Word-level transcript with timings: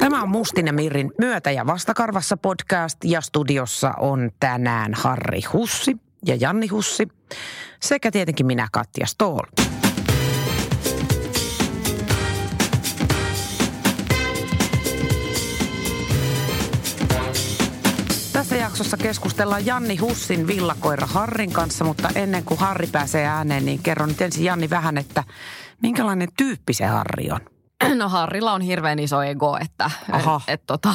Tämä 0.00 0.22
on 0.22 0.28
Mustinen 0.28 0.74
Mirrin 0.74 1.12
myötä- 1.18 1.50
ja 1.50 1.66
vastakarvassa 1.66 2.36
podcast 2.36 2.98
ja 3.04 3.20
studiossa 3.20 3.94
on 3.98 4.30
tänään 4.40 4.94
Harri 4.94 5.40
Hussi 5.52 5.96
ja 6.26 6.34
Janni 6.40 6.66
Hussi 6.66 7.08
sekä 7.80 8.10
tietenkin 8.10 8.46
minä 8.46 8.68
Katja 8.72 9.06
Stoll. 9.06 9.40
Tässä 18.32 18.56
jaksossa 18.56 18.96
keskustellaan 18.96 19.66
Janni 19.66 19.96
Hussin 19.96 20.46
villakoira 20.46 21.06
Harrin 21.06 21.52
kanssa, 21.52 21.84
mutta 21.84 22.08
ennen 22.14 22.44
kuin 22.44 22.60
Harri 22.60 22.86
pääsee 22.86 23.26
ääneen, 23.26 23.64
niin 23.64 23.82
kerron 23.82 24.08
nyt 24.08 24.20
ensin 24.20 24.44
Janni 24.44 24.70
vähän, 24.70 24.98
että 24.98 25.24
minkälainen 25.82 26.28
tyyppi 26.36 26.72
se 26.74 26.86
Harri 26.86 27.30
on? 27.30 27.59
No 27.94 28.08
Harrilla 28.08 28.52
on 28.52 28.60
hirveän 28.60 28.98
iso 28.98 29.22
ego, 29.22 29.58
että 29.60 29.90
Aha. 30.12 30.40
et, 30.46 30.54
et, 30.54 30.66
tota, 30.66 30.94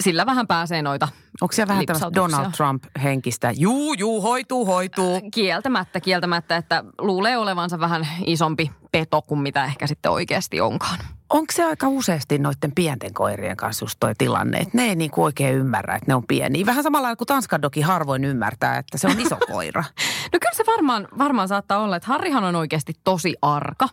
sillä 0.00 0.26
vähän 0.26 0.46
pääsee 0.46 0.82
noita 0.82 1.08
Onko 1.40 1.52
siellä 1.52 1.68
vähän 1.68 1.86
tämmöistä. 1.86 2.14
Donald 2.14 2.52
Trump-henkistä? 2.56 3.52
Juu, 3.56 3.94
juu, 3.94 4.22
hoituu, 4.22 4.66
hoituu. 4.66 5.20
Kieltämättä, 5.30 6.00
kieltämättä, 6.00 6.56
että 6.56 6.84
luulee 6.98 7.38
olevansa 7.38 7.80
vähän 7.80 8.08
isompi 8.26 8.70
peto 8.92 9.22
kuin 9.22 9.40
mitä 9.40 9.64
ehkä 9.64 9.86
sitten 9.86 10.12
oikeasti 10.12 10.60
onkaan. 10.60 10.98
Onko 11.30 11.52
se 11.52 11.64
aika 11.64 11.88
useasti 11.88 12.38
noiden 12.38 12.72
pienten 12.74 13.14
koirien 13.14 13.56
kanssa 13.56 13.84
just 13.84 13.96
toi 14.00 14.12
tilanne, 14.18 14.58
että 14.58 14.76
ne 14.76 14.84
ei 14.84 14.94
niinku 14.94 15.24
oikein 15.24 15.54
ymmärrä, 15.54 15.94
että 15.94 16.10
ne 16.10 16.14
on 16.14 16.26
pieniä. 16.26 16.66
Vähän 16.66 16.82
samalla 16.82 17.16
kuin 17.16 17.26
Tanskan 17.26 17.62
dogi 17.62 17.80
harvoin 17.80 18.24
ymmärtää, 18.24 18.78
että 18.78 18.98
se 18.98 19.06
on 19.06 19.20
iso 19.20 19.36
koira. 19.52 19.84
No 20.32 20.38
kyllä 20.40 20.54
se 20.54 20.64
varmaan, 20.66 21.08
varmaan 21.18 21.48
saattaa 21.48 21.78
olla, 21.78 21.96
että 21.96 22.08
Harrihan 22.08 22.44
on 22.44 22.54
oikeasti 22.54 22.92
tosi 23.04 23.34
arka. 23.42 23.88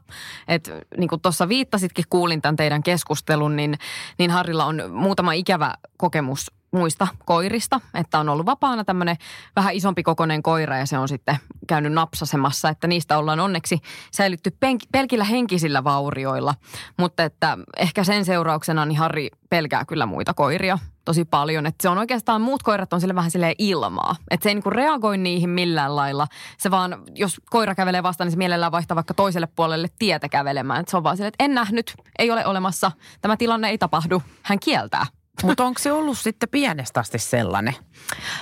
Että 0.48 0.72
niin 0.98 1.08
kuin 1.08 1.22
tuossa 1.22 1.50
viittasitkin, 1.50 2.06
kuulin 2.09 2.42
tämän 2.42 2.56
teidän 2.56 2.84
keskustelun, 2.84 3.56
niin, 3.56 3.78
niin 4.18 4.31
Harrilla 4.31 4.66
on 4.66 4.84
muutama 4.92 5.34
ikävä 5.34 5.73
kokemus 5.97 6.52
muista 6.74 7.08
koirista, 7.26 7.82
että 7.94 8.20
on 8.20 8.30
ollut 8.30 8.46
vapaana 8.46 8.84
tämmöinen 8.84 9.16
vähän 9.56 9.74
isompi 9.74 10.04
kokoinen 10.04 10.44
koira 10.44 10.78
ja 10.78 10.86
se 10.86 10.98
on 10.98 11.08
sitten 11.08 11.38
käynyt 11.68 11.94
napsasemassa, 11.94 12.70
että 12.70 12.88
niistä 12.88 13.18
ollaan 13.18 13.40
onneksi 13.40 13.80
säilytty 14.12 14.50
penk- 14.50 14.90
pelkillä 14.92 15.24
henkisillä 15.24 15.84
vaurioilla, 15.84 16.56
mutta 16.98 17.24
että 17.24 17.58
ehkä 17.78 18.04
sen 18.04 18.26
seurauksena 18.26 18.86
niin 18.86 18.98
Harri 18.98 19.30
pelkää 19.50 19.86
kyllä 19.86 20.06
muita 20.06 20.34
koiria 20.34 20.78
tosi 21.06 21.26
paljon, 21.26 21.66
että 21.66 21.82
se 21.82 21.90
on 21.90 21.98
oikeastaan, 21.98 22.42
muut 22.42 22.64
koirat 22.64 22.94
on 22.94 23.02
sille 23.02 23.16
vähän 23.16 23.32
silleen 23.32 23.56
ilmaa, 23.58 24.16
että 24.32 24.44
se 24.44 24.50
ei 24.50 24.56
niinku 24.56 24.70
reagoi 24.70 25.18
niihin 25.18 25.50
millään 25.50 25.96
lailla, 25.96 26.28
se 26.58 26.72
vaan, 26.72 27.04
jos 27.16 27.42
koira 27.50 27.76
kävelee 27.76 28.04
vastaan, 28.04 28.26
niin 28.26 28.32
se 28.32 28.38
mielellään 28.38 28.72
vaihtaa 28.72 28.96
vaikka 28.96 29.14
toiselle 29.14 29.48
puolelle 29.48 29.88
tietä 30.00 30.30
kävelemään, 30.30 30.80
että 30.80 30.92
se 30.92 30.98
on 30.98 31.04
vaan 31.04 31.18
silleen, 31.18 31.28
että 31.28 31.44
en 31.44 31.54
nähnyt, 31.54 31.94
ei 32.20 32.32
ole 32.32 32.46
olemassa, 32.46 32.92
tämä 33.22 33.38
tilanne 33.38 33.70
ei 33.70 33.78
tapahdu, 33.78 34.24
hän 34.44 34.60
kieltää. 34.60 35.06
Mutta 35.44 35.64
onko 35.66 35.80
se 35.80 35.92
ollut 35.92 36.17
sitten 36.17 36.50
pienestä 36.50 37.00
asti 37.00 37.20
sellainen? 37.20 37.76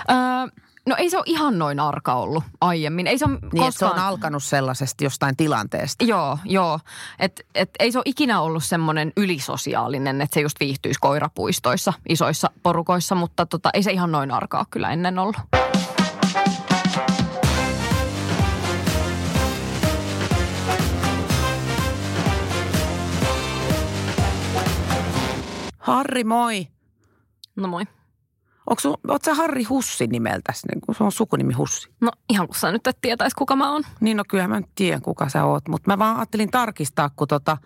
Öö, 0.09 0.17
no 0.86 0.95
ei 0.98 1.09
se 1.09 1.17
ole 1.17 1.23
ihan 1.28 1.59
noin 1.59 1.80
arka 1.80 2.14
ollut 2.14 2.44
aiemmin. 2.61 3.08
Ei 3.08 3.17
se 3.17 3.25
ole 3.25 3.33
Niin, 3.33 3.45
että 3.45 3.58
se 3.58 3.86
koskaan... 3.86 3.94
on 3.94 4.00
alkanut 4.00 4.44
sellaisesta 4.44 5.03
jostain 5.03 5.38
tilanteesta. 5.38 6.06
Joo, 6.06 6.38
joo. 6.45 6.80
Et, 7.20 7.42
et 7.55 7.70
ei 7.80 7.92
se 7.92 7.98
ole 7.98 8.04
ikinä 8.05 8.42
ollut 8.42 8.64
semmoinen 8.64 9.14
ylisosiaalinen, 9.17 10.21
että 10.21 10.33
se 10.33 10.42
just 10.42 10.60
viihtyisi 10.60 10.99
koirapuistoissa, 10.99 11.93
isoissa 12.10 12.49
porukoissa, 12.64 13.16
mutta 13.16 13.45
tota, 13.45 13.70
ei 13.73 13.83
se 13.83 13.92
ihan 13.92 14.11
noin 14.11 14.32
arkaa 14.32 14.66
kyllä 14.70 14.92
ennen 14.92 15.20
ollut. 15.20 15.37
Harri, 25.80 26.23
moi. 26.23 26.67
No 27.61 27.67
moi. 27.67 27.83
Onko 28.70 28.80
sun, 28.80 28.98
oot 29.08 29.23
sä 29.23 29.33
Harri 29.33 29.64
Hussi 29.64 30.08
nimeltäsi, 30.08 30.67
niin 30.67 30.82
kun 30.82 30.95
se 30.95 31.04
on 31.04 31.11
sukunimi 31.11 31.54
Hussi? 31.54 31.89
No 32.02 32.11
ihan 32.30 32.48
kun 32.48 32.55
sä 32.55 32.72
nyt 32.72 32.88
et 32.88 32.98
tietäisi, 33.02 33.36
kuka 33.36 33.55
mä 33.55 33.72
oon. 33.72 33.83
Niin 33.99 34.17
no 34.17 34.23
kyllähän 34.30 34.49
mä 34.49 34.60
nyt 34.60 34.70
tiedän, 34.76 35.02
kuka 35.02 35.30
sä 35.30 35.45
oot, 35.45 35.67
mutta 35.67 35.92
mä 35.92 35.99
vaan 35.99 36.17
ajattelin 36.17 36.52
tarkistaa, 36.52 37.10
kun 37.16 37.27
tota, 37.27 37.58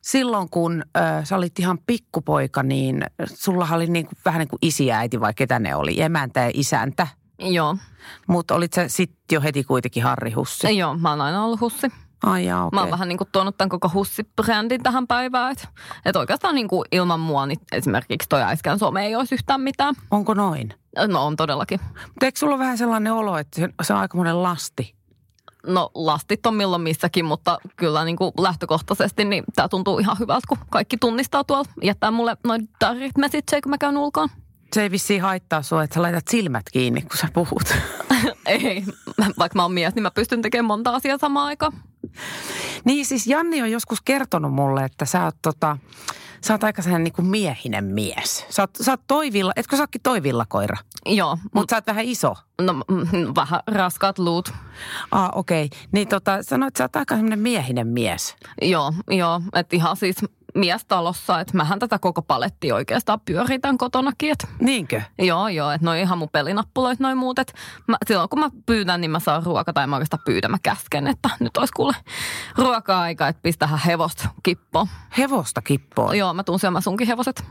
silloin 0.00 0.48
kun 0.50 0.84
ö, 0.96 1.00
sä 1.24 1.36
olit 1.36 1.58
ihan 1.58 1.78
pikkupoika, 1.86 2.62
niin 2.62 3.04
sulla 3.24 3.68
oli 3.72 3.86
niin 3.86 4.06
kuin, 4.06 4.18
vähän 4.24 4.38
niin 4.38 4.48
kuin 4.48 4.58
isi 4.62 4.86
ja 4.86 4.98
äiti 4.98 5.20
vai 5.20 5.34
ketä 5.34 5.58
ne 5.58 5.74
oli, 5.74 6.00
emäntä 6.00 6.40
ja 6.40 6.50
isäntä. 6.54 7.06
Joo. 7.38 7.76
Mutta 8.26 8.54
olit 8.54 8.72
sä 8.72 8.88
sitten 8.88 9.36
jo 9.36 9.40
heti 9.40 9.64
kuitenkin 9.64 10.02
Harri 10.02 10.30
Hussi? 10.32 10.78
Joo, 10.78 10.96
mä 10.96 11.10
oon 11.10 11.20
aina 11.20 11.44
ollut 11.44 11.60
hussi. 11.60 11.88
Ai 12.22 12.44
jaa, 12.44 12.64
okei. 12.64 12.76
Mä 12.76 12.80
oon 12.80 12.90
vähän 12.90 13.08
niin 13.08 13.18
kuin 13.18 13.28
tuonut 13.32 13.56
tämän 13.56 13.68
koko 13.68 13.90
hussibrändin 13.94 14.82
tähän 14.82 15.06
päivään. 15.06 15.52
Että 15.52 15.68
et 16.04 16.16
oikeastaan 16.16 16.54
niin 16.54 16.68
kuin 16.68 16.84
ilman 16.92 17.20
mua 17.20 17.46
niin 17.46 17.58
esimerkiksi 17.72 18.28
toi 18.28 18.42
äiskän 18.42 18.78
some 18.78 19.06
ei 19.06 19.16
olisi 19.16 19.34
yhtään 19.34 19.60
mitään. 19.60 19.94
Onko 20.10 20.34
noin? 20.34 20.74
No 21.08 21.26
on 21.26 21.36
todellakin. 21.36 21.80
Mutta 22.06 22.26
eikö 22.26 22.38
sulla 22.38 22.58
vähän 22.58 22.78
sellainen 22.78 23.12
olo, 23.12 23.38
että 23.38 23.60
se, 23.60 23.68
se 23.82 23.92
on 23.92 24.00
aikamoinen 24.00 24.42
lasti? 24.42 24.94
No 25.66 25.90
lastit 25.94 26.46
on 26.46 26.54
milloin 26.54 26.82
missäkin, 26.82 27.24
mutta 27.24 27.58
kyllä 27.76 28.04
niin 28.04 28.16
kuin 28.16 28.32
lähtökohtaisesti 28.38 29.24
niin 29.24 29.44
tämä 29.54 29.68
tuntuu 29.68 29.98
ihan 29.98 30.18
hyvältä, 30.18 30.46
kun 30.48 30.58
kaikki 30.70 30.96
tunnistaa 30.96 31.44
tuolla. 31.44 31.64
Jättää 31.82 32.10
mulle 32.10 32.36
noin 32.44 32.68
direct 32.80 33.18
message, 33.18 33.60
kun 33.62 33.70
mä 33.70 33.78
käyn 33.78 33.96
ulkoon. 33.96 34.28
Se 34.72 34.82
ei 34.82 34.90
vissiin 34.90 35.22
haittaa 35.22 35.62
sua, 35.62 35.82
että 35.82 35.94
sä 35.94 36.02
laitat 36.02 36.28
silmät 36.28 36.62
kiinni, 36.72 37.02
kun 37.02 37.16
sä 37.20 37.28
puhut. 37.34 37.62
ei, 38.46 38.84
vaikka 39.38 39.56
mä 39.56 39.62
oon 39.62 39.72
mies, 39.72 39.94
niin 39.94 40.02
mä 40.02 40.10
pystyn 40.10 40.42
tekemään 40.42 40.64
monta 40.66 40.94
asiaa 40.94 41.18
samaan 41.18 41.46
aikaan. 41.46 41.72
niin 42.84 43.06
siis 43.06 43.26
Janni 43.26 43.62
on 43.62 43.70
joskus 43.70 44.00
kertonut 44.00 44.54
mulle, 44.54 44.84
että 44.84 45.04
sä 45.04 45.24
oot, 45.24 45.36
tota, 45.42 45.76
sä 46.44 46.54
oot 46.54 46.64
aika 46.64 46.82
sellainen 46.82 47.04
niin 47.04 47.12
kuin 47.12 47.26
miehinen 47.26 47.84
mies. 47.84 48.46
Sä 48.50 48.62
oot, 48.62 48.70
sä 48.80 48.92
oot 48.92 49.00
toivilla, 49.06 49.52
etkö 49.56 49.76
sä 49.76 49.82
ootkin 49.82 50.00
toivillakoira? 50.02 50.76
Joo, 51.06 51.38
Mutta 51.54 51.72
sä 51.72 51.76
oot 51.76 51.86
vähän 51.86 52.04
iso. 52.04 52.34
no, 52.60 52.72
mm, 52.72 53.32
vähän 53.36 53.60
raskaat 53.66 54.18
luut. 54.18 54.52
Ah, 55.10 55.30
okei. 55.34 55.64
Okay. 55.64 55.78
Niin 55.92 56.08
tota, 56.08 56.42
sanoit, 56.42 56.68
että 56.68 56.78
sä 56.78 56.84
oot 56.84 56.96
aika 56.96 57.14
sellainen 57.14 57.38
miehinen 57.38 57.88
mies. 57.88 58.36
Joo, 58.62 58.92
joo, 59.08 59.40
että 59.54 59.76
ihan 59.76 59.96
siis 59.96 60.16
mies 60.54 60.84
talossa, 60.84 61.40
että 61.40 61.56
mähän 61.56 61.78
tätä 61.78 61.98
koko 61.98 62.22
palettia 62.22 62.74
oikeastaan 62.74 63.20
pyöritän 63.20 63.78
kotonakin, 63.78 64.32
että 64.32 64.48
Niinkö? 64.60 65.02
Joo, 65.18 65.48
joo, 65.48 65.70
että 65.70 65.84
noi 65.84 66.00
ihan 66.00 66.18
mun 66.18 66.28
pelinappuloit 66.32 67.00
noin 67.00 67.18
muut. 67.18 67.38
Et 67.38 67.54
mä, 67.88 67.96
silloin 68.06 68.28
kun 68.28 68.38
mä 68.38 68.50
pyydän, 68.66 69.00
niin 69.00 69.10
mä 69.10 69.20
saan 69.20 69.42
ruoka 69.42 69.72
tai 69.72 69.86
mä 69.86 69.96
oikeastaan 69.96 70.22
pyydän, 70.24 70.50
mä 70.50 70.58
käsken, 70.62 71.06
että 71.06 71.30
nyt 71.40 71.56
olisi 71.56 71.72
kuule 71.72 71.94
ruoka-aika, 72.56 73.28
että 73.28 73.42
pistähän 73.42 73.78
hevosta 73.86 74.28
kippoon. 74.42 74.86
Hevosta 75.18 75.62
kippoon. 75.62 76.18
Joo, 76.18 76.34
mä 76.34 76.44
tuun 76.44 76.60
syömään 76.60 76.82
sunkin 76.82 77.06
hevoset. 77.06 77.44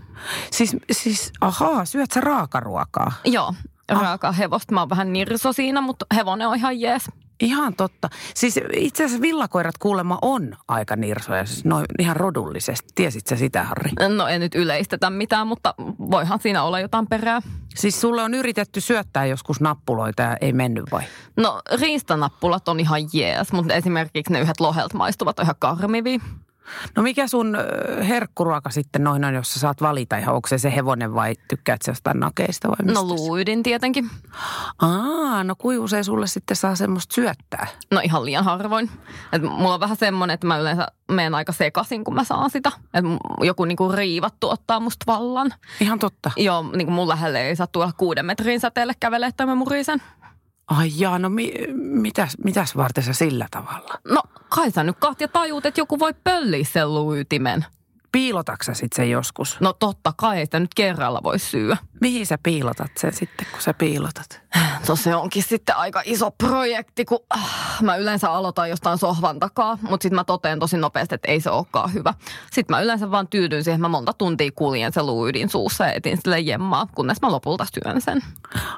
Siis, 0.52 0.78
siis, 0.92 1.32
ahaa, 1.42 1.86
syöt 1.86 2.12
sä 2.12 2.22
raakaruokaa? 2.22 3.12
Joo, 3.26 3.54
ruokaa 3.92 4.32
hevosta. 4.32 4.74
Mä 4.74 4.80
oon 4.80 4.90
vähän 4.90 5.14
nirso 5.14 5.54
siinä, 5.54 5.82
mutta 5.82 6.06
hevonen 6.16 6.48
on 6.48 6.56
ihan 6.56 6.80
jees. 6.80 7.10
Ihan 7.42 7.76
totta. 7.76 8.10
Siis 8.34 8.60
itse 8.74 9.04
asiassa 9.04 9.22
villakoirat 9.22 9.78
kuulemma 9.78 10.18
on 10.22 10.58
aika 10.68 10.96
nirsoja, 10.96 11.46
siis 11.46 11.66
noin 11.66 11.86
ihan 12.00 12.16
rodullisesti. 12.16 12.90
Tiesit 12.96 13.28
sä 13.28 13.36
sitä, 13.36 13.64
Harri? 13.64 13.92
No 14.16 14.28
en 14.28 14.42
nyt 14.42 14.56
yleistetä 14.56 15.10
mitään, 15.10 15.48
mutta 15.48 15.74
voihan 16.12 16.40
siinä 16.40 16.64
olla 16.64 16.80
jotain 16.80 17.08
perää. 17.08 17.42
Siis 17.76 18.02
sulle 18.02 18.24
on 18.24 18.34
yritetty 18.34 18.82
syöttää 18.82 19.26
joskus 19.26 19.62
nappuloita 19.62 20.22
ja 20.22 20.38
ei 20.42 20.54
mennyt 20.54 20.86
vai? 20.92 21.04
No 21.38 21.62
riistanappulat 21.80 22.68
on 22.68 22.80
ihan 22.80 23.02
jees, 23.14 23.52
mutta 23.52 23.74
esimerkiksi 23.74 24.34
ne 24.34 24.40
yhdet 24.40 24.60
lohelta 24.60 24.98
maistuvat 24.98 25.40
on 25.40 25.44
ihan 25.44 25.56
karmivia. 25.60 26.20
No 26.96 27.04
mikä 27.04 27.28
sun 27.28 27.58
herkkuruoka 28.08 28.70
sitten 28.70 29.04
noin 29.04 29.26
on, 29.26 29.34
jos 29.34 29.54
sä 29.54 29.60
saat 29.60 29.82
valita 29.82 30.18
ihan, 30.18 30.36
onko 30.36 30.48
se 30.48 30.58
se 30.58 30.76
hevonen 30.76 31.14
vai 31.14 31.36
tykkäät 31.48 31.82
sä 31.82 31.92
jostain 31.92 32.20
nakeista 32.20 32.68
vai 32.68 32.76
mistä? 32.84 33.00
No 33.00 33.08
luuydin 33.08 33.64
tietenkin. 33.64 34.10
Aa, 34.82 35.44
no 35.44 35.56
kuin 35.58 35.80
usein 35.80 36.04
sulle 36.04 36.28
sitten 36.28 36.58
saa 36.58 36.76
semmoista 36.76 37.16
syöttää? 37.16 37.68
No 37.92 38.02
ihan 38.04 38.26
liian 38.26 38.44
harvoin. 38.44 38.90
Et 39.34 39.42
mulla 39.42 39.74
on 39.74 39.80
vähän 39.80 39.98
semmoinen, 39.98 40.34
että 40.34 40.48
mä 40.48 40.58
yleensä 40.58 40.88
menen 41.12 41.36
aika 41.36 41.52
sekaisin, 41.52 42.04
kun 42.04 42.16
mä 42.16 42.24
saan 42.24 42.50
sitä. 42.50 42.72
Et 42.94 43.06
joku 43.42 43.66
niinku 43.66 43.92
riivattu 43.92 44.50
ottaa 44.50 44.80
musta 44.80 45.04
vallan. 45.08 45.54
Ihan 45.80 46.00
totta. 46.00 46.32
Joo, 46.38 46.72
niinku 46.76 46.92
mun 46.92 47.08
lähelle 47.08 47.42
ei 47.42 47.56
saa 47.56 47.68
tuolla 47.68 47.92
kuuden 47.98 48.26
metrin 48.26 48.60
säteelle 48.60 48.94
kävelee, 49.00 49.30
että 49.30 49.46
mä 49.46 49.56
murisen. 49.56 50.02
Ai 50.78 50.92
jaa, 50.96 51.20
no 51.20 51.30
mi, 51.30 51.54
mitäs, 51.76 52.38
mitäs 52.44 52.76
varten 52.76 53.04
sä 53.04 53.14
sillä 53.14 53.48
tavalla? 53.52 54.00
No 54.10 54.24
kai 54.50 54.72
sä 54.72 54.84
nyt 54.84 54.98
Katja 55.00 55.28
tajuut, 55.28 55.66
että 55.66 55.82
joku 55.82 56.00
voi 56.00 56.14
pölliä 56.24 56.66
sen 56.66 56.94
luuytimen. 56.94 57.66
Piilotaksä 58.12 58.74
sit 58.74 58.94
sen 58.94 59.10
joskus? 59.10 59.58
No 59.60 59.74
totta 59.74 60.14
kai, 60.18 60.38
ei 60.38 60.46
sitä 60.46 60.60
nyt 60.60 60.74
kerralla 60.74 61.24
voi 61.24 61.40
syödä. 61.40 61.78
Mihin 62.02 62.26
sä 62.26 62.38
piilotat 62.44 62.92
sen 62.98 63.14
sitten, 63.14 63.48
kun 63.52 63.62
sä 63.62 63.74
piilotat? 63.74 64.42
No 64.90 64.96
se 64.96 65.16
onkin 65.16 65.44
sitten 65.44 65.78
aika 65.78 66.02
iso 66.06 66.32
projekti, 66.32 67.06
kun 67.06 67.20
äh, 67.36 67.82
mä 67.82 67.96
yleensä 67.96 68.32
aloitan 68.32 68.70
jostain 68.70 68.98
sohvan 68.98 69.40
takaa, 69.40 69.78
mutta 69.82 70.04
sitten 70.04 70.16
mä 70.16 70.24
toteen 70.24 70.60
tosi 70.60 70.78
nopeasti, 70.78 71.16
että 71.16 71.32
ei 71.32 71.42
se 71.42 71.50
olekaan 71.50 71.94
hyvä. 71.94 72.14
Sitten 72.52 72.76
mä 72.76 72.82
yleensä 72.82 73.12
vaan 73.12 73.28
tyydyn 73.28 73.64
siihen, 73.64 73.78
että 73.78 73.88
mä 73.88 73.92
monta 73.92 74.14
tuntia 74.14 74.52
kuljen 74.56 74.94
se 74.94 75.04
luuydin 75.04 75.50
suussa 75.50 75.86
ja 75.86 75.94
etin 75.94 76.18
sille 76.18 76.40
jemmaa, 76.40 76.88
kunnes 76.96 77.22
mä 77.22 77.32
lopulta 77.32 77.66
syön 77.74 78.02
sen. 78.02 78.22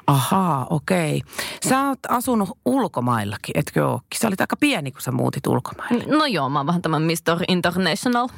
Ahaa, 0.06 0.66
okei. 0.70 1.22
Sä 1.68 1.88
oot 1.88 1.98
asunut 2.08 2.58
ulkomaillakin, 2.64 3.58
etkö 3.58 3.86
ookin? 3.88 4.20
Sä 4.20 4.28
olit 4.28 4.40
aika 4.40 4.56
pieni, 4.56 4.92
kun 4.92 5.00
sä 5.00 5.12
muutit 5.12 5.46
ulkomaille. 5.46 6.04
No 6.06 6.26
joo, 6.26 6.48
mä 6.48 6.58
oon 6.58 6.66
vähän 6.66 6.82
tämän 6.82 7.02
Mr. 7.02 7.44
International. 7.48 8.28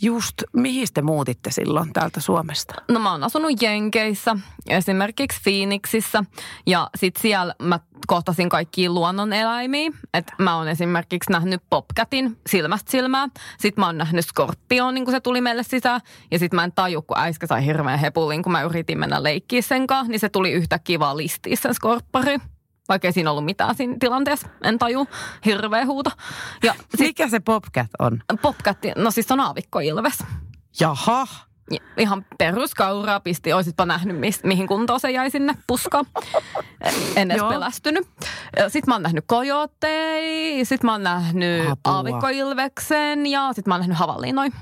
Just, 0.00 0.37
mihin 0.52 0.88
te 0.94 1.02
muutitte 1.02 1.50
silloin 1.50 1.92
täältä 1.92 2.20
Suomesta? 2.20 2.74
No 2.88 3.00
mä 3.00 3.10
oon 3.10 3.24
asunut 3.24 3.62
Jenkeissä, 3.62 4.36
esimerkiksi 4.68 5.40
Phoenixissä 5.42 6.24
ja 6.66 6.90
sit 6.96 7.16
siellä 7.16 7.54
mä 7.62 7.80
kohtasin 8.06 8.48
kaikkia 8.48 8.90
luonnoneläimiä. 8.90 9.90
Et 10.14 10.32
mä 10.38 10.56
oon 10.56 10.68
esimerkiksi 10.68 11.32
nähnyt 11.32 11.62
popcatin 11.70 12.38
silmästä 12.46 12.90
silmää. 12.90 13.28
Sitten 13.58 13.82
mä 13.82 13.86
oon 13.86 13.98
nähnyt 13.98 14.26
skorpionin, 14.26 15.04
kun 15.04 15.14
se 15.14 15.20
tuli 15.20 15.40
meille 15.40 15.62
sisään. 15.62 16.00
Ja 16.30 16.38
sitten 16.38 16.56
mä 16.56 16.64
en 16.64 16.72
taju, 16.72 17.02
kun 17.02 17.18
äiskä 17.18 17.46
sai 17.46 17.64
hirveän 17.64 17.98
hepulin, 17.98 18.42
kun 18.42 18.52
mä 18.52 18.62
yritin 18.62 18.98
mennä 18.98 19.22
leikkiä 19.22 19.62
sen 19.62 19.86
kanssa, 19.86 20.10
niin 20.10 20.20
se 20.20 20.28
tuli 20.28 20.52
yhtäkkiä 20.52 20.98
vaan 20.98 21.16
listiin 21.16 21.56
sen 21.56 21.74
skorppari. 21.74 22.38
Vaikka 22.88 23.08
ei 23.08 23.12
siinä 23.12 23.30
ollut 23.30 23.44
mitään 23.44 23.74
siinä 23.74 23.96
tilanteessa. 24.00 24.48
En 24.64 24.78
taju. 24.78 25.06
Hirveä 25.44 25.86
huuto. 25.86 26.10
Ja 26.62 26.74
sit 26.90 27.00
Mikä 27.00 27.28
se 27.28 27.40
Popcat 27.40 27.90
on? 27.98 28.22
popcat, 28.42 28.78
no 28.96 29.10
siis 29.10 29.32
on 29.32 29.40
aavikkoilves. 29.40 30.18
Jaha. 30.80 31.26
Ja 31.70 31.78
Ihan 31.96 32.24
peruskauraa 32.38 33.20
pisti, 33.20 33.52
oisitpa 33.52 33.86
nähnyt, 33.86 34.18
mis, 34.20 34.44
mihin 34.44 34.66
kuntoon 34.66 35.00
se 35.00 35.10
jäi 35.10 35.30
sinne 35.30 35.54
puskaan. 35.66 36.06
En 37.16 37.30
edes 37.30 37.38
Joo. 37.38 37.48
pelästynyt. 37.50 38.06
Sitten 38.68 38.82
mä 38.86 38.94
oon 38.94 39.02
nähnyt 39.02 39.24
kojootteja, 39.26 40.64
sitten 40.64 40.88
mä 40.88 40.92
oon 40.92 41.02
nähnyt 41.02 41.62
Apua. 41.70 41.78
aavikkoilveksen 41.84 43.26
ja 43.26 43.52
sitten 43.52 43.70
mä 43.70 43.74
oon 43.74 43.80
nähnyt 43.80 43.98
havallinoin. 43.98 44.52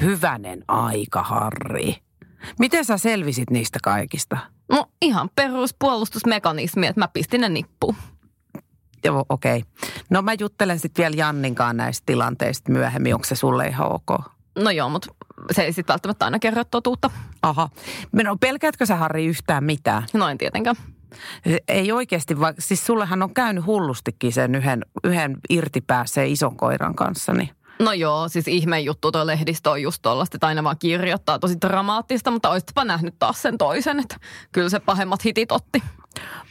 Hyvänen 0.00 0.64
aika, 0.68 1.22
Harri. 1.22 1.96
Miten 2.58 2.84
sä 2.84 2.98
selvisit 2.98 3.50
niistä 3.50 3.78
kaikista? 3.82 4.36
No 4.70 4.86
ihan 5.02 5.30
peruspuolustusmekanismi, 5.36 6.86
että 6.86 7.00
mä 7.00 7.08
pistin 7.08 7.40
ne 7.40 7.48
nippuun. 7.48 7.96
Joo, 9.04 9.24
okei. 9.28 9.58
Okay. 9.58 9.90
No 10.10 10.22
mä 10.22 10.32
juttelen 10.40 10.78
sitten 10.78 11.02
vielä 11.02 11.16
Janninkaan 11.16 11.76
näistä 11.76 12.02
tilanteista 12.06 12.72
myöhemmin. 12.72 13.14
Onko 13.14 13.26
se 13.26 13.34
sulle 13.34 13.66
ihan 13.66 13.92
ok? 13.92 14.24
No 14.58 14.70
joo, 14.70 14.88
mutta 14.88 15.14
se 15.50 15.62
ei 15.62 15.72
sitten 15.72 15.92
välttämättä 15.92 16.24
aina 16.24 16.38
kerro 16.38 16.64
totuutta. 16.64 17.10
Aha. 17.42 17.68
No 18.12 18.36
pelkäätkö 18.36 18.86
sä 18.86 18.96
Harri 18.96 19.26
yhtään 19.26 19.64
mitään? 19.64 20.02
No 20.12 20.28
en 20.28 20.38
tietenkään. 20.38 20.76
Ei 21.68 21.92
oikeasti, 21.92 22.40
vaikka 22.40 22.62
siis 22.62 22.86
sullehan 22.86 23.22
on 23.22 23.34
käynyt 23.34 23.66
hullustikin 23.66 24.32
sen 24.32 24.54
yhden, 24.54 24.84
yhden 25.04 25.36
irtipäässeen 25.50 26.28
ison 26.28 26.56
koiran 26.56 26.94
kanssa, 26.94 27.32
niin 27.32 27.50
No 27.80 27.92
joo, 27.92 28.28
siis 28.28 28.48
ihme 28.48 28.80
juttu 28.80 29.12
tuo 29.12 29.26
lehdistö 29.26 29.70
on 29.70 29.82
just 29.82 30.02
tollasta, 30.02 30.36
että 30.36 30.46
aina 30.46 30.64
vaan 30.64 30.78
kirjoittaa 30.78 31.38
tosi 31.38 31.60
dramaattista, 31.60 32.30
mutta 32.30 32.50
oisitpa 32.50 32.84
nähnyt 32.84 33.14
taas 33.18 33.42
sen 33.42 33.58
toisen, 33.58 34.00
että 34.00 34.16
kyllä 34.52 34.68
se 34.68 34.80
pahemmat 34.80 35.24
hitit 35.24 35.52
otti. 35.52 35.82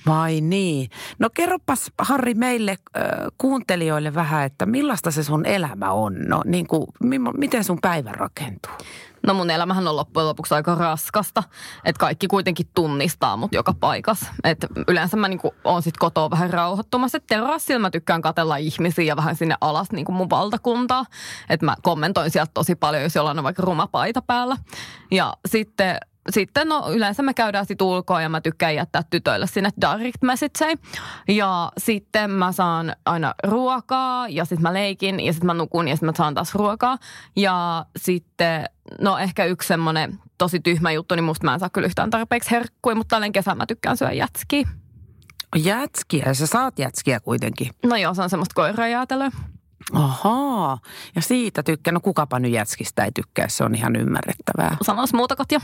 Vai 0.06 0.42
niin? 0.42 0.90
No 1.20 1.30
kerropas 1.34 1.92
Harri 2.00 2.34
meille 2.34 2.72
äh, 2.72 3.04
kuuntelijoille 3.38 4.14
vähän, 4.14 4.46
että 4.46 4.66
millaista 4.66 5.12
se 5.12 5.24
sun 5.24 5.46
elämä 5.46 5.92
on? 5.92 6.16
No 6.28 6.42
niin 6.46 6.68
kuin, 6.68 6.86
miten 7.38 7.64
sun 7.64 7.80
päivä 7.82 8.12
rakentuu? 8.12 8.72
No 9.28 9.34
mun 9.34 9.50
elämähän 9.50 9.88
on 9.88 9.96
loppujen 9.96 10.28
lopuksi 10.28 10.54
aika 10.54 10.76
raskasta, 10.76 11.44
että 11.86 12.00
kaikki 12.00 12.28
kuitenkin 12.28 12.70
tunnistaa 12.76 13.38
mut 13.38 13.54
joka 13.54 13.74
paikassa. 13.80 14.26
Et 14.44 14.66
yleensä 14.88 15.18
mä 15.18 15.28
niinku 15.28 15.54
oon 15.64 15.82
sit 15.82 15.98
kotoa 15.98 16.30
vähän 16.30 16.50
rauhoittumassa. 16.50 17.18
Et 17.18 17.28
terassilla 17.28 17.80
mä 17.80 17.90
tykkään 17.90 18.22
katella 18.22 18.58
ihmisiä 18.58 19.06
ja 19.06 19.16
vähän 19.16 19.36
sinne 19.36 19.56
alas 19.62 19.92
niinku 19.92 20.12
mun 20.12 20.30
valtakuntaa. 20.30 21.06
Että 21.50 21.66
mä 21.66 21.76
kommentoin 21.82 22.32
sieltä 22.32 22.52
tosi 22.54 22.76
paljon, 22.76 23.04
jos 23.04 23.16
jollain 23.16 23.38
on 23.38 23.44
vaikka 23.44 23.64
ruma 23.64 23.88
paita 23.88 24.22
päällä. 24.22 24.58
Ja 25.12 25.34
sitten 25.48 25.98
sitten 26.30 26.68
no 26.68 26.92
yleensä 26.92 27.24
me 27.24 27.34
käydään 27.34 27.66
sit 27.66 27.82
ulkoa 27.82 28.22
ja 28.22 28.30
mä 28.30 28.42
tykkään 28.42 28.76
jättää 28.76 29.02
tytöille 29.10 29.48
sinne 29.48 29.70
direct 29.82 30.22
messagei. 30.22 30.76
Ja 31.28 31.72
sitten 31.78 32.32
mä 32.32 32.52
saan 32.52 32.96
aina 33.06 33.34
ruokaa 33.44 34.28
ja 34.28 34.46
sitten 34.46 34.62
mä 34.62 34.74
leikin 34.74 35.20
ja 35.20 35.34
sitten 35.34 35.48
mä 35.48 35.54
nukun 35.54 35.88
ja 35.88 35.96
sitten 35.96 36.10
mä 36.10 36.14
saan 36.18 36.34
taas 36.34 36.56
ruokaa. 36.56 36.98
Ja 37.36 37.86
sitten 37.98 38.66
no 39.02 39.18
ehkä 39.18 39.46
yksi 39.46 39.68
semmoinen 39.68 40.20
tosi 40.38 40.60
tyhmä 40.60 40.92
juttu, 40.92 41.16
niin 41.16 41.24
musta 41.24 41.46
mä 41.46 41.54
en 41.54 41.60
saa 41.60 41.70
kyllä 41.70 41.86
yhtään 41.86 42.10
tarpeeksi 42.10 42.52
herkkuja, 42.52 42.96
mutta 42.96 43.16
tällä 43.16 43.30
kesän 43.32 43.58
mä 43.58 43.66
tykkään 43.66 43.98
syödä 43.98 44.14
jätskiä. 44.14 44.68
Jätskiä, 45.56 46.34
sä 46.34 46.48
saat 46.48 46.80
jätskiä 46.80 47.20
kuitenkin. 47.20 47.72
No 47.86 47.96
joo, 47.96 48.14
se 48.14 48.22
on 48.22 48.30
semmoista 48.30 48.56
koirajäätelöä. 48.56 49.32
Ahaa, 49.94 50.78
ja 51.16 51.22
siitä 51.22 51.64
tykkää. 51.64 51.94
No 51.94 52.00
kukapa 52.00 52.40
nyt 52.40 52.52
jätskistä 52.52 53.06
ei 53.06 53.12
tykkää, 53.12 53.48
se 53.50 53.64
on 53.64 53.76
ihan 53.76 53.96
ymmärrettävää. 53.96 54.78
Sanois 54.82 55.14
muuta 55.14 55.36
Katja. 55.36 55.60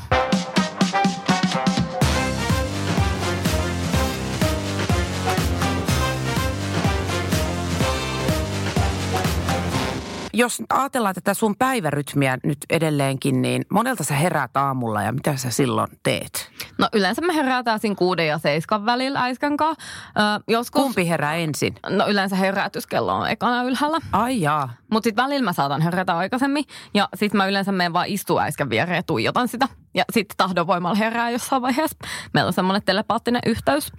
Jos 10.37 10.63
ajatellaan 10.69 11.15
tätä 11.15 11.33
sun 11.33 11.55
päivärytmiä 11.59 12.37
nyt 12.43 12.57
edelleenkin, 12.69 13.41
niin 13.41 13.65
monelta 13.69 14.03
sä 14.03 14.13
heräät 14.13 14.57
aamulla 14.57 15.03
ja 15.03 15.11
mitä 15.11 15.37
sä 15.37 15.49
silloin 15.49 15.87
teet? 16.03 16.51
No 16.77 16.89
yleensä 16.93 17.21
me 17.21 17.35
herätään 17.35 17.79
siinä 17.79 17.95
kuuden 17.95 18.27
ja 18.27 18.37
seiskan 18.37 18.85
välillä 18.85 19.21
äiskän 19.21 19.57
kanssa. 19.57 19.83
Ö, 20.07 20.43
joskus, 20.47 20.81
Kumpi 20.81 21.09
herää 21.09 21.35
ensin? 21.35 21.75
No 21.89 22.07
yleensä 22.07 22.35
herätyskello 22.35 23.13
on 23.13 23.29
ekana 23.29 23.63
ylhäällä. 23.63 23.97
Ai 24.11 24.41
jaa. 24.41 24.73
Mutta 24.91 25.07
sitten 25.07 25.23
välillä 25.23 25.43
mä 25.43 25.53
saatan 25.53 25.81
herätä 25.81 26.17
aikaisemmin. 26.17 26.63
Ja 26.93 27.09
sitten 27.15 27.37
mä 27.37 27.47
yleensä 27.47 27.71
menen 27.71 27.93
vaan 27.93 28.07
istua 28.07 28.41
äiskän 28.41 28.69
viereen 28.69 28.95
ja 28.95 29.03
tuijotan 29.03 29.47
sitä. 29.47 29.67
Ja 29.93 30.03
sitten 30.11 30.37
tahdonvoimalla 30.37 30.95
herää 30.95 31.29
jossain 31.29 31.61
vaiheessa. 31.61 31.97
Meillä 32.33 32.47
on 32.47 32.53
semmoinen 32.53 32.83
telepaattinen 32.85 33.41
yhteys. 33.45 33.91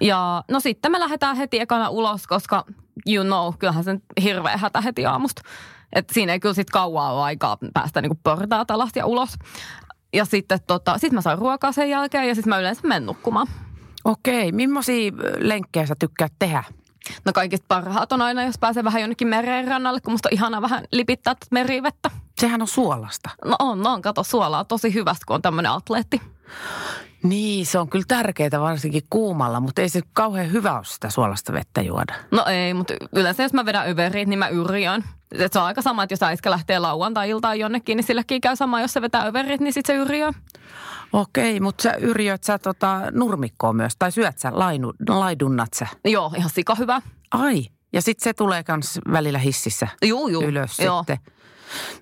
Ja 0.00 0.44
no 0.48 0.60
sitten 0.60 0.92
me 0.92 1.00
lähdetään 1.00 1.36
heti 1.36 1.60
ekana 1.60 1.88
ulos, 1.88 2.26
koska 2.26 2.64
you 3.06 3.24
know, 3.24 3.54
kyllähän 3.58 3.84
se 3.84 3.92
nyt 3.92 4.04
hirveä 4.22 4.56
hätä 4.56 4.80
heti 4.80 5.06
aamusta. 5.06 5.42
Et 5.92 6.10
siinä 6.12 6.32
ei 6.32 6.40
kyllä 6.40 6.54
sitten 6.54 6.72
kauaa 6.72 7.12
ole 7.12 7.22
aikaa 7.22 7.58
päästä 7.74 8.02
niinku 8.02 8.18
portaat 8.22 8.70
alas 8.70 8.90
ja 8.96 9.06
ulos. 9.06 9.34
Ja 10.14 10.24
sitten 10.24 10.58
tota, 10.66 10.98
sit 10.98 11.12
mä 11.12 11.20
saan 11.20 11.38
ruokaa 11.38 11.72
sen 11.72 11.90
jälkeen 11.90 12.28
ja 12.28 12.34
sitten 12.34 12.48
mä 12.48 12.58
yleensä 12.58 12.88
menen 12.88 13.06
nukkumaan. 13.06 13.46
Okei, 14.04 14.52
millaisia 14.52 15.12
lenkkejä 15.38 15.86
sä 15.86 15.94
tykkäät 15.98 16.32
tehdä? 16.38 16.64
No 17.24 17.32
kaikista 17.32 17.64
parhaat 17.68 18.12
on 18.12 18.22
aina, 18.22 18.42
jos 18.42 18.58
pääsee 18.58 18.84
vähän 18.84 19.00
jonnekin 19.00 19.28
mereen 19.28 19.68
rannalle, 19.68 20.00
kun 20.00 20.12
musta 20.12 20.28
on 20.28 20.34
ihana 20.34 20.62
vähän 20.62 20.84
lipittää 20.92 21.34
tätä 21.34 21.46
merivettä. 21.50 22.10
Sehän 22.40 22.62
on 22.62 22.68
suolasta. 22.68 23.30
No 23.44 23.56
on, 23.58 23.86
on, 23.86 24.02
kato 24.02 24.22
suolaa 24.22 24.64
tosi 24.64 24.94
hyvästä, 24.94 25.24
kun 25.26 25.34
on 25.34 25.42
tämmöinen 25.42 25.72
atleetti. 25.72 26.20
Niin, 27.22 27.66
se 27.66 27.78
on 27.78 27.88
kyllä 27.88 28.04
tärkeää 28.08 28.60
varsinkin 28.60 29.02
kuumalla, 29.10 29.60
mutta 29.60 29.82
ei 29.82 29.88
se 29.88 30.00
kauhean 30.12 30.52
hyvä 30.52 30.76
ole 30.76 30.84
sitä 30.84 31.10
suolasta 31.10 31.52
vettä 31.52 31.82
juoda. 31.82 32.14
No 32.30 32.44
ei, 32.44 32.74
mutta 32.74 32.94
yleensä 33.16 33.42
jos 33.42 33.52
mä 33.52 33.64
vedän 33.64 33.88
överiin, 33.88 34.30
niin 34.30 34.38
mä 34.38 34.48
yrjön. 34.48 35.04
Et 35.32 35.52
se 35.52 35.58
on 35.58 35.64
aika 35.64 35.82
sama, 35.82 36.02
että 36.02 36.12
jos 36.12 36.22
äiskä 36.22 36.50
lähtee 36.50 36.78
lauantai-iltaan 36.78 37.58
jonnekin, 37.58 37.96
niin 37.96 38.06
silläkin 38.06 38.40
käy 38.40 38.56
sama, 38.56 38.80
jos 38.80 38.92
se 38.92 39.02
vetää 39.02 39.26
överit, 39.26 39.60
niin 39.60 39.72
sit 39.72 39.86
se 39.86 39.94
yrjö. 39.94 40.32
Okei, 41.12 41.60
mutta 41.60 41.82
sä 41.82 41.92
yrjöt 41.94 42.44
sä 42.44 42.58
tota 42.58 43.00
nurmikkoa 43.12 43.72
myös, 43.72 43.96
tai 43.98 44.12
syöt 44.12 44.38
sä, 44.38 44.50
lainu, 44.52 44.92
laidunnat 45.08 45.74
sä. 45.74 45.86
Joo, 46.04 46.32
ihan 46.36 46.50
sika 46.50 46.74
hyvä. 46.74 47.02
Ai, 47.30 47.66
ja 47.92 48.02
sitten 48.02 48.24
se 48.24 48.32
tulee 48.34 48.64
kans 48.64 49.00
välillä 49.12 49.38
hississä 49.38 49.88
Juu, 50.04 50.28
juu. 50.28 50.42
ylös 50.42 50.78
Joo. 50.78 50.98
sitten. 50.98 51.18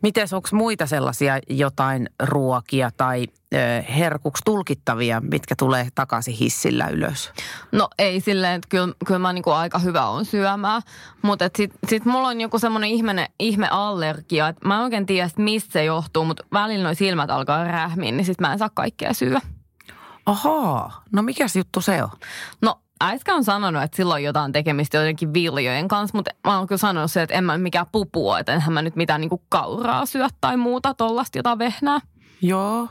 Mites, 0.02 0.32
onko 0.32 0.48
muita 0.52 0.86
sellaisia 0.86 1.38
jotain 1.48 2.08
ruokia 2.22 2.90
tai 2.96 3.26
ö, 3.54 3.56
herkuksi 3.82 4.42
tulkittavia, 4.44 5.20
mitkä 5.20 5.54
tulee 5.58 5.88
takaisin 5.94 6.34
hissillä 6.34 6.88
ylös? 6.88 7.32
No 7.72 7.88
ei 7.98 8.20
silleen, 8.20 8.54
että 8.54 8.68
kyllä, 8.68 8.94
kyllä 9.06 9.18
mä 9.18 9.32
niinku 9.32 9.50
aika 9.50 9.78
hyvä 9.78 10.06
on 10.06 10.24
syömään. 10.24 10.82
Mutta 11.22 11.50
sit, 11.56 11.72
sit 11.88 12.04
mulla 12.04 12.28
on 12.28 12.40
joku 12.40 12.58
semmoinen 12.58 12.90
ihme, 12.90 13.28
ihmeallergia, 13.38 14.48
että 14.48 14.68
mä 14.68 14.76
en 14.76 14.80
oikein 14.80 15.06
tiedä, 15.06 15.26
että 15.26 15.42
mistä 15.42 15.72
se 15.72 15.84
johtuu, 15.84 16.24
mutta 16.24 16.44
välillä 16.52 16.84
noi 16.84 16.94
silmät 16.94 17.30
alkaa 17.30 17.64
rähmiä, 17.64 18.12
niin 18.12 18.24
sit 18.24 18.40
mä 18.40 18.52
en 18.52 18.58
saa 18.58 18.70
kaikkea 18.74 19.14
syödä. 19.14 19.40
Ahaa, 20.26 21.02
no 21.12 21.22
mikäs 21.22 21.56
juttu 21.56 21.80
se 21.80 22.02
on? 22.02 22.10
No 22.62 22.80
äiskä 23.00 23.34
on 23.34 23.44
sanonut, 23.44 23.82
että 23.82 23.96
silloin 23.96 24.24
jotain 24.24 24.52
tekemistä 24.52 24.96
jotenkin 24.98 25.34
viljojen 25.34 25.88
kanssa, 25.88 26.18
mutta 26.18 26.30
mä 26.46 26.58
oon 26.58 26.66
kyllä 26.66 26.78
sanonut 26.78 27.12
se, 27.12 27.22
että 27.22 27.34
en 27.34 27.44
mä 27.44 27.58
mikään 27.58 27.86
pupu 27.92 28.30
ole, 28.30 28.40
että 28.40 28.52
enhän 28.52 28.72
mä 28.72 28.82
nyt 28.82 28.96
mitään 28.96 29.20
niinku 29.20 29.42
kauraa 29.48 30.06
syö 30.06 30.26
tai 30.40 30.56
muuta 30.56 30.94
tollasta 30.94 31.38
jotain 31.38 31.58
vehnää. 31.58 31.98
Joo. 32.42 32.88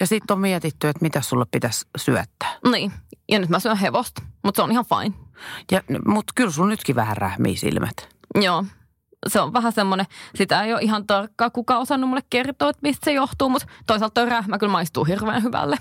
Ja 0.00 0.06
sitten 0.06 0.34
on 0.34 0.40
mietitty, 0.40 0.88
että 0.88 1.02
mitä 1.02 1.20
sulle 1.20 1.46
pitäisi 1.50 1.86
syöttää. 1.98 2.52
Niin, 2.72 2.92
ja 3.30 3.38
nyt 3.38 3.48
mä 3.48 3.58
syön 3.58 3.76
hevosta, 3.76 4.22
mutta 4.44 4.58
se 4.58 4.62
on 4.62 4.72
ihan 4.72 4.84
fine. 4.84 5.14
Ja, 5.70 5.82
mutta 6.06 6.32
kyllä 6.36 6.50
sun 6.50 6.68
nytkin 6.68 6.96
vähän 6.96 7.16
rähmii 7.16 7.56
silmät. 7.56 8.08
Joo, 8.34 8.64
se 9.28 9.40
on 9.40 9.52
vähän 9.52 9.72
semmoinen, 9.72 10.06
sitä 10.34 10.62
ei 10.62 10.72
ole 10.72 10.82
ihan 10.82 11.06
tarkkaa 11.06 11.50
kuka 11.50 11.78
osannut 11.78 12.10
mulle 12.10 12.22
kertoa, 12.30 12.70
että 12.70 12.82
mistä 12.82 13.04
se 13.04 13.12
johtuu, 13.12 13.48
mutta 13.48 13.68
toisaalta 13.86 14.14
toi 14.14 14.30
rähmä 14.30 14.58
kyllä 14.58 14.72
maistuu 14.72 15.04
hirveän 15.04 15.42
hyvälle. 15.42 15.76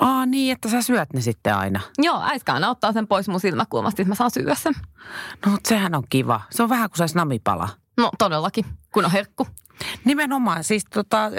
Aa 0.00 0.26
niin, 0.26 0.52
että 0.52 0.68
sä 0.68 0.82
syöt 0.82 1.12
ne 1.12 1.20
sitten 1.20 1.54
aina. 1.54 1.80
Joo, 1.98 2.22
äiskä 2.22 2.54
aina 2.54 2.70
ottaa 2.70 2.92
sen 2.92 3.06
pois 3.06 3.28
mun 3.28 3.40
silmäkulmasta, 3.40 4.02
että 4.02 4.08
mä 4.08 4.14
saan 4.14 4.30
syödä 4.30 4.54
sen. 4.54 4.74
No 5.46 5.58
sehän 5.68 5.94
on 5.94 6.02
kiva. 6.10 6.40
Se 6.50 6.62
on 6.62 6.68
vähän 6.68 6.90
kuin 6.90 6.98
saisi 6.98 7.16
namipala. 7.16 7.68
No 7.96 8.10
todellakin, 8.18 8.64
kun 8.94 9.04
on 9.04 9.10
herkku. 9.10 9.46
Nimenomaan, 10.04 10.64
siis 10.64 10.84
tota, 10.84 11.30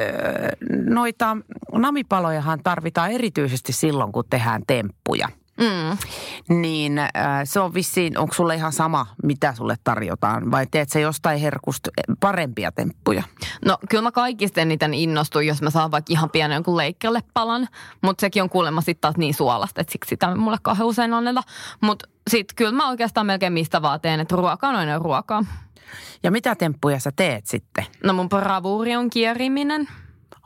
noita 0.86 1.38
namipalojahan 1.74 2.60
tarvitaan 2.64 3.12
erityisesti 3.12 3.74
silloin, 3.74 4.12
kun 4.12 4.24
tehdään 4.30 4.62
temppuja. 4.68 5.30
Mm. 5.58 5.98
Niin 6.62 7.00
äh, 7.00 7.10
se 7.44 7.60
on 7.60 7.74
vissiin, 7.74 8.18
onko 8.18 8.34
sulle 8.34 8.56
ihan 8.56 8.74
sama, 8.74 9.08
mitä 9.24 9.54
sulle 9.54 9.76
tarjotaan, 9.84 10.52
vai 10.52 10.68
teet 10.72 10.90
se 10.90 11.00
jostain 11.00 11.40
herkusta 11.40 11.90
parempia 12.20 12.72
temppuja? 12.72 13.24
No 13.66 13.78
kyllä 13.90 14.04
mä 14.04 14.12
kaikista 14.12 14.62
eniten 14.62 14.94
innostun, 14.94 15.48
jos 15.48 15.62
mä 15.62 15.70
saan 15.70 15.92
vaikka 15.92 16.14
ihan 16.14 16.30
pienen 16.30 16.56
jonkun 16.56 16.78
leikkelle 16.78 17.24
palan, 17.34 17.68
mutta 18.02 18.22
sekin 18.22 18.44
on 18.44 18.50
kuulemma 18.50 18.82
sitten 18.82 19.02
taas 19.02 19.18
niin 19.18 19.34
suolasta, 19.34 19.82
että 19.82 19.92
siksi 19.92 20.10
sitä 20.10 20.36
mulle 20.36 20.58
kauhean 20.62 20.88
usein 20.88 21.14
anneta. 21.14 21.44
Mutta 21.82 22.10
sitten 22.30 22.56
kyllä 22.56 22.72
mä 22.72 22.90
oikeastaan 22.90 23.28
melkein 23.28 23.54
mistä 23.54 23.82
vaan 23.82 24.02
teen, 24.02 24.20
että 24.20 24.36
ruoka 24.36 24.70
on 24.70 24.76
aina 24.76 25.00
ruokaa. 25.00 25.46
Ja 26.24 26.32
mitä 26.32 26.56
temppuja 26.56 27.00
sä 27.00 27.12
teet 27.16 27.48
sitten? 27.48 27.86
No 28.04 28.14
mun 28.14 28.30
bravuuri 28.30 28.96
on 28.96 29.10
kieriminen. 29.10 29.88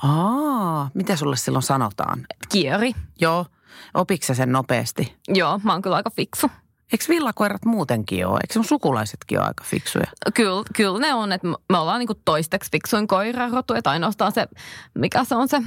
Aa, 0.03 0.89
mitä 0.93 1.15
sulle 1.15 1.35
silloin 1.35 1.63
sanotaan? 1.63 2.25
Kieri. 2.49 2.91
Joo, 3.21 3.45
opiksa 3.93 4.33
sen 4.33 4.51
nopeasti? 4.51 5.15
Joo, 5.27 5.59
mä 5.63 5.71
oon 5.71 5.81
kyllä 5.81 5.95
aika 5.95 6.09
fiksu. 6.09 6.51
Eikö 6.91 7.05
villakoirat 7.09 7.65
muutenkin 7.65 8.27
ole? 8.27 8.39
Eikö 8.43 8.53
sun 8.53 8.65
sukulaisetkin 8.65 9.37
ole 9.39 9.47
aika 9.47 9.63
fiksuja? 9.63 10.05
Kyllä, 10.33 10.63
kyllä 10.75 10.99
ne 10.99 11.13
on, 11.13 11.31
että 11.31 11.47
me 11.47 11.77
ollaan 11.77 11.99
niinku 11.99 12.15
toisteksi 12.25 12.71
fiksuin 12.71 13.07
koirarotu, 13.07 13.73
että 13.73 13.89
ainoastaan 13.89 14.31
se, 14.31 14.47
mikä 14.93 15.23
se 15.23 15.35
on 15.35 15.47
se 15.47 15.61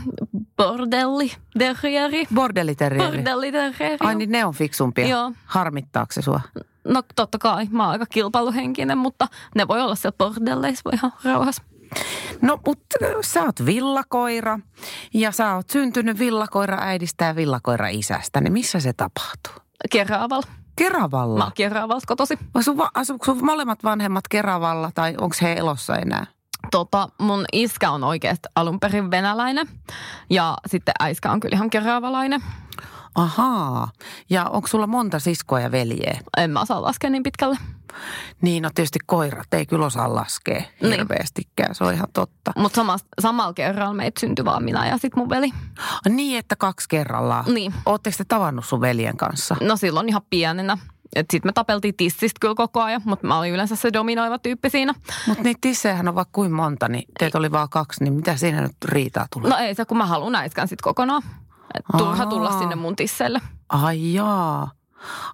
bordelli 0.56 1.32
terrieri. 1.58 2.26
Bordelliterrieri. 2.34 3.16
Bordelliterrieri. 3.16 3.96
Ai 4.00 4.14
niin 4.14 4.30
ne 4.30 4.44
on 4.44 4.54
fiksumpia? 4.54 5.08
Joo. 5.08 5.32
Harmittaako 5.44 6.12
se 6.12 6.22
sua? 6.22 6.40
No 6.84 7.02
totta 7.16 7.38
kai, 7.38 7.66
mä 7.70 7.82
oon 7.82 7.92
aika 7.92 8.06
kilpailuhenkinen, 8.06 8.98
mutta 8.98 9.28
ne 9.54 9.68
voi 9.68 9.80
olla 9.80 9.94
siellä 9.94 10.16
bordelleissa 10.18 10.82
voi 10.84 10.94
ihan 10.94 11.12
rauhassa. 11.24 11.62
No, 12.42 12.58
mutta 12.66 12.96
sä 13.20 13.42
oot 13.42 13.66
villakoira 13.66 14.58
ja 15.14 15.32
sä 15.32 15.54
oot 15.54 15.70
syntynyt 15.70 16.18
villakoira 16.18 16.78
äidistä 16.80 17.24
ja 17.24 17.36
villakoira 17.36 17.88
isästä, 17.88 18.40
niin 18.40 18.52
missä 18.52 18.80
se 18.80 18.92
tapahtuu? 18.92 19.52
Keravalla. 19.90 20.46
Keravalla? 20.76 21.38
Mä 21.38 21.44
oon 21.44 21.52
Keravalta 21.54 22.06
kotosi. 22.06 22.38
Asuuko 22.94 23.24
sun 23.24 23.44
molemmat 23.44 23.84
vanhemmat 23.84 24.28
Keravalla 24.28 24.90
tai 24.94 25.14
onko 25.20 25.36
he 25.42 25.52
elossa 25.52 25.96
enää? 25.96 26.26
Tota, 26.70 27.08
mun 27.18 27.44
iskä 27.52 27.90
on 27.90 28.04
oikeasti 28.04 28.48
alun 28.54 28.80
perin 28.80 29.10
venäläinen 29.10 29.68
ja 30.30 30.56
sitten 30.66 30.94
äiskä 31.00 31.32
on 31.32 31.40
kyllä 31.40 31.54
ihan 31.54 31.70
keravalainen. 31.70 32.42
Ahaa. 33.14 33.88
Ja 34.30 34.44
onko 34.44 34.68
sulla 34.68 34.86
monta 34.86 35.18
siskoa 35.18 35.60
ja 35.60 35.70
veljeä? 35.72 36.20
En 36.36 36.50
mä 36.50 36.60
osaa 36.60 36.82
laskea 36.82 37.10
niin 37.10 37.22
pitkälle. 37.22 37.56
Niin, 38.42 38.62
no 38.62 38.70
tietysti 38.74 38.98
koirat 39.06 39.54
ei 39.54 39.66
kyllä 39.66 39.86
osaa 39.86 40.14
laskea 40.14 40.62
Niin. 40.82 40.92
hirveästikään, 40.92 41.74
se 41.74 41.84
on 41.84 41.94
ihan 41.94 42.08
totta. 42.12 42.52
Mutta 42.56 42.98
samalla 43.20 43.52
kerralla 43.52 43.94
meitä 43.94 44.20
syntyi 44.20 44.44
vaan 44.44 44.64
minä 44.64 44.86
ja 44.88 44.98
sitten 44.98 45.18
mun 45.20 45.30
veli. 45.30 45.50
Niin, 46.08 46.38
että 46.38 46.56
kaksi 46.56 46.88
kerrallaan. 46.88 47.44
Niin. 47.54 47.74
Ootteko 47.86 48.14
te 48.18 48.24
tavannut 48.24 48.64
sun 48.64 48.80
veljen 48.80 49.16
kanssa? 49.16 49.56
No 49.60 49.76
silloin 49.76 50.08
ihan 50.08 50.22
pienenä. 50.30 50.78
Sitten 51.16 51.48
me 51.48 51.52
tapeltiin 51.52 51.94
tissistä 51.96 52.38
kyllä 52.40 52.54
koko 52.54 52.82
ajan, 52.82 53.02
mutta 53.04 53.26
mä 53.26 53.38
olin 53.38 53.52
yleensä 53.52 53.76
se 53.76 53.92
dominoiva 53.92 54.38
tyyppi 54.38 54.70
siinä. 54.70 54.94
Mutta 55.26 55.42
niitä 55.42 55.58
tissejähän 55.60 56.08
on 56.08 56.14
vaikka 56.14 56.32
kuin 56.32 56.52
monta, 56.52 56.88
niin 56.88 57.04
teitä 57.18 57.38
oli 57.38 57.52
vaan 57.52 57.68
kaksi, 57.68 58.04
niin 58.04 58.12
mitä 58.14 58.36
siinä 58.36 58.60
nyt 58.60 58.76
riitaa 58.84 59.26
tulee? 59.32 59.50
No 59.50 59.56
ei 59.56 59.74
se, 59.74 59.84
kun 59.84 59.96
mä 59.98 60.06
haluan 60.06 60.34
äiskän 60.34 60.68
sitten 60.68 60.82
kokonaan. 60.82 61.22
Turha 61.98 62.22
Aa. 62.22 62.30
tulla 62.30 62.58
sinne 62.58 62.74
mun 62.74 62.96
tisseille. 62.96 63.40
Ai 63.68 64.14
jaa. 64.14 64.70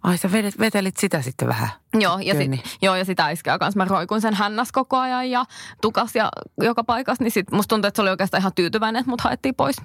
Ai 0.02 0.18
sä 0.18 0.32
vedet, 0.32 0.58
vetelit 0.58 0.96
sitä 0.96 1.22
sitten 1.22 1.48
vähän. 1.48 1.68
Joo, 1.94 2.18
ja, 2.18 2.34
sit, 2.34 2.78
joo, 2.82 2.94
ja 2.94 3.04
sitä 3.04 3.24
äiskeä 3.24 3.58
kanssa 3.58 3.78
mä 3.78 3.84
roikun 3.84 4.20
sen 4.20 4.34
hännäs 4.34 4.72
koko 4.72 4.96
ajan 4.98 5.30
ja 5.30 5.44
tukas 5.82 6.14
ja 6.14 6.28
joka 6.62 6.84
paikassa, 6.84 7.24
niin 7.24 7.30
sit 7.30 7.50
musta 7.52 7.68
tuntuu, 7.68 7.88
että 7.88 7.96
se 7.96 8.02
oli 8.02 8.10
oikeastaan 8.10 8.40
ihan 8.40 8.52
tyytyväinen, 8.54 9.00
että 9.00 9.10
mut 9.10 9.20
haettiin 9.20 9.54
pois. 9.54 9.76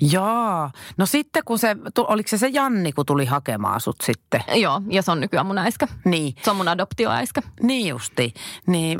Jaa. 0.00 0.70
No 0.96 1.06
sitten 1.06 1.42
kun 1.44 1.58
se, 1.58 1.76
oliko 1.98 2.28
se 2.28 2.38
se 2.38 2.48
Janni, 2.48 2.92
kun 2.92 3.06
tuli 3.06 3.24
hakemaan 3.24 3.80
sut 3.80 3.96
sitten? 4.02 4.44
Joo, 4.54 4.82
ja 4.88 5.02
se 5.02 5.10
on 5.10 5.20
nykyään 5.20 5.46
mun 5.46 5.58
äiskä. 5.58 5.88
Niin. 6.04 6.34
Se 6.42 6.50
on 6.50 6.56
mun 6.56 6.68
adoptioäiskä. 6.68 7.42
Niin 7.62 7.88
justi. 7.88 8.34
Niin 8.66 8.98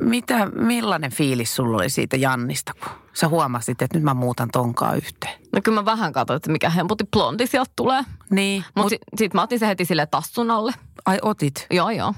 mitä, 0.00 0.46
millainen 0.46 1.12
fiilis 1.12 1.56
sulla 1.56 1.76
oli 1.76 1.90
siitä 1.90 2.16
Jannista, 2.16 2.72
kun 2.84 2.92
sä 3.12 3.28
huomasit, 3.28 3.82
että 3.82 3.98
nyt 3.98 4.04
mä 4.04 4.14
muutan 4.14 4.48
tonkaa 4.52 4.94
yhteen? 4.94 5.40
No 5.52 5.60
kyllä 5.64 5.80
mä 5.80 5.84
vähän 5.84 6.12
katsoin, 6.12 6.36
että 6.36 6.52
mikä 6.52 6.70
hemputi 6.70 7.04
blondi 7.12 7.46
sieltä 7.46 7.72
tulee. 7.76 8.02
Niin. 8.30 8.64
Mutta 8.66 8.80
Mut, 8.82 8.90
sit, 8.90 9.02
sit 9.16 9.34
mä 9.34 9.42
otin 9.42 9.58
se 9.58 9.66
heti 9.66 9.84
sille 9.84 10.06
tassun 10.06 10.50
alle. 10.50 10.72
Ai 11.06 11.18
otit? 11.22 11.66
Joo, 11.70 11.90
joo. 11.90 12.14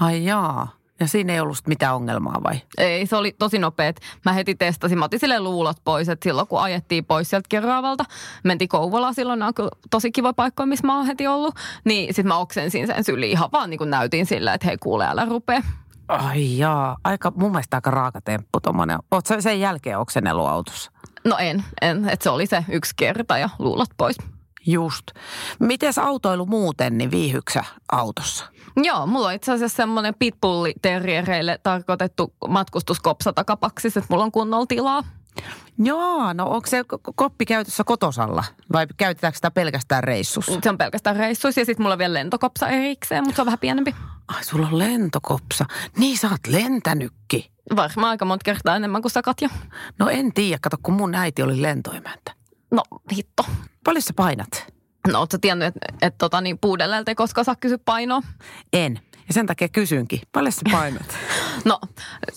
Ai 0.00 0.24
jaa. 0.24 0.81
Ja 1.02 1.08
siinä 1.08 1.32
ei 1.32 1.40
ollut 1.40 1.56
sit 1.56 1.66
mitään 1.66 1.94
ongelmaa 1.94 2.42
vai? 2.42 2.60
Ei, 2.78 3.06
se 3.06 3.16
oli 3.16 3.34
tosi 3.38 3.58
nopea. 3.58 3.88
että 3.88 4.02
Mä 4.24 4.32
heti 4.32 4.54
testasin, 4.54 4.98
mä 4.98 5.04
otin 5.04 5.20
sille 5.20 5.40
luulot 5.40 5.76
pois, 5.84 6.08
että 6.08 6.24
silloin 6.24 6.48
kun 6.48 6.60
ajettiin 6.60 7.04
pois 7.04 7.30
sieltä 7.30 7.46
Keraavalta, 7.48 8.04
mentiin 8.44 8.68
Kouvolaan 8.68 9.14
silloin, 9.14 9.42
on 9.42 9.54
kyllä 9.54 9.70
tosi 9.90 10.12
kiva 10.12 10.32
paikka, 10.32 10.66
missä 10.66 10.86
mä 10.86 10.96
oon 10.96 11.06
heti 11.06 11.26
ollut, 11.26 11.54
niin 11.84 12.14
sitten 12.14 12.28
mä 12.28 12.36
oksensin 12.36 12.86
sen 12.86 13.04
syliin 13.04 13.32
ihan 13.32 13.48
vaan 13.52 13.70
niin 13.70 13.78
kuin 13.78 13.90
näytin 13.90 14.26
sillä, 14.26 14.54
että 14.54 14.66
hei 14.66 14.76
kuule, 14.78 15.06
älä 15.06 15.24
rupee. 15.24 15.62
Ai 16.08 16.58
jaa. 16.58 16.96
Aika, 17.04 17.32
mun 17.36 17.50
mielestä 17.50 17.76
aika 17.76 17.90
raaka 17.90 18.20
temppu 18.20 18.60
tommonen. 18.60 18.98
Oot 19.10 19.26
sä 19.26 19.40
sen 19.40 19.60
jälkeen 19.60 19.98
oksennellut 19.98 20.48
autossa? 20.48 20.92
No 21.24 21.36
en, 21.38 21.64
en 21.80 22.08
että 22.08 22.24
se 22.24 22.30
oli 22.30 22.46
se 22.46 22.64
yksi 22.68 22.92
kerta 22.96 23.38
ja 23.38 23.48
luulot 23.58 23.90
pois. 23.96 24.16
Just. 24.66 25.06
Mites 25.58 25.98
autoilu 25.98 26.46
muuten, 26.46 26.98
niin 26.98 27.10
viihyksä 27.10 27.64
autossa? 27.92 28.46
Joo, 28.76 29.06
mulla 29.06 29.26
on 29.28 29.34
itse 29.34 29.52
asiassa 29.52 29.76
semmoinen 29.76 30.14
pitbulli 30.18 30.74
terriereille 30.82 31.58
tarkoitettu 31.62 32.34
matkustuskopsa 32.48 33.32
takapaksis, 33.32 33.96
että 33.96 34.06
mulla 34.10 34.24
on 34.24 34.32
kunnolla 34.32 34.66
tilaa. 34.66 35.02
Joo, 35.78 36.32
no 36.32 36.46
onko 36.46 36.66
se 36.66 36.84
koppi 37.14 37.46
käytössä 37.46 37.84
kotosalla 37.84 38.44
vai 38.72 38.86
käytetäänkö 38.96 39.36
sitä 39.36 39.50
pelkästään 39.50 40.04
reissussa? 40.04 40.60
Se 40.62 40.70
on 40.70 40.78
pelkästään 40.78 41.16
reissuissa 41.16 41.60
ja 41.60 41.64
sitten 41.64 41.84
mulla 41.84 41.92
on 41.92 41.98
vielä 41.98 42.14
lentokopsa 42.14 42.68
erikseen, 42.68 43.24
mutta 43.24 43.36
se 43.36 43.42
on 43.42 43.46
vähän 43.46 43.58
pienempi. 43.58 43.94
Ai, 44.28 44.44
sulla 44.44 44.66
on 44.66 44.78
lentokopsa. 44.78 45.64
Niin, 45.98 46.18
sä 46.18 46.28
oot 46.30 46.46
lentänytkin. 46.46 47.44
Varmaan 47.76 48.10
aika 48.10 48.24
monta 48.24 48.44
kertaa 48.44 48.76
enemmän 48.76 49.02
kuin 49.02 49.12
sä 49.12 49.22
Katja. 49.22 49.48
No 49.98 50.08
en 50.08 50.32
tiedä, 50.32 50.58
kato 50.62 50.76
kun 50.82 50.94
mun 50.94 51.14
äiti 51.14 51.42
oli 51.42 51.62
lentoimäntä. 51.62 52.32
No 52.70 52.82
hitto. 53.12 53.44
Paljon 53.84 54.02
sä 54.02 54.12
painat? 54.16 54.71
No 55.08 55.18
ootko 55.18 55.38
tiennyt, 55.40 55.66
että 55.68 56.06
et, 56.06 56.18
tota, 56.18 56.40
niin 56.40 56.58
puudellelta 56.58 57.10
ei 57.10 57.14
koskaan 57.14 57.44
saa 57.44 57.56
kysyä 57.56 57.78
painoa? 57.84 58.22
En. 58.72 59.00
Ja 59.28 59.34
sen 59.34 59.46
takia 59.46 59.68
kysynkin. 59.68 60.20
Paljon 60.32 60.52
sä 60.52 60.60
painat? 60.72 61.02
No 61.64 61.78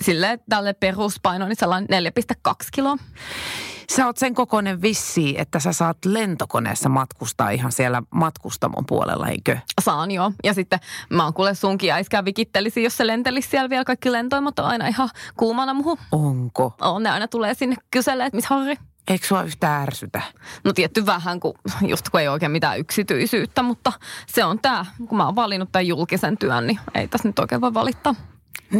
silleen 0.01 0.39
tälle 0.49 0.73
peruspaino 0.73 1.47
niin 1.47 1.55
sellainen 1.55 2.05
4,2 2.47 2.53
kiloa. 2.71 2.97
sä 3.95 4.05
oot 4.05 4.17
sen 4.17 4.35
kokoinen 4.35 4.81
vissi, 4.81 5.35
että 5.37 5.59
sä 5.59 5.73
saat 5.73 5.97
lentokoneessa 6.05 6.89
matkustaa 6.89 7.49
ihan 7.49 7.71
siellä 7.71 8.01
matkustamon 8.09 8.85
puolella, 8.85 9.27
eikö? 9.27 9.57
Saan 9.81 10.11
joo. 10.11 10.31
Ja 10.43 10.53
sitten 10.53 10.79
mä 11.09 11.23
oon 11.23 11.33
kuule 11.33 11.55
sunkin 11.55 11.91
äiskää 11.93 12.25
vikittelisi, 12.25 12.83
jos 12.83 12.97
se 12.97 13.07
lentelisi 13.07 13.49
siellä 13.49 13.69
vielä. 13.69 13.83
Kaikki 13.85 14.11
lentoimat 14.11 14.59
on 14.59 14.65
aina 14.65 14.87
ihan 14.87 15.09
kuumana 15.37 15.73
muhu. 15.73 15.99
Onko? 16.11 16.73
On, 16.81 17.03
ne 17.03 17.09
aina 17.09 17.27
tulee 17.27 17.53
sinne 17.53 17.75
kyselee, 17.91 18.25
että 18.25 18.37
missä 18.37 18.55
Harri. 18.55 18.75
Eikö 19.07 19.27
sua 19.27 19.43
yhtään 19.43 19.81
ärsytä? 19.81 20.21
No 20.63 20.73
tietty 20.73 21.05
vähän, 21.05 21.39
kun, 21.39 21.53
just 21.87 22.09
kun 22.09 22.19
ei 22.19 22.27
oikein 22.27 22.51
mitään 22.51 22.79
yksityisyyttä, 22.79 23.61
mutta 23.61 23.93
se 24.27 24.45
on 24.45 24.59
tämä, 24.59 24.85
kun 25.07 25.17
mä 25.17 25.25
oon 25.25 25.35
valinnut 25.35 25.71
tämän 25.71 25.87
julkisen 25.87 26.37
työn, 26.37 26.67
niin 26.67 26.79
ei 26.95 27.07
tässä 27.07 27.29
nyt 27.29 27.39
oikein 27.39 27.61
voi 27.61 27.73
valittaa. 27.73 28.15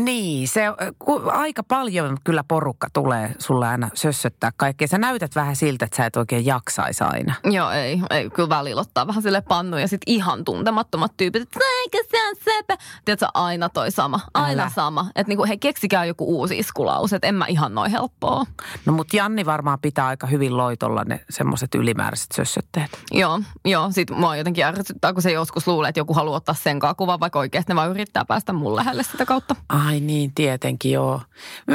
Niin, 0.04 0.48
se, 0.48 0.62
ku, 1.00 1.22
aika 1.26 1.64
paljon 1.64 2.18
kyllä 2.24 2.44
porukka 2.48 2.88
tulee 2.94 3.36
sulle 3.40 3.68
aina 3.68 3.90
sössöttää 3.94 4.52
kaikkea. 4.58 4.88
Sä 4.88 4.98
näytät 4.98 5.36
vähän 5.36 5.56
siltä, 5.56 5.86
että 5.86 5.98
sä 5.98 6.06
et 6.06 6.16
oikein 6.16 6.46
jaksaisi 6.46 7.04
aina. 7.04 7.34
Joo, 7.44 7.72
ei, 7.72 8.02
ei 8.10 8.30
kyllä 8.30 8.50
välillä 8.50 8.82
ottaa 8.82 9.08
vähän 9.08 9.24
sille 9.24 9.42
pannu 9.42 9.78
ja 9.78 9.88
sitten 9.88 10.14
ihan 10.14 10.46
tuntemattomat 10.46 11.12
tyypit, 11.18 11.42
että 11.42 11.60
eikö 11.82 11.98
se 12.12 12.30
on 12.30 12.36
sepä. 12.36 12.78
Tiedätkö, 13.06 13.28
aina 13.34 13.70
toi 13.70 13.92
sama, 13.92 14.20
aina 14.34 14.64
Älä. 14.64 14.72
sama. 14.76 15.06
Että 15.16 15.32
niinku, 15.32 15.46
hei 15.46 15.58
keksikää 15.58 16.06
joku 16.06 16.40
uusi 16.40 16.60
iskulause, 16.60 17.16
että 17.16 17.28
en 17.28 17.36
mä 17.36 17.46
ihan 17.46 17.76
noin 17.76 17.92
helppoa. 17.92 18.46
No 18.86 18.94
mut 18.94 19.14
Janni 19.14 19.46
varmaan 19.46 19.80
pitää 19.80 20.08
aika 20.08 20.28
hyvin 20.28 20.58
loitolla 20.58 21.04
ne 21.04 21.20
semmoiset 21.30 21.76
ylimääräiset 21.76 22.32
sössötteet. 22.32 23.00
Joo, 23.12 23.42
joo, 23.66 23.92
sit 23.92 24.10
mua 24.10 24.36
jotenkin 24.36 24.66
ärsyttää, 24.66 25.14
kun 25.14 25.22
se 25.22 25.32
joskus 25.32 25.68
luulee, 25.68 25.90
että 25.90 26.00
joku 26.00 26.14
haluaa 26.14 26.38
ottaa 26.38 26.56
sen 26.56 26.80
kuvan, 26.98 27.20
vaikka 27.20 27.40
oikeasti 27.40 27.72
ne 27.72 27.76
vaan 27.76 27.90
yrittää 27.90 28.26
päästä 28.26 28.54
mun 28.54 28.76
lähelle 28.76 29.04
sitä 29.04 29.26
kautta. 29.26 29.56
Ai 29.86 30.00
niin, 30.00 30.32
tietenkin 30.36 30.92
joo. 30.92 31.22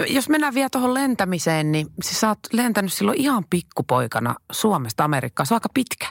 Jos 0.08 0.28
mennään 0.28 0.54
vielä 0.54 0.68
tuohon 0.70 0.94
lentämiseen, 0.94 1.72
niin 1.72 1.86
siis 2.02 2.20
sä 2.20 2.28
oot 2.28 2.38
lentänyt 2.52 2.92
silloin 2.92 3.20
ihan 3.20 3.44
pikkupoikana 3.50 4.34
Suomesta 4.52 5.04
Amerikkaan. 5.04 5.46
Se 5.46 5.54
on 5.54 5.56
aika 5.56 5.68
pitkä. 5.74 6.06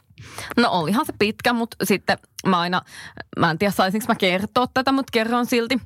No 0.58 0.70
olihan 0.72 1.06
se 1.06 1.14
pitkä, 1.20 1.54
mutta 1.54 1.86
sitten 1.86 2.18
mä 2.46 2.60
aina, 2.60 2.82
mä 3.40 3.52
en 3.52 3.58
tiedä 3.58 3.72
saisinko 3.72 4.06
mä 4.08 4.16
kertoa 4.16 4.68
tätä, 4.74 4.92
mutta 4.92 5.12
kerron 5.12 5.46
silti. 5.46 5.80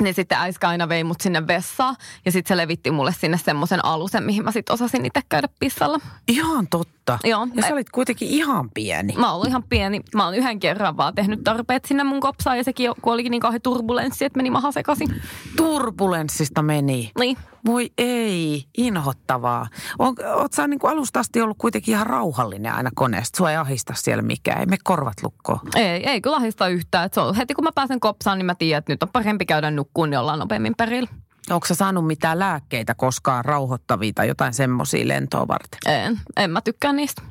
Niin 0.00 0.14
sitten 0.14 0.38
äiskä 0.38 0.68
aina 0.68 0.88
vei 0.88 1.04
mut 1.04 1.20
sinne 1.20 1.46
vessaan 1.46 1.96
ja 2.24 2.32
sitten 2.32 2.48
se 2.48 2.56
levitti 2.56 2.90
mulle 2.90 3.14
sinne 3.20 3.38
semmoisen 3.38 3.84
alusen, 3.84 4.22
mihin 4.22 4.44
mä 4.44 4.52
sitten 4.52 4.74
osasin 4.74 5.06
itse 5.06 5.20
käydä 5.28 5.48
pissalla. 5.58 5.98
Ihan 6.28 6.68
totta. 6.68 7.18
Joo. 7.24 7.48
Ja 7.54 7.62
sä 7.62 7.74
olit 7.74 7.90
kuitenkin 7.90 8.28
ihan 8.28 8.70
pieni. 8.70 9.14
Mä 9.18 9.32
oon 9.32 9.48
ihan 9.48 9.62
pieni. 9.62 10.00
Mä 10.14 10.24
oon 10.24 10.34
yhden 10.34 10.60
kerran 10.60 10.96
vaan 10.96 11.14
tehnyt 11.14 11.44
tarpeet 11.44 11.84
sinne 11.84 12.04
mun 12.04 12.20
kopsaan 12.20 12.58
ja 12.58 12.64
sekin 12.64 12.90
kun 13.02 13.12
olikin 13.12 13.30
niin 13.30 13.40
kauhean 13.40 13.62
turbulenssi, 13.62 14.24
että 14.24 14.36
meni 14.36 14.50
maha 14.50 14.72
sekaisin. 14.72 15.22
Turbulenssista 15.56 16.62
meni. 16.62 17.10
Niin. 17.18 17.36
Voi 17.66 17.90
ei, 17.98 18.64
inhottavaa. 18.76 19.66
On, 19.98 20.14
oot 20.34 20.52
sä 20.52 20.68
niin 20.68 20.80
kuin 20.80 20.90
alusta 20.90 21.20
asti 21.20 21.40
ollut 21.40 21.58
kuitenkin 21.58 21.94
ihan 21.94 22.06
rauhallinen 22.06 22.72
aina 22.72 22.90
koneesta. 22.94 23.36
Sua 23.36 23.50
ei 23.50 23.56
ahista 23.56 23.94
siellä 23.96 24.22
mikään, 24.22 24.60
ei 24.60 24.66
me 24.66 24.76
korvat 24.84 25.22
lukkoon. 25.22 25.60
Ei, 25.76 26.08
ei 26.08 26.20
kyllä 26.20 26.36
ahista 26.36 26.68
yhtään. 26.68 27.06
Et 27.06 27.14
se 27.14 27.20
on, 27.20 27.34
heti 27.34 27.54
kun 27.54 27.64
mä 27.64 27.72
pääsen 27.74 28.00
kopsaan, 28.00 28.38
niin 28.38 28.46
mä 28.46 28.54
tiedän, 28.54 28.78
että 28.78 28.92
nyt 28.92 29.02
on 29.02 29.08
parempi 29.12 29.46
käydä 29.46 29.70
nukkuun, 29.70 30.10
niin 30.10 30.18
ollaan 30.18 30.38
nopeammin 30.38 30.74
perillä. 30.78 31.10
Onko 31.50 31.66
sä 31.66 31.74
saanut 31.74 32.06
mitään 32.06 32.38
lääkkeitä 32.38 32.94
koskaan 32.94 33.44
rauhoittavia 33.44 34.12
tai 34.14 34.28
jotain 34.28 34.54
semmoisia 34.54 35.08
lentoa 35.08 35.48
varten? 35.48 35.78
En, 35.86 36.20
en 36.36 36.50
mä 36.50 36.60
tykkää 36.60 36.92
niistä. 36.92 37.22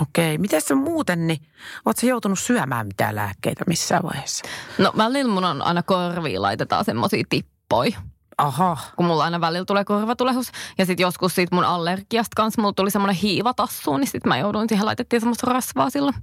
Okei, 0.00 0.38
miten 0.38 0.62
se 0.62 0.74
muuten, 0.74 1.26
niin 1.26 1.38
oot 1.86 1.96
sä 1.96 2.06
joutunut 2.06 2.38
syömään 2.38 2.86
mitään 2.86 3.16
lääkkeitä 3.16 3.64
missään 3.66 4.02
vaiheessa? 4.02 4.44
No 4.78 4.92
välillä 4.96 5.32
mun 5.32 5.44
on 5.44 5.62
aina 5.62 5.82
korviin 5.82 6.42
laitetaan 6.42 6.84
semmosia 6.84 7.24
tippoja. 7.28 7.98
Aha, 8.38 8.76
kun 8.96 9.06
mulla 9.06 9.24
aina 9.24 9.40
välillä 9.40 9.64
tulee 9.64 9.84
korvatulehus. 9.84 10.50
Ja 10.78 10.86
sitten 10.86 11.04
joskus 11.04 11.34
siitä 11.34 11.54
mun 11.54 11.64
allergiasta 11.64 12.34
kanssa 12.36 12.62
mulla 12.62 12.72
tuli 12.72 12.90
semmoinen 12.90 13.16
hiivatassu, 13.16 13.96
niin 13.96 14.06
sitten 14.08 14.28
mä 14.28 14.38
jouduin 14.38 14.68
siihen 14.68 14.86
laitettiin 14.86 15.20
semmoista 15.20 15.52
rasvaa 15.52 15.90
silloin. 15.90 16.14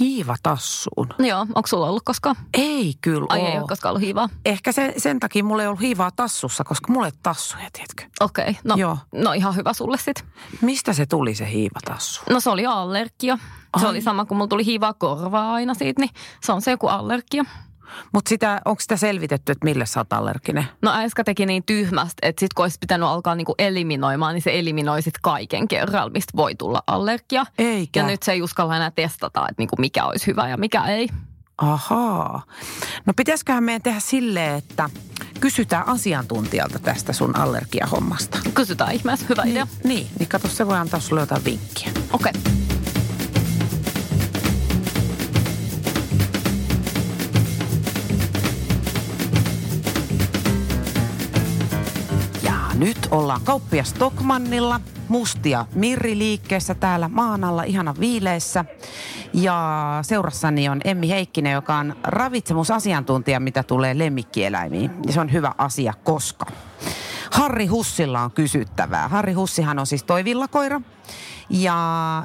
hiivatassuun. 0.00 1.08
Joo, 1.18 1.40
onko 1.40 1.66
sulla 1.66 1.88
ollut 1.88 2.02
koskaan? 2.04 2.36
Ei 2.54 2.94
kyllä 3.00 3.26
Ai 3.28 3.40
oo. 3.40 3.46
ei 3.48 3.58
ole 3.58 3.68
koskaan 3.68 3.90
ollut 3.90 4.02
hiivaa. 4.02 4.28
Ehkä 4.44 4.72
se, 4.72 4.94
sen 4.96 5.20
takia 5.20 5.44
mulla 5.44 5.62
ei 5.62 5.68
ollut 5.68 5.80
hiivaa 5.80 6.10
tassussa, 6.16 6.64
koska 6.64 6.92
mulla 6.92 7.06
ei 7.06 7.12
ole 7.14 7.20
tassuja, 7.22 7.68
tiedätkö? 7.72 8.04
Okei, 8.20 8.50
okay, 8.50 8.54
no, 8.64 8.74
Joo. 8.76 8.98
no 9.14 9.32
ihan 9.32 9.56
hyvä 9.56 9.72
sulle 9.72 9.98
sit. 9.98 10.24
Mistä 10.60 10.92
se 10.92 11.06
tuli 11.06 11.34
se 11.34 11.50
hiivatassu? 11.50 12.22
No 12.30 12.40
se 12.40 12.50
oli 12.50 12.66
allergia. 12.66 13.38
Se 13.80 13.86
Ai. 13.86 13.90
oli 13.90 14.00
sama, 14.02 14.24
kun 14.24 14.36
mulla 14.36 14.48
tuli 14.48 14.64
hiivaa 14.64 14.94
korvaa 14.94 15.52
aina 15.52 15.74
siitä, 15.74 16.00
niin 16.02 16.10
se 16.42 16.52
on 16.52 16.62
se 16.62 16.70
joku 16.70 16.86
allergia. 16.86 17.44
Mutta 18.12 18.28
sitä, 18.28 18.60
onko 18.64 18.80
sitä 18.80 18.96
selvitetty, 18.96 19.52
että 19.52 19.64
millä 19.64 19.86
sä 19.86 20.00
oot 20.00 20.12
allerginen? 20.12 20.64
No 20.82 20.92
äsken 20.92 21.24
teki 21.24 21.46
niin 21.46 21.62
tyhmästi, 21.66 22.18
että 22.22 22.40
sit 22.40 22.54
kun 22.54 22.64
olisi 22.64 22.78
pitänyt 22.80 23.08
alkaa 23.08 23.34
niinku 23.34 23.54
eliminoimaan, 23.58 24.34
niin 24.34 24.42
se 24.42 24.58
eliminoi 24.58 25.02
sit 25.02 25.18
kaiken 25.22 25.68
kerralla, 25.68 26.10
mistä 26.10 26.32
voi 26.36 26.54
tulla 26.54 26.82
allergia. 26.86 27.44
Eikä. 27.58 28.00
Ja 28.00 28.06
nyt 28.06 28.22
se 28.22 28.32
ei 28.32 28.42
uskalla 28.42 28.76
enää 28.76 28.90
testata, 28.90 29.40
että 29.40 29.54
niinku 29.58 29.76
mikä 29.78 30.04
olisi 30.04 30.26
hyvä 30.26 30.48
ja 30.48 30.56
mikä 30.56 30.84
ei. 30.84 31.08
Ahaa. 31.58 32.42
No 33.06 33.12
pitäisiköhän 33.16 33.64
meidän 33.64 33.82
tehdä 33.82 34.00
silleen, 34.00 34.54
että 34.54 34.90
kysytään 35.40 35.88
asiantuntijalta 35.88 36.78
tästä 36.78 37.12
sun 37.12 37.36
allergiahommasta. 37.36 38.38
Kysytään 38.54 38.92
ihmeessä, 38.92 39.26
hyvä 39.28 39.42
idea. 39.42 39.64
Niin, 39.64 39.88
niin, 39.88 40.06
niin 40.18 40.28
kato, 40.28 40.48
se 40.48 40.66
voi 40.66 40.76
antaa 40.76 41.00
sulle 41.00 41.20
jotain 41.20 41.44
vinkkiä. 41.44 41.90
Okei. 42.12 42.32
Okay. 42.32 42.67
Nyt 52.78 53.08
ollaan 53.10 53.40
kauppia 53.44 53.84
Stockmannilla, 53.84 54.80
mustia 55.08 55.66
Mirri 55.74 56.18
liikkeessä 56.18 56.74
täällä 56.74 57.08
maan 57.08 57.44
alla 57.44 57.62
ihana 57.62 57.94
viileessä. 58.00 58.64
Ja 59.32 59.98
seurassani 60.02 60.68
on 60.68 60.80
Emmi 60.84 61.08
Heikkinen, 61.08 61.52
joka 61.52 61.76
on 61.76 61.96
ravitsemusasiantuntija, 62.02 63.40
mitä 63.40 63.62
tulee 63.62 63.98
lemmikkieläimiin. 63.98 64.90
Ja 65.06 65.12
se 65.12 65.20
on 65.20 65.32
hyvä 65.32 65.54
asia, 65.58 65.94
koska 66.04 66.46
Harri 67.30 67.66
Hussilla 67.66 68.20
on 68.20 68.30
kysyttävää. 68.30 69.08
Harri 69.08 69.32
Hussihan 69.32 69.78
on 69.78 69.86
siis 69.86 70.02
toi 70.02 70.24
villakoira. 70.24 70.80
Ja 71.50 71.76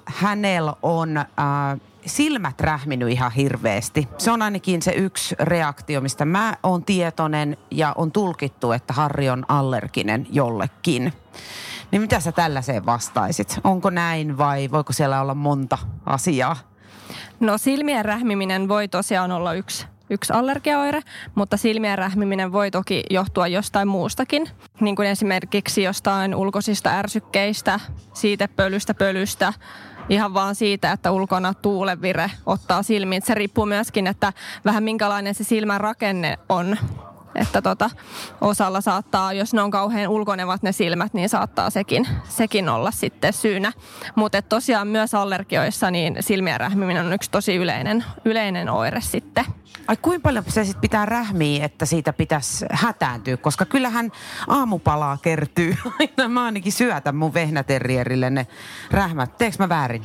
hänellä 0.05 0.73
on 0.81 1.17
äh, 1.17 1.25
silmät 2.05 2.61
rähminyt 2.61 3.09
ihan 3.09 3.31
hirveästi. 3.31 4.07
Se 4.17 4.31
on 4.31 4.41
ainakin 4.41 4.81
se 4.81 4.91
yksi 4.91 5.35
reaktio, 5.39 6.01
mistä 6.01 6.25
mä 6.25 6.57
oon 6.63 6.85
tietoinen 6.85 7.57
ja 7.71 7.93
on 7.97 8.11
tulkittu, 8.11 8.71
että 8.71 8.93
Harri 8.93 9.29
on 9.29 9.45
allerginen 9.47 10.27
jollekin. 10.31 11.13
Niin 11.91 12.01
mitä 12.01 12.19
sä 12.19 12.31
tällaiseen 12.31 12.85
vastaisit? 12.85 13.59
Onko 13.63 13.89
näin 13.89 14.37
vai 14.37 14.71
voiko 14.71 14.93
siellä 14.93 15.21
olla 15.21 15.33
monta 15.33 15.77
asiaa? 16.05 16.55
No 17.39 17.57
silmien 17.57 18.05
rähmiminen 18.05 18.67
voi 18.67 18.87
tosiaan 18.87 19.31
olla 19.31 19.53
yksi, 19.53 19.87
yksi 20.09 20.33
allergiaoire, 20.33 21.01
mutta 21.35 21.57
silmien 21.57 21.97
rähmiminen 21.97 22.51
voi 22.51 22.71
toki 22.71 23.03
johtua 23.09 23.47
jostain 23.47 23.87
muustakin. 23.87 24.49
Niin 24.79 24.95
kuin 24.95 25.07
esimerkiksi 25.07 25.83
jostain 25.83 26.35
ulkoisista 26.35 26.89
ärsykkeistä, 26.89 27.79
siitepölystä, 28.13 28.93
pölystä, 28.93 29.53
ihan 30.09 30.33
vaan 30.33 30.55
siitä, 30.55 30.91
että 30.91 31.11
ulkona 31.11 31.53
tuulevire 31.53 32.31
ottaa 32.45 32.83
silmiin. 32.83 33.21
Se 33.21 33.33
riippuu 33.33 33.65
myöskin, 33.65 34.07
että 34.07 34.33
vähän 34.65 34.83
minkälainen 34.83 35.35
se 35.35 35.43
silmän 35.43 35.81
rakenne 35.81 36.39
on. 36.49 36.77
Että 37.35 37.61
tota, 37.61 37.89
osalla 38.41 38.81
saattaa, 38.81 39.33
jos 39.33 39.53
ne 39.53 39.61
on 39.61 39.71
kauhean 39.71 40.09
ulkonevat 40.09 40.63
ne 40.63 40.71
silmät, 40.71 41.13
niin 41.13 41.29
saattaa 41.29 41.69
sekin, 41.69 42.07
sekin 42.29 42.69
olla 42.69 42.91
sitten 42.91 43.33
syynä. 43.33 43.71
Mutta 44.15 44.41
tosiaan 44.41 44.87
myös 44.87 45.13
allergioissa 45.13 45.91
niin 45.91 46.17
silmien 46.19 46.59
rähmiminen 46.59 47.05
on 47.05 47.13
yksi 47.13 47.31
tosi 47.31 47.55
yleinen, 47.55 48.05
yleinen 48.25 48.69
oire 48.69 49.01
sitten. 49.01 49.45
Ai 49.87 49.97
kuinka 50.01 50.23
paljon 50.23 50.43
se 50.47 50.63
sitten 50.63 50.81
pitää 50.81 51.05
rähmiä, 51.05 51.65
että 51.65 51.85
siitä 51.85 52.13
pitäisi 52.13 52.65
hätääntyä? 52.71 53.37
Koska 53.37 53.65
kyllähän 53.65 54.11
aamupalaa 54.47 55.17
kertyy. 55.21 55.75
Aina 55.99 56.29
mä 56.29 56.45
ainakin 56.45 56.71
syötän 56.71 57.15
mun 57.15 57.33
vehnäterrierille 57.33 58.29
ne 58.29 58.47
rähmät. 58.91 59.37
Teekö 59.37 59.55
mä 59.59 59.69
väärin? 59.69 60.03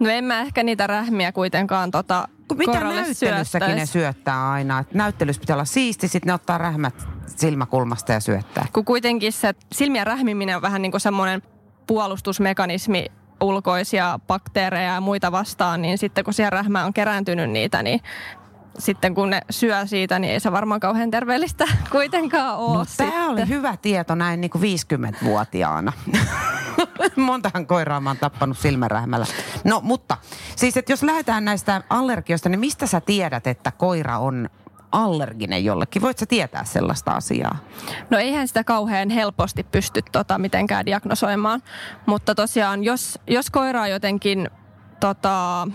No 0.00 0.10
en 0.10 0.24
mä 0.24 0.40
ehkä 0.40 0.62
niitä 0.62 0.86
rähmiä 0.86 1.32
kuitenkaan 1.32 1.90
tota 1.90 2.28
Kun 2.48 2.58
mitä 2.58 2.80
näyttelyssäkin 2.80 3.76
ne 3.76 3.86
syöttää 3.86 4.50
aina. 4.50 4.78
Et 4.78 4.94
näyttelyssä 4.94 5.40
pitää 5.40 5.56
olla 5.56 5.64
siisti, 5.64 6.08
sitten 6.08 6.26
ne 6.26 6.34
ottaa 6.34 6.58
rähmät 6.58 7.08
silmäkulmasta 7.26 8.12
ja 8.12 8.20
syöttää. 8.20 8.66
Kun 8.72 8.84
kuitenkin 8.84 9.32
se 9.32 9.54
silmien 9.72 10.06
rähmiminen 10.06 10.56
on 10.56 10.62
vähän 10.62 10.82
niin 10.82 10.92
kuin 10.92 11.00
semmoinen 11.00 11.42
puolustusmekanismi 11.86 13.06
ulkoisia 13.40 14.18
bakteereja 14.26 14.94
ja 14.94 15.00
muita 15.00 15.32
vastaan, 15.32 15.82
niin 15.82 15.98
sitten 15.98 16.24
kun 16.24 16.34
siellä 16.34 16.50
rähmä 16.50 16.84
on 16.84 16.94
kerääntynyt 16.94 17.50
niitä, 17.50 17.82
niin 17.82 18.00
sitten 18.78 19.14
kun 19.14 19.30
ne 19.30 19.40
syö 19.50 19.86
siitä, 19.86 20.18
niin 20.18 20.32
ei 20.32 20.40
se 20.40 20.52
varmaan 20.52 20.80
kauhean 20.80 21.10
terveellistä 21.10 21.64
kuitenkaan 21.90 22.58
ole 22.58 22.78
No 22.78 22.84
tämä 22.96 23.28
oli 23.28 23.48
hyvä 23.48 23.76
tieto 23.76 24.14
näin 24.14 24.40
niin 24.40 24.50
kuin 24.50 24.62
50-vuotiaana. 24.62 25.92
Montahan 27.16 27.66
koiraa 27.66 28.00
mä 28.00 28.10
oon 28.10 28.16
tappanut 28.16 28.58
silmärähmällä. 28.58 29.26
No 29.64 29.80
mutta, 29.84 30.16
siis 30.64 30.76
että 30.76 30.92
jos 30.92 31.02
lähdetään 31.02 31.44
näistä 31.44 31.82
allergioista, 31.90 32.48
niin 32.48 32.60
mistä 32.60 32.86
sä 32.86 33.00
tiedät, 33.00 33.46
että 33.46 33.70
koira 33.70 34.18
on 34.18 34.48
allerginen 34.92 35.64
jollekin? 35.64 36.02
Voit 36.02 36.18
sä 36.18 36.26
tietää 36.26 36.64
sellaista 36.64 37.10
asiaa? 37.10 37.56
No 38.10 38.18
eihän 38.18 38.48
sitä 38.48 38.64
kauhean 38.64 39.10
helposti 39.10 39.62
pysty 39.62 40.00
tota, 40.12 40.38
mitenkään 40.38 40.86
diagnosoimaan, 40.86 41.62
mutta 42.06 42.34
tosiaan 42.34 42.84
jos, 42.84 43.18
jos 43.26 43.50
koira 43.50 43.86
jotenkin 43.88 44.50
tota, 45.00 45.68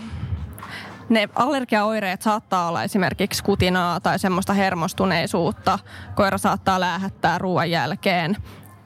ne 1.08 1.28
allergiaoireet 1.34 2.22
saattaa 2.22 2.68
olla 2.68 2.82
esimerkiksi 2.82 3.44
kutinaa 3.44 4.00
tai 4.00 4.18
semmoista 4.18 4.52
hermostuneisuutta. 4.52 5.78
Koira 6.14 6.38
saattaa 6.38 6.80
läähättää 6.80 7.38
ruoan 7.38 7.70
jälkeen. 7.70 8.36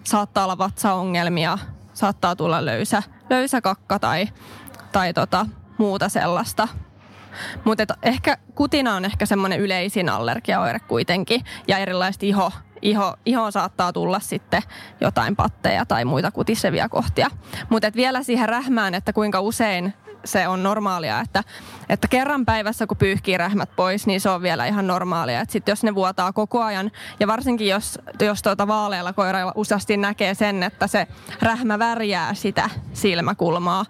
Saattaa 0.05 0.45
olla 0.45 0.59
vatsaongelmia. 0.59 1.59
Saattaa 1.95 2.37
tulla 2.37 2.65
löysä, 2.65 3.03
löysä 3.31 3.61
kakka 3.61 3.99
tai, 3.99 4.29
tai 4.93 5.15
tota, 5.15 5.47
muuta 5.79 6.09
sellaista. 6.09 6.69
Mutta 7.65 7.85
ehkä 8.03 8.37
kutina 8.55 8.95
on 8.95 9.05
ehkä 9.05 9.27
semmoinen 9.27 9.61
yleisin 9.61 10.09
allergiaoire 10.09 10.79
kuitenkin. 10.79 11.45
Ja 11.69 11.79
erilaiset 11.79 12.23
iho, 12.23 12.53
iho, 12.83 13.15
ihoon 13.27 13.53
saattaa 13.53 13.93
tulla 13.93 14.21
sitten 14.21 14.63
jotain 15.01 15.37
patteja 15.37 15.87
tai 15.87 16.05
muita 16.05 16.31
kutisevia 16.31 16.89
kohtia. 16.89 17.31
Mutta 17.69 17.89
vielä 17.97 18.23
siihen 18.23 18.49
rähmään, 18.49 18.95
että 18.95 19.13
kuinka 19.13 19.41
usein 19.41 19.95
se 20.25 20.49
on 20.49 20.63
normaalia, 20.63 21.21
että, 21.21 21.45
että 21.89 22.09
kerran 22.09 22.45
päivässä 22.45 22.87
kun 22.87 22.97
pyyhkii 22.97 23.39
rähmät 23.39 23.71
pois, 23.77 24.07
niin 24.07 24.21
se 24.21 24.31
on 24.31 24.43
vielä 24.43 24.67
ihan 24.67 24.87
normaalia. 24.87 25.41
Että 25.41 25.53
sit 25.53 25.69
jos 25.69 25.83
ne 25.83 25.95
vuotaa 25.95 26.33
koko 26.33 26.63
ajan, 26.63 26.91
ja 27.21 27.27
varsinkin 27.27 27.69
jos, 27.69 27.99
jos 28.21 28.43
tuota 28.43 28.67
vaalealla 28.67 29.13
koiralla 29.13 29.53
useasti 29.55 29.97
näkee 29.97 30.35
sen, 30.35 30.63
että 30.63 30.87
se 30.87 31.07
rähmä 31.43 31.79
värjää 31.79 32.35
sitä 32.35 32.71
silmäkulmaa, 32.93 33.85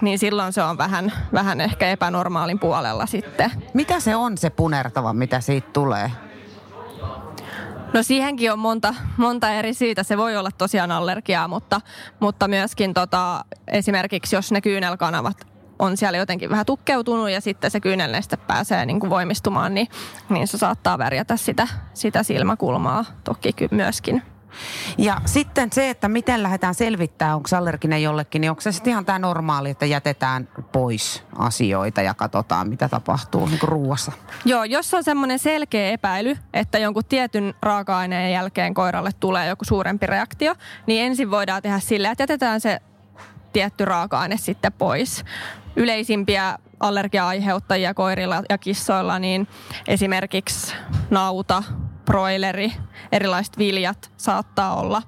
niin 0.00 0.18
silloin 0.18 0.52
se 0.52 0.62
on 0.62 0.78
vähän, 0.78 1.12
vähän 1.32 1.60
ehkä 1.60 1.90
epänormaalin 1.90 2.58
puolella 2.58 3.06
sitten. 3.06 3.50
Mitä 3.74 4.00
se 4.00 4.16
on 4.16 4.38
se 4.38 4.50
punertava, 4.50 5.12
mitä 5.12 5.40
siitä 5.40 5.68
tulee? 5.72 6.12
No 7.92 8.02
siihenkin 8.02 8.52
on 8.52 8.58
monta, 8.58 8.94
monta 9.16 9.50
eri 9.50 9.74
syytä. 9.74 10.02
Se 10.02 10.18
voi 10.18 10.36
olla 10.36 10.50
tosiaan 10.58 10.90
allergiaa, 10.90 11.48
mutta, 11.48 11.80
mutta 12.20 12.48
myöskin 12.48 12.94
tota, 12.94 13.44
esimerkiksi 13.68 14.36
jos 14.36 14.52
ne 14.52 14.60
kyynelkanavat 14.60 15.46
on 15.78 15.96
siellä 15.96 16.18
jotenkin 16.18 16.50
vähän 16.50 16.66
tukkeutunut 16.66 17.30
ja 17.30 17.40
sitten 17.40 17.70
se 17.70 17.80
kyynelneste 17.80 18.36
pääsee 18.36 18.86
niin 18.86 19.00
kuin 19.00 19.10
voimistumaan, 19.10 19.74
niin, 19.74 19.88
niin 20.28 20.48
se 20.48 20.58
saattaa 20.58 20.98
värjätä 20.98 21.36
sitä, 21.36 21.68
sitä 21.94 22.22
silmäkulmaa 22.22 23.04
toki 23.24 23.54
myöskin. 23.70 24.22
Ja 24.98 25.20
sitten 25.24 25.72
se, 25.72 25.90
että 25.90 26.08
miten 26.08 26.42
lähdetään 26.42 26.74
selvittämään, 26.74 27.36
onko 27.36 27.48
allerginen 27.56 28.02
jollekin, 28.02 28.40
niin 28.40 28.50
onko 28.50 28.60
se 28.60 28.72
sitten 28.72 28.90
ihan 28.90 29.04
tämä 29.04 29.18
normaali, 29.18 29.70
että 29.70 29.86
jätetään 29.86 30.48
pois 30.72 31.22
asioita 31.38 32.02
ja 32.02 32.14
katsotaan, 32.14 32.68
mitä 32.68 32.88
tapahtuu 32.88 33.46
niin 33.46 33.58
kuin 33.58 33.68
ruuassa? 33.68 34.12
Joo, 34.44 34.64
jos 34.64 34.94
on 34.94 35.04
semmoinen 35.04 35.38
selkeä 35.38 35.90
epäily, 35.90 36.36
että 36.54 36.78
jonkun 36.78 37.04
tietyn 37.04 37.54
raaka-aineen 37.62 38.32
jälkeen 38.32 38.74
koiralle 38.74 39.10
tulee 39.20 39.48
joku 39.48 39.64
suurempi 39.64 40.06
reaktio, 40.06 40.54
niin 40.86 41.04
ensin 41.04 41.30
voidaan 41.30 41.62
tehdä 41.62 41.78
sillä, 41.78 42.10
että 42.10 42.22
jätetään 42.22 42.60
se 42.60 42.80
tietty 43.52 43.84
raaka-aine 43.84 44.36
sitten 44.36 44.72
pois. 44.72 45.24
Yleisimpiä 45.76 46.58
allergia-aiheuttajia 46.80 47.94
koirilla 47.94 48.42
ja 48.48 48.58
kissoilla, 48.58 49.18
niin 49.18 49.48
esimerkiksi 49.88 50.74
nauta, 51.10 51.62
broileri, 52.08 52.72
erilaiset 53.12 53.58
viljat 53.58 54.10
saattaa 54.16 54.76
olla. 54.76 55.02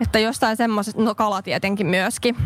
Että 0.00 0.18
jostain 0.18 0.56
semmoisesta, 0.56 1.02
no 1.02 1.14
kala 1.14 1.42
tietenkin 1.42 1.86
myöskin. 1.86 2.36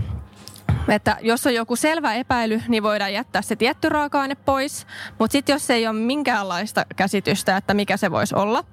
Että 0.88 1.16
jos 1.20 1.46
on 1.46 1.54
joku 1.54 1.76
selvä 1.76 2.14
epäily, 2.14 2.62
niin 2.68 2.82
voidaan 2.82 3.12
jättää 3.12 3.42
se 3.42 3.56
tietty 3.56 3.88
raaka-aine 3.88 4.34
pois. 4.34 4.86
Mutta 5.18 5.32
sitten 5.32 5.52
jos 5.52 5.70
ei 5.70 5.86
ole 5.86 5.96
minkäänlaista 5.96 6.86
käsitystä, 6.96 7.56
että 7.56 7.74
mikä 7.74 7.96
se 7.96 8.10
voisi 8.10 8.34
olla, 8.34 8.64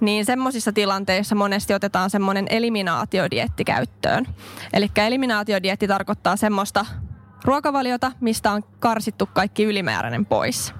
niin 0.00 0.24
semmoisissa 0.24 0.72
tilanteissa 0.72 1.34
monesti 1.34 1.74
otetaan 1.74 2.10
semmoinen 2.10 2.46
eliminaatiodietti 2.50 3.64
käyttöön. 3.64 4.26
Eli 4.72 4.90
eliminaatiodietti 4.96 5.88
tarkoittaa 5.88 6.36
semmoista 6.36 6.86
ruokavaliota, 7.44 8.12
mistä 8.20 8.52
on 8.52 8.62
karsittu 8.80 9.26
kaikki 9.26 9.64
ylimääräinen 9.64 10.26
pois. 10.26 10.74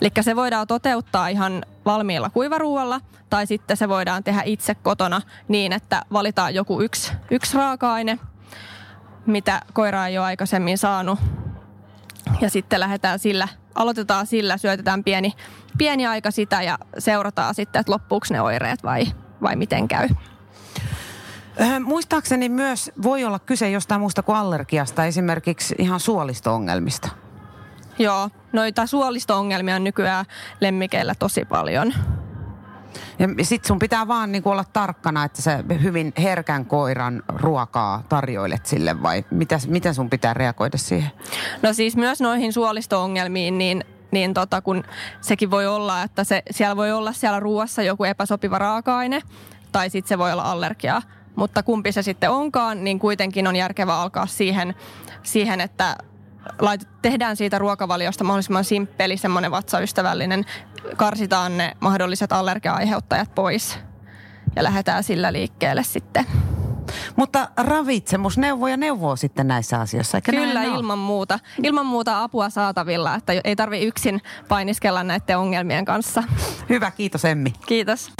Eli 0.00 0.10
se 0.20 0.36
voidaan 0.36 0.66
toteuttaa 0.66 1.28
ihan 1.28 1.62
valmiilla 1.84 2.30
kuivaruualla 2.30 3.00
tai 3.30 3.46
sitten 3.46 3.76
se 3.76 3.88
voidaan 3.88 4.24
tehdä 4.24 4.42
itse 4.44 4.74
kotona 4.74 5.20
niin, 5.48 5.72
että 5.72 6.02
valitaan 6.12 6.54
joku 6.54 6.80
yksi, 6.80 7.12
yksi 7.30 7.56
raaka-aine, 7.56 8.18
mitä 9.26 9.62
koira 9.72 10.06
ei 10.06 10.18
ole 10.18 10.26
aikaisemmin 10.26 10.78
saanut. 10.78 11.18
Ja 12.40 12.50
sitten 12.50 12.80
lähdetään 12.80 13.18
sillä, 13.18 13.48
aloitetaan 13.74 14.26
sillä, 14.26 14.56
syötetään 14.56 15.04
pieni, 15.04 15.32
pieni 15.78 16.06
aika 16.06 16.30
sitä 16.30 16.62
ja 16.62 16.78
seurataan 16.98 17.54
sitten, 17.54 17.80
että 17.80 17.92
loppuuko 17.92 18.26
ne 18.30 18.40
oireet 18.40 18.82
vai, 18.82 19.06
vai 19.42 19.56
miten 19.56 19.88
käy. 19.88 20.08
Öö, 21.60 21.80
muistaakseni 21.80 22.48
myös 22.48 22.90
voi 23.02 23.24
olla 23.24 23.38
kyse 23.38 23.70
jostain 23.70 24.00
muusta 24.00 24.22
kuin 24.22 24.36
allergiasta, 24.36 25.04
esimerkiksi 25.04 25.74
ihan 25.78 26.00
suolisto-ongelmista. 26.00 27.08
Joo, 27.98 28.30
noita 28.56 28.86
suolisto-ongelmia 28.86 29.76
on 29.76 29.84
nykyään 29.84 30.24
lemmikeillä 30.60 31.14
tosi 31.18 31.44
paljon. 31.44 31.94
Ja 33.18 33.44
sit 33.44 33.64
sun 33.64 33.78
pitää 33.78 34.08
vaan 34.08 34.32
niin 34.32 34.42
olla 34.44 34.64
tarkkana, 34.72 35.24
että 35.24 35.42
sä 35.42 35.64
hyvin 35.82 36.12
herkän 36.18 36.66
koiran 36.66 37.22
ruokaa 37.28 38.02
tarjoilet 38.08 38.66
sille 38.66 39.02
vai 39.02 39.24
mitä, 39.30 39.58
miten 39.66 39.94
sun 39.94 40.10
pitää 40.10 40.34
reagoida 40.34 40.78
siihen? 40.78 41.10
No 41.62 41.72
siis 41.72 41.96
myös 41.96 42.20
noihin 42.20 42.52
suolisto-ongelmiin, 42.52 43.58
niin 43.58 43.84
niin 44.10 44.34
tota, 44.34 44.62
kun 44.62 44.84
sekin 45.20 45.50
voi 45.50 45.66
olla, 45.66 46.02
että 46.02 46.24
se, 46.24 46.42
siellä 46.50 46.76
voi 46.76 46.92
olla 46.92 47.12
siellä 47.12 47.40
ruoassa 47.40 47.82
joku 47.82 48.04
epäsopiva 48.04 48.58
raaka-aine 48.58 49.22
tai 49.72 49.90
sitten 49.90 50.08
se 50.08 50.18
voi 50.18 50.32
olla 50.32 50.42
allergiaa. 50.42 51.02
Mutta 51.36 51.62
kumpi 51.62 51.92
se 51.92 52.02
sitten 52.02 52.30
onkaan, 52.30 52.84
niin 52.84 52.98
kuitenkin 52.98 53.46
on 53.46 53.56
järkevää 53.56 54.00
alkaa 54.00 54.26
siihen, 54.26 54.74
siihen 55.22 55.60
että 55.60 55.96
lait, 56.60 56.88
tehdään 57.02 57.36
siitä 57.36 57.58
ruokavaliosta 57.58 58.24
mahdollisimman 58.24 58.64
simppeli, 58.64 59.16
semmoinen 59.16 59.50
vatsaystävällinen. 59.50 60.44
Karsitaan 60.96 61.56
ne 61.56 61.72
mahdolliset 61.80 62.32
allergia-aiheuttajat 62.32 63.34
pois 63.34 63.78
ja 64.56 64.62
lähdetään 64.62 65.04
sillä 65.04 65.32
liikkeelle 65.32 65.82
sitten. 65.82 66.26
Mutta 67.16 67.48
ravitsemusneuvoja 67.56 68.76
neuvoo 68.76 69.16
sitten 69.16 69.48
näissä 69.48 69.80
asioissa, 69.80 70.18
eikä 70.18 70.32
Kyllä, 70.32 70.62
ilman 70.62 70.98
muuta. 70.98 71.38
Ilman 71.62 71.86
muuta 71.86 72.22
apua 72.22 72.50
saatavilla, 72.50 73.14
että 73.14 73.32
ei 73.44 73.56
tarvi 73.56 73.80
yksin 73.80 74.22
painiskella 74.48 75.04
näiden 75.04 75.38
ongelmien 75.38 75.84
kanssa. 75.84 76.22
Hyvä, 76.68 76.90
kiitos 76.90 77.24
Emmi. 77.24 77.52
Kiitos. 77.66 78.12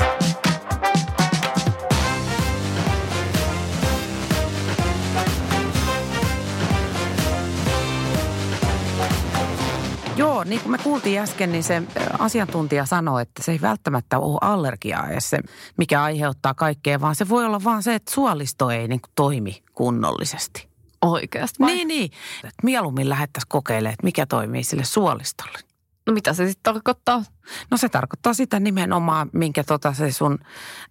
Joo, 10.16 10.44
niin 10.44 10.60
kuin 10.60 10.70
me 10.72 10.78
kuultiin 10.78 11.20
äsken, 11.20 11.52
niin 11.52 11.64
se 11.64 11.82
asiantuntija 12.18 12.86
sanoi, 12.86 13.22
että 13.22 13.42
se 13.42 13.52
ei 13.52 13.60
välttämättä 13.60 14.18
ole 14.18 14.38
allergiaa 14.40 15.10
ja 15.10 15.20
se, 15.20 15.38
mikä 15.76 16.02
aiheuttaa 16.02 16.54
kaikkea, 16.54 17.00
vaan 17.00 17.14
se 17.14 17.28
voi 17.28 17.44
olla 17.44 17.64
vaan 17.64 17.82
se, 17.82 17.94
että 17.94 18.12
suolisto 18.12 18.70
ei 18.70 18.88
niin 18.88 19.00
kuin 19.00 19.12
toimi 19.14 19.62
kunnollisesti. 19.74 20.68
Oikeasti 21.02 21.58
vai? 21.58 21.74
Niin, 21.74 21.88
niin. 21.88 22.10
Et 22.44 22.54
mieluummin 22.62 23.08
lähettäisiin 23.08 23.48
kokeilemaan, 23.48 23.92
että 23.92 24.04
mikä 24.04 24.26
toimii 24.26 24.64
sille 24.64 24.84
suolistolle. 24.84 25.58
No 26.06 26.12
mitä 26.12 26.32
se 26.32 26.48
sitten 26.48 26.74
tarkoittaa? 26.74 27.22
No 27.70 27.76
se 27.76 27.88
tarkoittaa 27.88 28.34
sitä 28.34 28.60
nimenomaan, 28.60 29.30
minkä 29.32 29.64
tota 29.64 29.92
se 29.92 30.12
sun 30.12 30.38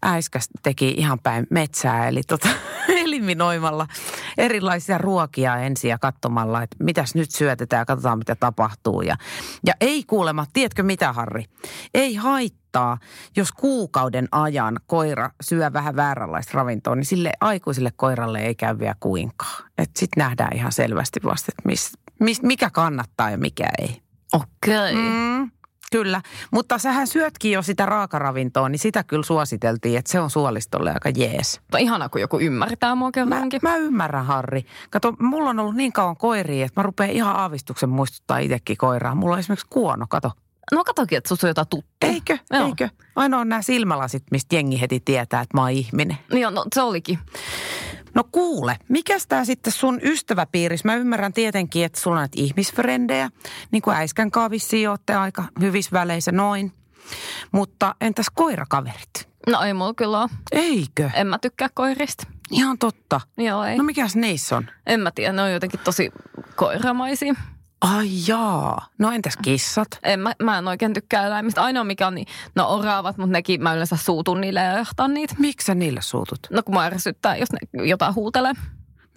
äiskäs 0.03 0.49
teki 0.63 0.89
ihan 0.97 1.19
päin 1.19 1.47
metsää. 1.49 2.07
Eli 2.07 2.23
tota, 2.23 2.49
eliminoimalla 3.03 3.87
erilaisia 4.37 4.97
ruokia 4.97 5.57
ensin 5.57 5.89
ja 5.89 5.97
katsomalla, 5.97 6.63
että 6.63 6.83
mitäs 6.83 7.15
nyt 7.15 7.31
syötetään 7.31 7.81
ja 7.81 7.85
katsotaan 7.85 8.17
mitä 8.17 8.35
tapahtuu. 8.35 9.01
Ja, 9.01 9.15
ja 9.65 9.73
ei 9.81 10.03
kuulema, 10.03 10.45
tiedätkö 10.53 10.83
mitä 10.83 11.13
Harri? 11.13 11.45
Ei 11.93 12.15
haittaa, 12.15 12.97
jos 13.35 13.51
kuukauden 13.51 14.27
ajan 14.31 14.79
koira 14.85 15.29
syö 15.41 15.73
vähän 15.73 15.95
vääränlaista 15.95 16.51
ravintoa, 16.53 16.95
niin 16.95 17.05
sille 17.05 17.31
aikuiselle 17.41 17.91
koiralle 17.95 18.39
ei 18.39 18.55
käy 18.55 18.79
vielä 18.79 18.95
kuinkaan. 18.99 19.63
Sitten 19.81 20.21
nähdään 20.21 20.55
ihan 20.55 20.71
selvästi 20.71 21.19
vasta, 21.23 21.51
että 21.51 21.69
mis, 21.69 21.93
mis, 22.19 22.41
mikä 22.41 22.69
kannattaa 22.69 23.31
ja 23.31 23.37
mikä 23.37 23.69
ei. 23.77 24.04
Okei. 24.35 24.91
Okay. 24.91 24.93
Mm, 24.93 25.51
kyllä, 25.91 26.21
mutta 26.51 26.77
sähän 26.77 27.07
syötkin 27.07 27.51
jo 27.51 27.61
sitä 27.61 27.85
raakaravintoa, 27.85 28.69
niin 28.69 28.79
sitä 28.79 29.03
kyllä 29.03 29.23
suositeltiin, 29.23 29.97
että 29.97 30.11
se 30.11 30.19
on 30.19 30.29
suolistolle 30.29 30.93
aika 30.93 31.09
jees. 31.09 31.61
No 31.71 31.79
ihana, 31.79 32.09
kun 32.09 32.21
joku 32.21 32.39
ymmärtää 32.39 32.95
mua 32.95 33.11
kerrankin. 33.11 33.59
Mä, 33.63 33.69
mä 33.69 33.75
ymmärrän, 33.75 34.25
Harri. 34.25 34.65
Kato, 34.89 35.13
mulla 35.19 35.49
on 35.49 35.59
ollut 35.59 35.75
niin 35.75 35.93
kauan 35.93 36.17
koiria, 36.17 36.65
että 36.65 36.81
mä 36.81 36.83
rupean 36.83 37.09
ihan 37.09 37.35
aavistuksen 37.35 37.89
muistuttaa 37.89 38.37
itsekin 38.37 38.77
koiraa. 38.77 39.15
Mulla 39.15 39.33
on 39.33 39.39
esimerkiksi 39.39 39.67
kuono, 39.69 40.05
kato. 40.09 40.31
No 40.71 40.83
katokin, 40.83 41.17
että 41.17 41.27
susta 41.27 41.47
on 41.47 41.49
jotain 41.49 41.67
tuttua. 41.69 42.09
Eikö? 42.09 42.37
Joo. 42.51 42.67
Eikö? 42.67 42.89
Ainoa 43.15 43.39
on 43.39 43.49
nämä 43.49 43.61
silmälasit, 43.61 44.23
mistä 44.31 44.55
jengi 44.55 44.81
heti 44.81 44.99
tietää, 44.99 45.41
että 45.41 45.57
mä 45.57 45.61
oon 45.61 45.71
ihminen. 45.71 46.17
Joo, 46.29 46.51
no 46.51 46.65
se 46.75 46.81
olikin. 46.81 47.19
No 48.15 48.23
kuule, 48.31 48.77
mikä 48.89 49.17
tämä 49.27 49.45
sitten 49.45 49.73
sun 49.73 49.99
ystäväpiiris? 50.03 50.83
Mä 50.83 50.95
ymmärrän 50.95 51.33
tietenkin, 51.33 51.85
että 51.85 51.99
sulla 51.99 52.15
on 52.15 52.19
näitä 52.21 52.41
ihmisfrendejä, 52.41 53.29
niin 53.71 53.81
kuin 53.81 53.95
äiskän 53.95 54.31
kavissi 54.31 54.87
olette 54.87 55.15
aika 55.15 55.43
hyvissä 55.61 55.91
väleissä 55.91 56.31
noin. 56.31 56.71
Mutta 57.51 57.95
entäs 58.01 58.25
koirakaverit? 58.33 59.29
No 59.47 59.61
ei 59.61 59.73
mulla 59.73 59.93
kyllä 59.93 60.21
ole. 60.21 60.29
Eikö? 60.51 61.09
En 61.13 61.27
mä 61.27 61.39
tykkää 61.39 61.69
koirista. 61.73 62.27
Ihan 62.51 62.77
totta. 62.77 63.21
Joo, 63.37 63.63
ei. 63.63 63.77
No 63.77 63.83
mikäs 63.83 64.15
niissä 64.15 64.57
on? 64.57 64.69
En 64.85 64.99
mä 64.99 65.11
tiedä, 65.11 65.33
ne 65.33 65.41
on 65.41 65.53
jotenkin 65.53 65.79
tosi 65.83 66.11
koiramaisia. 66.55 67.35
Ai 67.85 68.09
jaa. 68.27 68.87
No 68.99 69.11
entäs 69.11 69.37
kissat? 69.41 69.87
En, 70.03 70.19
mä, 70.19 70.33
mä 70.43 70.57
en 70.57 70.67
oikein 70.67 70.93
tykkää 70.93 71.27
eläimistä. 71.27 71.63
Ainoa 71.63 71.83
mikä 71.83 72.07
on, 72.07 72.15
niin, 72.15 72.27
no 72.55 72.67
oraavat, 72.67 73.17
mutta 73.17 73.31
nekin 73.31 73.63
mä 73.63 73.73
yleensä 73.73 73.95
suutun 73.95 74.41
niille 74.41 74.59
ja 74.59 74.77
johtan 74.77 75.13
niitä. 75.13 75.35
Miksi 75.39 75.65
sä 75.65 75.75
niille 75.75 76.01
suutut? 76.01 76.39
No 76.51 76.63
kun 76.63 76.75
mä 76.75 76.85
ärsyttää, 76.85 77.37
jos 77.37 77.49
ne 77.51 77.85
jotain 77.87 78.15
huutelee. 78.15 78.53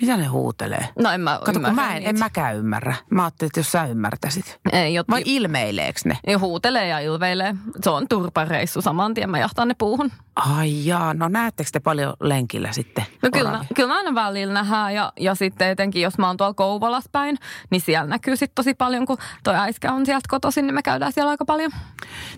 Mitä 0.01 0.17
ne 0.17 0.27
huutelee? 0.27 0.89
No 0.99 1.11
en 1.11 1.21
mä 1.21 1.41
Kato, 1.45 1.61
kun 1.61 1.75
mä 1.75 1.97
en, 1.97 2.03
en 2.07 2.19
mäkään 2.19 2.57
ymmärrä. 2.57 2.95
Mä 3.11 3.23
ajattelin, 3.23 3.49
että 3.49 3.61
jos 3.61 3.73
sä 3.73 3.87
ymmärtäisit. 3.87 4.59
Ei, 4.73 4.95
jot, 4.95 5.09
Vai 5.11 5.23
ilmeileeks 5.25 6.05
ne? 6.05 6.19
Ne 6.27 6.35
huutelee 6.35 6.89
ja 6.89 6.99
ilveilee. 6.99 7.55
Se 7.83 7.91
on 7.91 8.09
turpareissu 8.09 8.83
saman 8.83 9.15
tien. 9.15 9.31
Mä 9.31 9.39
jahtaan 9.39 9.69
ne 9.69 9.75
puuhun. 9.79 10.13
Ai 10.39 10.87
jaa, 10.87 11.15
no 11.15 11.29
näettekö 11.29 11.71
te 11.73 11.81
paljon 11.81 12.15
lenkillä 12.21 12.73
sitten? 12.73 13.05
No 13.23 13.29
kyllä, 13.33 13.65
kyllä 13.75 13.95
aina 13.95 14.15
välillä 14.15 14.55
nähdään 14.55 14.95
ja, 14.95 15.13
ja 15.21 15.35
sitten 15.35 15.69
etenkin 15.69 16.03
jos 16.03 16.19
mä 16.19 16.27
oon 16.27 16.37
tuolla 16.37 16.55
Kouvolas 16.55 17.05
päin, 17.13 17.39
niin 17.71 17.81
siellä 17.81 18.07
näkyy 18.09 18.37
sitten 18.37 18.55
tosi 18.55 18.75
paljon, 18.75 19.07
kun 19.07 19.19
toi 19.45 19.55
äiskä 19.55 19.93
on 19.93 20.07
sieltä 20.07 20.27
kotoisin, 20.29 20.67
niin 20.67 20.75
me 20.75 20.83
käydään 20.83 21.13
siellä 21.13 21.31
aika 21.31 21.45
paljon. 21.45 21.71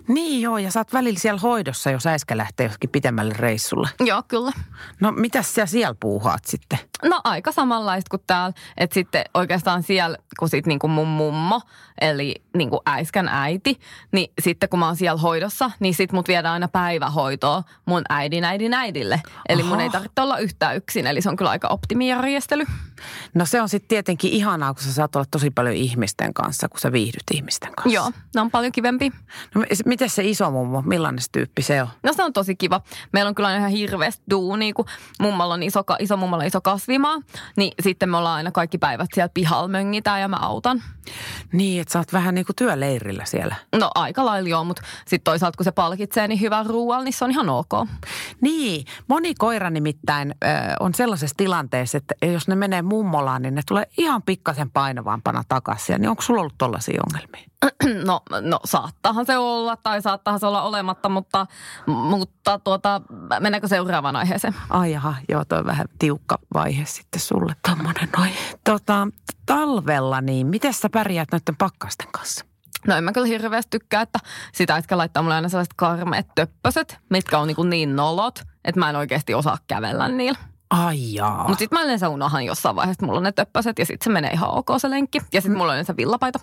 Niin 0.07 0.41
joo, 0.41 0.57
ja 0.57 0.71
sä 0.71 0.79
oot 0.79 0.93
välillä 0.93 1.19
siellä 1.19 1.39
hoidossa, 1.39 1.91
jos 1.91 2.07
äiskä 2.07 2.37
lähtee 2.37 2.67
joskin 2.67 2.89
pitemmälle 2.89 3.33
reissulle. 3.37 3.89
Joo, 3.99 4.23
kyllä. 4.27 4.51
No 4.99 5.11
mitäs 5.11 5.55
sä 5.55 5.65
siellä 5.65 5.95
puuhaat 5.99 6.45
sitten? 6.45 6.79
No 7.03 7.21
aika 7.23 7.51
samanlaista 7.51 8.09
kuin 8.09 8.23
täällä, 8.27 8.53
että 8.77 8.93
sitten 8.93 9.23
oikeastaan 9.33 9.83
siellä, 9.83 10.17
kun 10.39 10.49
sit 10.49 10.65
niin 10.65 10.79
kuin 10.79 10.91
mun 10.91 11.07
mummo, 11.07 11.61
eli 12.01 12.35
niin 12.57 12.69
kuin 12.69 12.79
äiskän 12.85 13.27
äiti, 13.27 13.79
niin 14.11 14.33
sitten 14.41 14.69
kun 14.69 14.79
mä 14.79 14.85
oon 14.85 14.95
siellä 14.95 15.21
hoidossa, 15.21 15.71
niin 15.79 15.93
sit 15.93 16.11
mut 16.11 16.27
viedään 16.27 16.53
aina 16.53 16.67
päivähoitoa 16.67 17.63
mun 17.91 18.03
äidin 18.09 18.43
äidin 18.43 18.73
äidille. 18.73 19.21
Eli 19.49 19.63
mun 19.63 19.73
Aha. 19.73 19.81
ei 19.81 19.89
tarvitse 19.89 20.21
olla 20.21 20.37
yhtään 20.37 20.77
yksin, 20.77 21.07
eli 21.07 21.21
se 21.21 21.29
on 21.29 21.35
kyllä 21.35 21.51
aika 21.51 21.67
optimijärjestely. 21.67 22.65
No 23.33 23.45
se 23.45 23.61
on 23.61 23.69
sitten 23.69 23.87
tietenkin 23.87 24.31
ihanaa, 24.31 24.73
kun 24.73 24.83
sä 24.83 24.93
saat 24.93 25.15
olla 25.15 25.25
tosi 25.31 25.49
paljon 25.49 25.75
ihmisten 25.75 26.33
kanssa, 26.33 26.69
kun 26.69 26.79
sä 26.79 26.91
viihdyt 26.91 27.23
ihmisten 27.33 27.71
kanssa. 27.75 27.95
Joo, 27.95 28.11
ne 28.35 28.41
on 28.41 28.51
paljon 28.51 28.71
kivempi. 28.71 29.11
No, 29.55 29.63
miten 29.85 30.09
se 30.09 30.23
iso 30.23 30.51
mummo, 30.51 30.81
millainen 30.81 31.21
se 31.21 31.27
tyyppi 31.31 31.61
se 31.61 31.81
on? 31.81 31.87
No 32.03 32.13
se 32.13 32.23
on 32.23 32.33
tosi 32.33 32.55
kiva. 32.55 32.81
Meillä 33.13 33.29
on 33.29 33.35
kyllä 33.35 33.57
ihan 33.57 33.71
hirveästi 33.71 34.23
duunia, 34.29 34.73
kun 34.73 34.85
mummalla 35.19 35.53
on 35.53 35.63
iso, 35.63 35.83
iso, 35.99 36.17
mummalla 36.17 36.43
on 36.43 36.47
iso 36.47 36.61
kasvimaa. 36.61 37.17
Niin 37.57 37.73
sitten 37.81 38.09
me 38.09 38.17
ollaan 38.17 38.35
aina 38.35 38.51
kaikki 38.51 38.77
päivät 38.77 39.09
siellä 39.13 39.29
pihalla 39.33 39.67
möngitään 39.67 40.21
ja 40.21 40.27
mä 40.27 40.37
autan. 40.37 40.83
Niin, 41.53 41.81
että 41.81 41.91
sä 41.91 41.99
oot 41.99 42.13
vähän 42.13 42.35
niin 42.35 42.45
kuin 42.45 42.55
työleirillä 42.55 43.25
siellä. 43.25 43.55
No 43.79 43.91
aika 43.95 44.25
lailla 44.25 44.49
joo, 44.49 44.63
mutta 44.63 44.81
sitten 45.07 45.23
toisaalta 45.23 45.57
kun 45.57 45.63
se 45.63 45.71
palkitsee 45.71 46.27
niin 46.27 46.41
hyvän 46.41 46.65
ruoalla, 46.65 47.03
niin 47.03 47.13
se 47.13 47.25
on 47.25 47.31
ihan 47.31 47.49
ok. 47.49 47.71
Niin, 48.41 48.85
moni 49.07 49.33
koira 49.35 49.69
nimittäin 49.69 50.35
ö, 50.43 50.47
on 50.79 50.93
sellaisessa 50.93 51.35
tilanteessa, 51.37 51.97
että 51.97 52.15
jos 52.25 52.47
ne 52.47 52.55
menee 52.55 52.81
mummolaan, 52.91 53.41
niin 53.41 53.55
ne 53.55 53.61
tulee 53.67 53.87
ihan 53.97 54.21
pikkasen 54.21 54.71
painavampana 54.71 55.43
takaisin. 55.47 56.01
Niin 56.01 56.09
onko 56.09 56.21
sulla 56.21 56.39
ollut 56.41 56.57
tollaisia 56.57 57.01
ongelmia? 57.07 57.51
No, 58.05 58.21
no 58.41 58.59
saattaahan 58.65 59.25
se 59.25 59.37
olla 59.37 59.75
tai 59.75 60.01
saattaahan 60.01 60.39
se 60.39 60.45
olla 60.45 60.61
olematta, 60.61 61.09
mutta, 61.09 61.47
mutta 61.87 62.59
tuota, 62.59 63.01
mennäänkö 63.39 63.67
seuraavaan 63.67 64.15
aiheeseen? 64.15 64.55
Ai 64.69 64.91
jaha, 64.91 65.15
joo, 65.29 65.45
toi 65.45 65.59
on 65.59 65.65
vähän 65.65 65.85
tiukka 65.99 66.37
vaihe 66.53 66.85
sitten 66.85 67.21
sulle 67.21 67.55
tommonen 67.67 68.09
noin. 68.17 68.33
Tota, 68.63 69.07
talvella 69.45 70.21
niin, 70.21 70.47
miten 70.47 70.73
sä 70.73 70.89
pärjäät 70.89 71.31
noiden 71.31 71.55
pakkasten 71.57 72.07
kanssa? 72.11 72.45
No 72.87 72.95
en 72.95 73.03
mä 73.03 73.11
kyllä 73.11 73.27
hirveästi 73.27 73.69
tykkää, 73.69 74.01
että 74.01 74.19
sitä 74.53 74.75
äsken 74.75 74.97
laittaa 74.97 75.23
mulle 75.23 75.35
aina 75.35 75.49
sellaiset 75.49 75.73
karmeet 75.73 76.27
töppöset, 76.35 76.97
mitkä 77.09 77.39
on 77.39 77.47
niin, 77.47 77.69
niin 77.69 77.95
nolot, 77.95 78.41
että 78.65 78.79
mä 78.79 78.89
en 78.89 78.95
oikeasti 78.95 79.33
osaa 79.33 79.57
kävellä 79.67 80.07
niillä. 80.07 80.39
Ai 80.71 81.13
jaa. 81.13 81.47
Mutta 81.47 81.59
sitten 81.59 81.79
mä 81.79 81.83
yleensä 81.83 82.09
unohan 82.09 82.45
jossain 82.45 82.75
vaiheessa, 82.75 82.91
että 82.91 83.05
mulla 83.05 83.17
on 83.17 83.23
ne 83.23 83.31
töppöset 83.31 83.79
ja 83.79 83.85
sitten 83.85 84.03
se 84.03 84.09
menee 84.09 84.31
ihan 84.31 84.49
ok 84.49 84.67
se 84.77 84.89
lenkki. 84.89 85.21
Ja 85.33 85.41
sitten 85.41 85.57
mulla 85.57 85.71
on 85.71 85.75
yleensä 85.75 85.97
villapaita. 85.97 86.39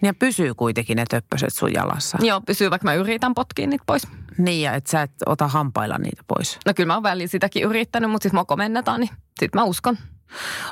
Niin 0.00 0.14
pysyy 0.16 0.54
kuitenkin 0.54 0.96
ne 0.96 1.04
töppöset 1.10 1.54
sun 1.54 1.72
jalassa. 1.72 2.18
Joo, 2.20 2.40
pysyy 2.40 2.70
vaikka 2.70 2.84
mä 2.84 2.94
yritän 2.94 3.34
potkia 3.34 3.66
niitä 3.66 3.84
pois. 3.86 4.06
Niin, 4.38 4.62
ja 4.62 4.72
et 4.74 4.86
sä 4.86 5.02
et 5.02 5.10
ota 5.26 5.48
hampailla 5.48 5.98
niitä 5.98 6.22
pois. 6.28 6.58
No 6.66 6.74
kyllä 6.74 6.86
mä 6.86 6.94
oon 6.94 7.02
välillä 7.02 7.28
sitäkin 7.28 7.62
yrittänyt, 7.62 8.10
mutta 8.10 8.22
sitten 8.22 8.36
mua 8.36 8.44
komennetaan, 8.44 9.00
niin 9.00 9.10
sitten 9.40 9.60
mä 9.60 9.64
uskon. 9.64 9.98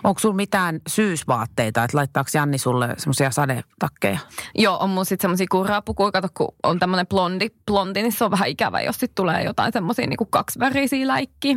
Onko 0.05 0.21
sulla 0.21 0.35
mitään 0.35 0.81
syysvaatteita, 0.87 1.85
että 1.85 1.97
laittaako 1.97 2.31
Janni 2.35 2.59
sulle 2.59 2.95
semmoisia 2.99 3.31
sadetakkeja? 3.31 4.19
Joo, 4.55 4.79
on 4.79 4.91
mun 4.91 5.07
sitten 5.07 5.25
semmosia 5.25 5.47
kuraapukuja, 5.51 6.13
kato 6.13 6.29
kun 6.35 6.55
on 6.63 6.79
tämmönen 6.79 7.07
blondi, 7.07 7.49
blondi, 7.67 8.03
niin 8.03 8.13
se 8.13 8.25
on 8.25 8.31
vähän 8.31 8.49
ikävä, 8.49 8.81
jos 8.81 8.97
sitten 8.97 9.15
tulee 9.15 9.45
jotain 9.45 9.73
semmosia 9.73 10.07
niinku 10.07 10.27
kaksivärisiä 10.27 11.07
läikkiä. 11.07 11.57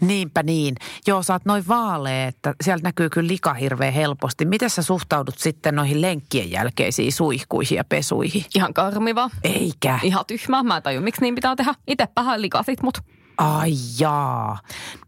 Niinpä 0.00 0.42
niin. 0.42 0.74
Joo, 1.06 1.22
sä 1.22 1.32
oot 1.32 1.44
noin 1.44 1.68
vaalea, 1.68 2.28
että 2.28 2.54
sieltä 2.60 2.82
näkyy 2.82 3.10
kyllä 3.10 3.28
lika 3.28 3.54
hirveän 3.54 3.92
helposti. 3.92 4.44
Miten 4.44 4.70
sä 4.70 4.82
suhtaudut 4.82 5.38
sitten 5.38 5.74
noihin 5.74 6.02
lenkkien 6.02 6.50
jälkeisiin 6.50 7.12
suihkuihin 7.12 7.76
ja 7.76 7.84
pesuihin? 7.84 8.44
Ihan 8.54 8.74
karmiva. 8.74 9.30
Eikä. 9.44 9.98
Ihan 10.02 10.24
tyhmää. 10.26 10.62
Mä 10.62 10.76
en 10.76 10.82
taju, 10.82 11.00
miksi 11.00 11.20
niin 11.20 11.34
pitää 11.34 11.56
tehdä. 11.56 11.74
Itse 11.86 12.08
vähän 12.16 12.42
likasit 12.42 12.82
mut. 12.82 12.98
Ai 13.38 13.72
jaa. 13.98 14.58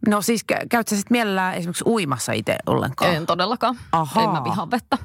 No 0.08 0.22
siis 0.22 0.44
kä- 0.52 0.66
käyt 0.70 0.88
sä 0.88 0.96
sitten 0.96 1.14
mielellään 1.14 1.54
esimerkiksi 1.54 1.84
uimassa 1.86 2.32
itse 2.32 2.56
ollenkaan? 2.66 3.14
En 3.14 3.26
todellakaan. 3.26 3.76
Ahaa. 3.92 4.24
En 4.24 4.30
mä 4.30 4.44
vihaa 4.44 4.70
vettä. 4.70 4.98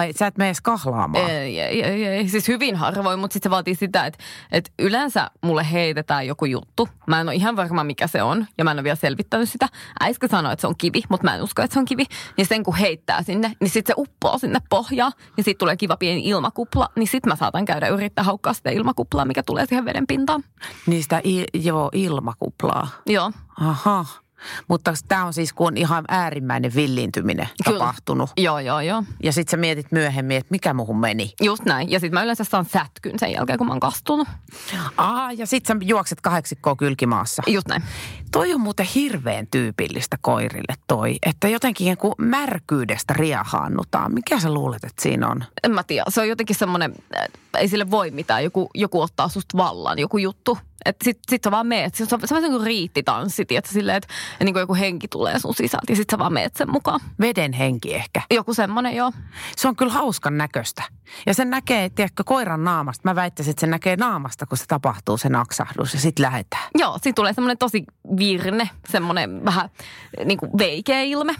Ai 0.00 0.12
sä 0.12 0.26
et 0.26 0.38
mene 0.38 0.48
edes 0.48 0.60
kahlaamaan? 0.60 1.30
Ei, 1.30 1.60
ei, 1.60 1.82
ei, 1.82 2.06
ei. 2.06 2.28
Siis 2.28 2.48
hyvin 2.48 2.76
harvoin, 2.76 3.18
mutta 3.20 3.32
sitten 3.32 3.50
se 3.50 3.50
vaatii 3.50 3.74
sitä, 3.74 4.06
että, 4.06 4.24
että 4.52 4.70
yleensä 4.78 5.30
mulle 5.42 5.66
heitetään 5.72 6.26
joku 6.26 6.44
juttu. 6.44 6.88
Mä 7.06 7.20
en 7.20 7.28
ole 7.28 7.34
ihan 7.34 7.56
varma, 7.56 7.84
mikä 7.84 8.06
se 8.06 8.22
on, 8.22 8.46
ja 8.58 8.64
mä 8.64 8.70
en 8.70 8.76
ole 8.76 8.84
vielä 8.84 8.96
selvittänyt 8.96 9.48
sitä. 9.48 9.68
Äiskä 10.00 10.28
sanoi, 10.28 10.52
että 10.52 10.60
se 10.60 10.66
on 10.66 10.74
kivi, 10.78 11.02
mutta 11.08 11.24
mä 11.24 11.34
en 11.34 11.42
usko, 11.42 11.62
että 11.62 11.74
se 11.74 11.80
on 11.80 11.84
kivi. 11.84 12.04
Niin 12.36 12.46
sen 12.46 12.62
kun 12.64 12.76
heittää 12.76 13.22
sinne, 13.22 13.52
niin 13.60 13.70
sitten 13.70 13.94
se 13.96 14.02
uppoo 14.02 14.38
sinne 14.38 14.58
pohjaan, 14.70 15.12
niin 15.36 15.44
sitten 15.44 15.58
tulee 15.58 15.76
kiva 15.76 15.96
pieni 15.96 16.20
ilmakupla. 16.24 16.88
Niin 16.96 17.08
sitten 17.08 17.32
mä 17.32 17.36
saatan 17.36 17.64
käydä 17.64 17.88
yrittää 17.88 18.24
haukkaa 18.24 18.52
sitä 18.52 18.70
ilmakuplaa, 18.70 19.24
mikä 19.24 19.42
tulee 19.42 19.66
siihen 19.66 19.84
veden 19.84 20.06
pintaan. 20.06 20.44
Niistä 20.86 21.20
i- 21.24 21.44
joo, 21.54 21.90
ilmakuplaa. 21.92 22.88
Joo, 23.06 23.32
Aha. 23.60 24.04
Mutta 24.68 24.94
tämä 25.08 25.24
on 25.24 25.32
siis, 25.32 25.52
kun 25.52 25.66
on 25.66 25.76
ihan 25.76 26.04
äärimmäinen 26.08 26.74
villiintyminen 26.74 27.48
Kyllä. 27.64 27.78
tapahtunut. 27.78 28.30
joo, 28.36 28.58
joo, 28.58 28.80
joo. 28.80 29.02
Ja 29.22 29.32
sitten 29.32 29.50
sä 29.50 29.56
mietit 29.56 29.92
myöhemmin, 29.92 30.36
että 30.36 30.50
mikä 30.50 30.74
muhun 30.74 31.00
meni. 31.00 31.32
Just 31.42 31.64
näin. 31.64 31.90
Ja 31.90 32.00
sitten 32.00 32.14
mä 32.14 32.22
yleensä 32.22 32.44
saan 32.44 32.64
sätkyn 32.64 33.18
sen 33.18 33.32
jälkeen, 33.32 33.58
kun 33.58 33.66
mä 33.66 33.72
oon 33.72 33.80
kastunut. 33.80 34.28
Aa, 34.96 35.32
ja 35.32 35.46
sitten 35.46 35.80
sä 35.80 35.86
juokset 35.86 36.20
kahdeksikkoa 36.20 36.76
kylkimaassa. 36.76 37.42
Just 37.46 37.68
näin. 37.68 37.82
Toi 38.32 38.54
on 38.54 38.60
muuten 38.60 38.86
hirveän 38.94 39.46
tyypillistä 39.50 40.16
koirille 40.20 40.74
toi, 40.86 41.16
että 41.26 41.48
jotenkin 41.48 41.96
kun 41.96 42.14
märkyydestä 42.18 43.14
riehaannutaan. 43.16 44.14
Mikä 44.14 44.40
sä 44.40 44.54
luulet, 44.54 44.84
että 44.84 45.02
siinä 45.02 45.28
on? 45.28 45.44
En 45.64 45.70
mä 45.70 45.82
tiedä. 45.82 46.04
Se 46.08 46.20
on 46.20 46.28
jotenkin 46.28 46.56
semmoinen, 46.56 46.94
äh, 47.16 47.24
ei 47.58 47.68
sille 47.68 47.90
voi 47.90 48.10
mitään. 48.10 48.44
Joku, 48.44 48.70
joku 48.74 49.00
ottaa 49.00 49.28
susta 49.28 49.58
vallan, 49.58 49.98
joku 49.98 50.18
juttu. 50.18 50.58
Että 50.84 51.04
sit, 51.04 51.18
sit 51.30 51.44
sä 51.44 51.50
vaan 51.50 51.66
meet. 51.66 51.94
Se 51.94 52.02
on, 52.02 52.08
se 52.08 52.14
on 52.14 52.20
vähän 52.30 52.42
niin 52.42 52.52
kuin 52.52 52.66
riittitanssi, 52.66 53.44
tiedätkö, 53.44 53.72
silleen, 53.72 53.96
että 53.96 54.08
niin 54.40 54.54
kuin 54.54 54.60
joku 54.60 54.74
henki 54.74 55.08
tulee 55.08 55.38
sun 55.38 55.54
sisältä 55.54 55.92
ja 55.92 55.96
sit 55.96 56.10
sä 56.10 56.18
vaan 56.18 56.32
meet 56.32 56.56
sen 56.56 56.70
mukaan. 56.70 57.00
Veden 57.20 57.52
henki 57.52 57.94
ehkä. 57.94 58.22
Joku 58.30 58.54
semmoinen, 58.54 58.96
joo. 58.96 59.12
Se 59.56 59.68
on 59.68 59.76
kyllä 59.76 59.92
hauskan 59.92 60.38
näköistä. 60.38 60.82
Ja 61.26 61.34
sen 61.34 61.50
näkee, 61.50 61.90
tiedätkö, 61.90 62.22
koiran 62.26 62.64
naamasta. 62.64 63.08
Mä 63.08 63.14
väittäisin, 63.14 63.50
että 63.50 63.60
se 63.60 63.66
näkee 63.66 63.96
naamasta, 63.96 64.46
kun 64.46 64.58
se 64.58 64.64
tapahtuu, 64.68 65.16
se 65.16 65.28
naksahdus 65.28 65.94
ja 65.94 66.00
sitten 66.00 66.22
lähetään. 66.22 66.62
Joo, 66.78 66.98
siitä 67.02 67.16
tulee 67.16 67.32
semmoinen 67.32 67.58
tosi 67.58 67.84
virne, 68.18 68.70
semmoinen 68.88 69.44
vähän 69.44 69.70
niin 70.24 70.38
kuin 70.38 70.50
veikeä 70.58 71.02
ilme. 71.02 71.34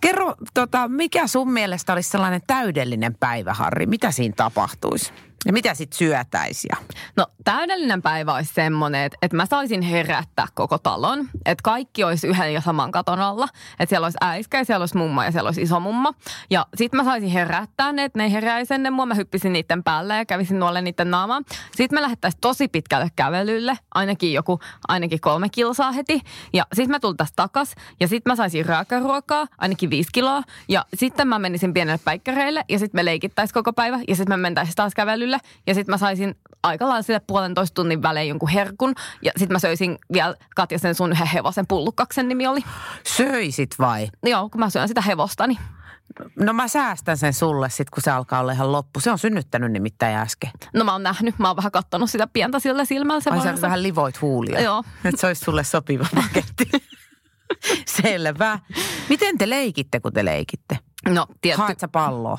Kerro, 0.00 0.34
tota, 0.54 0.88
mikä 0.88 1.26
sun 1.26 1.52
mielestä 1.52 1.92
olisi 1.92 2.10
sellainen 2.10 2.40
täydellinen 2.46 3.14
päivä, 3.20 3.54
Harri? 3.54 3.86
Mitä 3.86 4.10
siinä 4.10 4.34
tapahtuisi? 4.36 5.12
Ja 5.46 5.52
mitä 5.52 5.74
sitten 5.74 5.98
syötäisi? 5.98 6.68
Ja... 6.70 6.76
No 7.16 7.26
täydellinen 7.44 8.02
päivä 8.02 8.34
olisi 8.34 8.54
semmoinen, 8.54 9.04
että, 9.04 9.18
että 9.22 9.36
mä 9.36 9.46
saisin 9.46 9.82
herättää 9.82 10.46
koko 10.54 10.78
talon. 10.78 11.28
Että 11.46 11.62
kaikki 11.62 12.04
olisi 12.04 12.26
yhden 12.26 12.54
ja 12.54 12.60
saman 12.60 12.90
katon 12.90 13.20
alla. 13.20 13.48
Että 13.78 13.88
siellä 13.88 14.04
olisi 14.04 14.18
äiskä 14.20 14.58
ja 14.58 14.64
siellä 14.64 14.82
olisi 14.82 14.96
mummo 14.96 15.22
ja 15.22 15.32
siellä 15.32 15.48
olisi 15.48 15.62
isomummo. 15.62 16.12
Ja 16.50 16.66
sitten 16.76 17.00
mä 17.00 17.04
saisin 17.04 17.30
herättää 17.30 17.92
ne, 17.92 18.04
että 18.04 18.18
ne 18.18 18.32
heräisi 18.32 18.74
ennen 18.74 18.92
mua. 18.92 19.06
Mä 19.06 19.14
hyppisin 19.14 19.52
niiden 19.52 19.84
päälle 19.84 20.16
ja 20.16 20.24
kävisin 20.24 20.58
nuolle 20.58 20.82
niiden 20.82 21.10
naamaan. 21.10 21.44
Sitten 21.76 21.96
me 21.96 22.02
lähettäisiin 22.02 22.40
tosi 22.40 22.68
pitkälle 22.68 23.08
kävelylle. 23.16 23.78
Ainakin 23.94 24.32
joku, 24.32 24.60
ainakin 24.88 25.20
kolme 25.20 25.48
kilsaa 25.48 25.92
heti. 25.92 26.20
Ja 26.52 26.66
sitten 26.74 26.90
me 26.90 27.00
tultaisiin 27.00 27.36
takas. 27.36 27.74
Ja 28.00 28.08
sitten 28.08 28.30
mä 28.30 28.36
saisin 28.36 28.66
raakaruokaa, 28.66 29.46
ainakin 29.58 29.90
viisi 29.90 30.10
kiloa. 30.12 30.42
Ja 30.68 30.84
sitten 30.94 31.28
mä 31.28 31.38
menisin 31.38 31.74
pienelle 31.74 32.00
päikkäreille 32.04 32.64
ja 32.68 32.78
sitten 32.78 32.98
me 32.98 33.04
leikittäisiin 33.04 33.54
koko 33.54 33.72
päivä. 33.72 34.00
Ja 34.08 34.16
sitten 34.16 34.38
me 34.38 34.42
mentäisiin 34.42 34.76
taas 34.76 34.94
kävelylle. 34.94 35.29
Ja 35.66 35.74
sitten 35.74 35.92
mä 35.92 35.98
saisin 35.98 36.34
aika 36.62 36.88
lailla 36.88 37.02
sille 37.02 37.20
puolentoista 37.26 37.74
tunnin 37.74 38.02
välein 38.02 38.28
jonkun 38.28 38.48
herkun. 38.48 38.94
Ja 39.22 39.32
sitten 39.36 39.54
mä 39.54 39.58
söisin 39.58 39.98
vielä 40.12 40.34
Katja 40.56 40.78
sen 40.78 40.94
sun 40.94 41.12
yhden 41.12 41.26
hevosen 41.26 41.66
pullukkaksen 41.66 42.28
nimi 42.28 42.46
oli. 42.46 42.60
Söisit 43.06 43.70
vai? 43.78 44.08
Joo, 44.26 44.48
kun 44.48 44.58
mä 44.58 44.70
syön 44.70 44.88
sitä 44.88 45.00
hevostani. 45.00 45.58
No 46.40 46.52
mä 46.52 46.68
säästän 46.68 47.16
sen 47.16 47.34
sulle 47.34 47.70
sitten, 47.70 47.90
kun 47.94 48.02
se 48.02 48.10
alkaa 48.10 48.40
olla 48.40 48.52
ihan 48.52 48.72
loppu. 48.72 49.00
Se 49.00 49.10
on 49.10 49.18
synnyttänyt 49.18 49.72
nimittäin 49.72 50.16
äsken. 50.16 50.50
No 50.74 50.84
mä 50.84 50.92
oon 50.92 51.02
nähnyt, 51.02 51.38
mä 51.38 51.48
oon 51.48 51.56
vähän 51.56 51.72
kattonut 51.72 52.10
sitä 52.10 52.26
pientä 52.26 52.58
sillä 52.58 52.84
silmällä. 52.84 53.20
Se 53.20 53.30
Ai 53.30 53.42
sä 53.42 53.60
vähän 53.62 53.82
livoit 53.82 54.20
huulia. 54.20 54.60
Joo. 54.60 54.84
Että 55.04 55.20
se 55.20 55.26
olisi 55.26 55.44
sulle 55.44 55.64
sopiva 55.64 56.06
paketti. 56.14 56.70
Selvä. 58.02 58.58
Miten 59.08 59.38
te 59.38 59.50
leikitte, 59.50 60.00
kun 60.00 60.12
te 60.12 60.24
leikitte? 60.24 60.78
No, 61.08 61.26
tietty. 61.40 61.62
Haet 61.62 61.80
sä 61.80 61.88
palloa? 61.88 62.38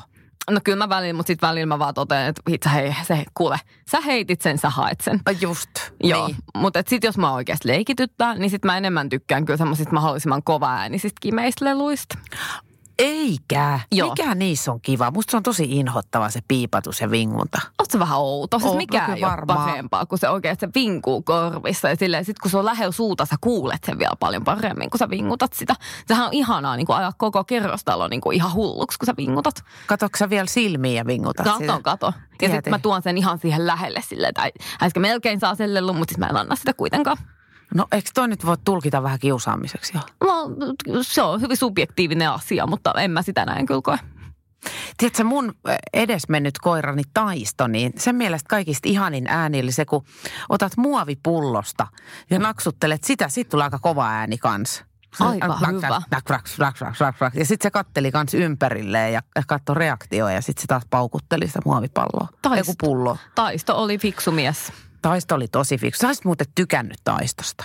No 0.50 0.60
kyllä 0.64 0.78
mä 0.78 0.88
välillä, 0.88 1.12
mutta 1.12 1.26
sitten 1.26 1.48
välillä 1.48 1.66
mä 1.66 1.78
vaan 1.78 1.94
totean, 1.94 2.26
että 2.28 2.42
itse 2.48 2.70
hei, 2.74 2.94
se, 3.02 3.24
kuule, 3.34 3.60
sä 3.90 4.00
heitit 4.00 4.40
sen, 4.40 4.58
sä 4.58 4.70
haet 4.70 5.00
sen. 5.00 5.20
Just. 5.40 5.70
Joo, 6.02 6.26
Niin. 6.26 6.36
mutta 6.54 6.82
sitten 6.88 7.08
jos 7.08 7.18
mä 7.18 7.32
oikeasti 7.32 7.68
leikityttää, 7.68 8.34
niin 8.34 8.50
sitten 8.50 8.68
mä 8.68 8.76
enemmän 8.76 9.08
tykkään 9.08 9.44
kyllä 9.44 9.56
semmoisista 9.56 9.92
mahdollisimman 9.94 10.42
kova 10.42 10.72
äänisistä 10.72 11.18
kimeisleluista. 11.20 12.18
Eikä. 12.98 13.80
Joo. 13.92 14.08
Mikä 14.10 14.34
niissä 14.34 14.72
on 14.72 14.80
kiva? 14.80 15.10
Musta 15.10 15.30
se 15.30 15.36
on 15.36 15.42
tosi 15.42 15.64
inhottava 15.70 16.30
se 16.30 16.40
piipatus 16.48 17.00
ja 17.00 17.10
vingunta. 17.10 17.60
Oot 17.78 17.90
se 17.90 17.98
vähän 17.98 18.18
outo? 18.18 18.58
Siis 18.58 18.72
no 18.72 18.78
ei 18.80 18.86
kyllä 18.86 19.26
ole 19.26 19.46
parempaa, 19.46 20.06
kun 20.06 20.18
se 20.18 20.28
oikeasti 20.28 20.66
se 20.66 20.70
vinkuu 20.74 21.22
korvissa. 21.22 21.88
Ja 21.88 21.96
silleen, 21.96 22.24
sit 22.24 22.38
kun 22.38 22.50
se 22.50 22.58
on 22.58 22.64
lähellä 22.64 22.92
suuta, 22.92 23.26
sä 23.26 23.36
kuulet 23.40 23.84
sen 23.84 23.98
vielä 23.98 24.16
paljon 24.20 24.44
paremmin, 24.44 24.90
kun 24.90 24.98
sä 24.98 25.10
vingutat 25.10 25.52
sitä. 25.52 25.74
Sehän 26.06 26.26
on 26.26 26.32
ihanaa 26.32 26.76
niin 26.76 26.86
kuin 26.86 26.96
ajaa 26.96 27.12
koko 27.18 27.44
kerrostalo 27.44 28.08
niin 28.08 28.20
kuin 28.20 28.36
ihan 28.36 28.54
hulluksi, 28.54 28.98
kun 28.98 29.06
sä 29.06 29.14
vingutat. 29.16 29.64
Katoksa 29.86 30.18
sä 30.24 30.30
vielä 30.30 30.46
silmiä 30.46 30.92
ja 30.92 31.06
vingutat 31.06 31.46
sitä? 31.58 31.72
Kato, 31.72 31.82
kato. 31.82 32.12
Ja 32.42 32.48
sitten 32.50 32.70
mä 32.70 32.78
tuon 32.78 33.02
sen 33.02 33.18
ihan 33.18 33.38
siihen 33.38 33.66
lähelle 33.66 34.00
silleen, 34.08 34.28
että 34.28 34.42
ai- 34.42 34.52
äsken 34.82 35.00
melkein 35.02 35.40
saa 35.40 35.54
sen 35.54 35.74
lellun, 35.74 35.96
mutta 35.96 36.12
sitten 36.12 36.26
mä 36.26 36.30
en 36.30 36.36
anna 36.36 36.56
sitä 36.56 36.74
kuitenkaan. 36.74 37.16
No 37.74 37.86
eikö 37.92 38.10
toi 38.14 38.28
nyt 38.28 38.46
voi 38.46 38.56
tulkita 38.64 39.02
vähän 39.02 39.18
kiusaamiseksi 39.18 39.92
jo? 39.94 40.00
No, 40.20 41.02
se 41.02 41.22
on 41.22 41.40
hyvin 41.40 41.56
subjektiivinen 41.56 42.30
asia, 42.30 42.66
mutta 42.66 42.92
en 43.00 43.10
mä 43.10 43.22
sitä 43.22 43.44
näin 43.44 43.66
kyllä 43.66 43.80
koe. 43.84 43.98
Tiedätkö, 44.96 45.24
mun 45.24 45.54
edesmennyt 45.92 46.58
koirani 46.58 47.02
Taisto, 47.14 47.66
niin 47.66 47.92
sen 47.96 48.14
mielestä 48.14 48.48
kaikista 48.48 48.88
ihanin 48.88 49.26
ääni 49.26 49.62
oli 49.62 49.72
se, 49.72 49.84
kun 49.84 50.04
otat 50.48 50.76
muovipullosta 50.76 51.86
ja 52.30 52.38
naksuttelet 52.38 53.04
sitä, 53.04 53.28
sit 53.28 53.48
tulee 53.48 53.64
aika 53.64 53.78
kova 53.78 54.08
ääni 54.08 54.38
kanssa. 54.38 54.84
Aika 55.20 55.58
hyvä. 55.66 56.02
Ja 57.34 57.44
sitten 57.44 57.66
se 57.66 57.70
katteli 57.70 58.12
kans 58.12 58.34
ympärilleen 58.34 59.12
ja 59.12 59.22
katsoi 59.46 59.74
reaktioa 59.74 60.32
ja 60.32 60.40
sitten 60.40 60.62
se 60.62 60.66
taas 60.66 60.82
paukutteli 60.90 61.46
sitä 61.46 61.60
muovipalloa. 61.64 62.28
Taisto. 62.42 62.70
Joku 62.70 62.74
pullo. 62.80 63.16
Taisto 63.34 63.76
oli 63.82 63.98
fiksu 63.98 64.32
mies. 64.32 64.72
Taisto 65.02 65.34
oli 65.34 65.48
tosi 65.48 65.78
fiksu. 65.78 66.00
Sä 66.00 66.06
olisit 66.06 66.24
muuten 66.24 66.46
tykännyt 66.54 66.98
Taistosta. 67.04 67.64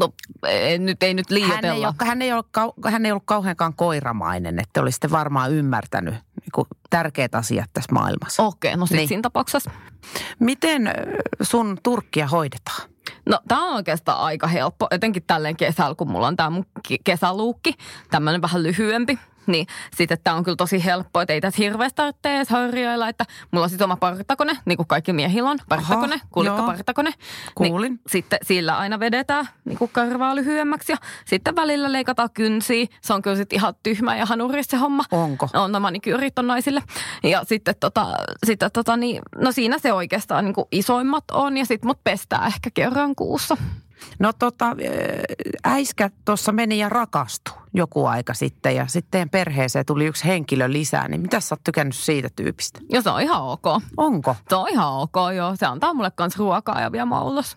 No 0.00 0.08
ei 0.48 0.78
nyt, 0.78 1.02
ei 1.02 1.14
nyt 1.14 1.30
Hän 1.30 1.38
ei, 1.38 1.44
liioitella. 1.44 1.88
ole, 1.88 2.08
hän, 2.08 2.22
ei 2.22 2.32
ollut, 2.32 2.46
kau- 2.58 2.90
hän 2.90 3.06
ei 3.06 3.12
ollut 3.12 3.22
kauheankaan 3.26 3.74
koiramainen, 3.74 4.58
että 4.58 4.80
olisitte 4.82 5.10
varmaan 5.10 5.52
ymmärtänyt 5.52 6.14
niin 6.14 6.52
kuin 6.54 6.68
tärkeät 6.90 7.34
asiat 7.34 7.70
tässä 7.72 7.92
maailmassa. 7.92 8.42
Okei, 8.42 8.76
no 8.76 8.86
sitten 8.86 8.96
Niin. 8.98 9.08
siinä 9.08 9.22
tapauksessa. 9.22 9.70
Miten 10.38 10.90
sun 11.42 11.78
turkkia 11.82 12.26
hoidetaan? 12.26 12.88
No 13.26 13.40
tämä 13.48 13.64
on 13.68 13.74
oikeastaan 13.76 14.18
aika 14.18 14.46
helppo, 14.46 14.86
etenkin 14.90 15.22
tälleen 15.26 15.56
kesällä, 15.56 15.94
kun 15.94 16.10
mulla 16.10 16.26
on 16.26 16.36
tämä 16.36 16.50
mun 16.50 16.66
ki- 16.88 16.98
kesäluukki, 17.04 17.74
tämmöinen 18.10 18.42
vähän 18.42 18.62
lyhyempi. 18.62 19.18
Niin 19.56 19.66
sitten 19.96 20.18
tämä 20.24 20.36
on 20.36 20.44
kyllä 20.44 20.56
tosi 20.56 20.84
helppo, 20.84 21.20
että 21.20 21.32
ei 21.32 21.40
tässä 21.40 21.62
hirveästi 21.62 21.96
tarvitse 21.96 22.36
edes 22.36 22.48
harjoilla, 22.48 23.08
että 23.08 23.24
mulla 23.50 23.64
on 23.64 23.70
sitten 23.70 23.84
oma 23.84 23.96
partakone, 23.96 24.58
niin 24.64 24.76
kuin 24.76 24.86
kaikki 24.86 25.12
miehillä 25.12 25.50
on, 25.50 25.58
partakone, 25.68 26.14
Aha, 26.14 26.26
kuulikka 26.30 26.58
joo. 26.58 26.66
partakone. 26.66 27.12
Kuulin. 27.54 27.92
Niin 27.92 28.00
sitten 28.06 28.38
sillä 28.42 28.78
aina 28.78 29.00
vedetään 29.00 29.48
niin 29.64 29.78
kuin 29.78 29.90
karvaa 29.92 30.36
lyhyemmäksi 30.36 30.92
ja 30.92 30.96
sitten 31.24 31.56
välillä 31.56 31.92
leikataan 31.92 32.30
kynsiä. 32.34 32.86
Se 33.00 33.14
on 33.14 33.22
kyllä 33.22 33.36
sitten 33.36 33.56
ihan 33.56 33.74
tyhmä 33.82 34.16
ja 34.16 34.26
hanuris 34.26 34.66
se 34.66 34.76
homma. 34.76 35.04
Onko? 35.10 35.48
On, 35.54 35.72
no 35.72 35.80
manikyyrit 35.80 36.38
on 36.38 36.46
naisille. 36.46 36.82
Ja 37.22 37.44
sitten 37.44 37.74
tota, 37.80 38.06
sitten 38.46 38.70
tota 38.72 38.96
niin, 38.96 39.22
no 39.36 39.52
siinä 39.52 39.78
se 39.78 39.92
oikeastaan 39.92 40.44
niin 40.44 40.54
kuin 40.54 40.68
isoimmat 40.72 41.24
on 41.32 41.56
ja 41.56 41.66
sitten 41.66 41.88
mut 41.88 42.04
pestää 42.04 42.46
ehkä 42.46 42.70
kerran 42.74 43.14
kuussa. 43.14 43.56
No 44.18 44.32
tota, 44.32 44.76
äiskä 45.64 46.10
tuossa 46.24 46.52
meni 46.52 46.78
ja 46.78 46.88
rakastui 46.88 47.54
joku 47.74 48.06
aika 48.06 48.34
sitten 48.34 48.76
ja 48.76 48.86
sitten 48.86 49.10
teidän 49.10 49.30
perheeseen 49.30 49.86
tuli 49.86 50.06
yksi 50.06 50.24
henkilö 50.24 50.72
lisää, 50.72 51.08
niin 51.08 51.20
mitä 51.20 51.40
sä 51.40 51.54
oot 51.54 51.64
tykännyt 51.64 51.96
siitä 51.96 52.28
tyypistä? 52.36 52.80
Ja 52.90 53.02
se 53.02 53.10
on 53.10 53.20
ihan 53.20 53.42
ok. 53.42 53.64
Onko? 53.96 54.36
Se 54.48 54.56
on 54.56 54.68
ihan 54.68 54.92
ok, 54.92 55.14
joo. 55.36 55.56
Se 55.56 55.66
antaa 55.66 55.94
mulle 55.94 56.10
kans 56.10 56.38
ruokaa 56.38 56.80
ja 56.80 56.92
vie 56.92 57.04
mua 57.04 57.22
ulos. 57.22 57.56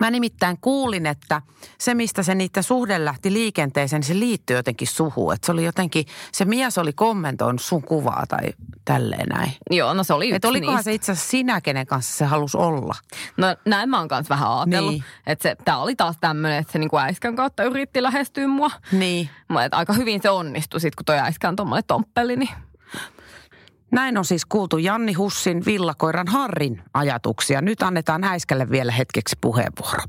Mä 0.00 0.10
nimittäin 0.10 0.58
kuulin, 0.60 1.06
että 1.06 1.42
se 1.78 1.94
mistä 1.94 2.22
se 2.22 2.34
niiden 2.34 2.62
suhde 2.62 3.04
lähti 3.04 3.32
liikenteeseen, 3.32 4.00
niin 4.00 4.08
se 4.08 4.18
liittyy 4.18 4.56
jotenkin 4.56 4.88
suhuun. 4.88 5.34
Että 5.34 5.46
se 5.46 5.52
oli 5.52 5.64
jotenkin, 5.64 6.06
se 6.32 6.44
mies 6.44 6.78
oli 6.78 6.92
kommentoinut 6.92 7.62
sun 7.62 7.82
kuvaa 7.82 8.24
tai 8.28 8.40
tälleen 8.84 9.28
näin. 9.28 9.52
Joo, 9.70 9.94
no 9.94 10.04
se 10.04 10.14
oli 10.14 10.24
yksi 10.26 10.36
Että 10.36 10.48
olikohan 10.48 10.74
niistä. 10.76 10.90
se 10.90 10.94
itse 10.94 11.12
asiassa 11.12 11.30
sinä, 11.30 11.60
kenen 11.60 11.86
kanssa 11.86 12.18
se 12.18 12.24
halusi 12.24 12.56
olla? 12.56 12.94
No 13.36 13.56
näin 13.64 13.88
mä 13.88 13.98
oon 13.98 14.08
kans 14.08 14.30
vähän 14.30 14.50
ajatellut. 14.50 14.92
Niin. 14.92 15.04
Että 15.26 15.42
se, 15.42 15.56
tää 15.64 15.78
oli 15.78 15.96
taas 15.96 16.16
tämmönen, 16.20 16.58
että 16.58 16.72
se 16.72 16.78
niinku 16.78 16.98
äiskän 16.98 17.36
kautta 17.36 17.64
yritti 17.64 18.02
lähestyä 18.02 18.48
mua. 18.48 18.70
Niin. 18.92 19.30
Mä, 19.48 19.68
aika 19.72 19.92
hyvin 19.92 20.22
se 20.22 20.30
onnistui 20.30 20.80
sit, 20.80 20.94
kun 20.94 21.04
toi 21.04 21.18
äiskä 21.18 21.48
on 21.48 21.56
tommoinen 21.56 21.84
tomppeli, 21.86 22.36
niin 22.36 22.50
Näin 23.90 24.18
on 24.18 24.24
siis 24.24 24.46
kuultu 24.46 24.78
Janni 24.78 25.12
Hussin 25.12 25.62
villakoiran 25.66 26.28
Harrin 26.28 26.82
ajatuksia. 26.94 27.60
Nyt 27.60 27.82
annetaan 27.82 28.24
Äiskälle 28.24 28.70
vielä 28.70 28.92
hetkeksi 28.92 29.36
puheenvuoro. 29.40 30.02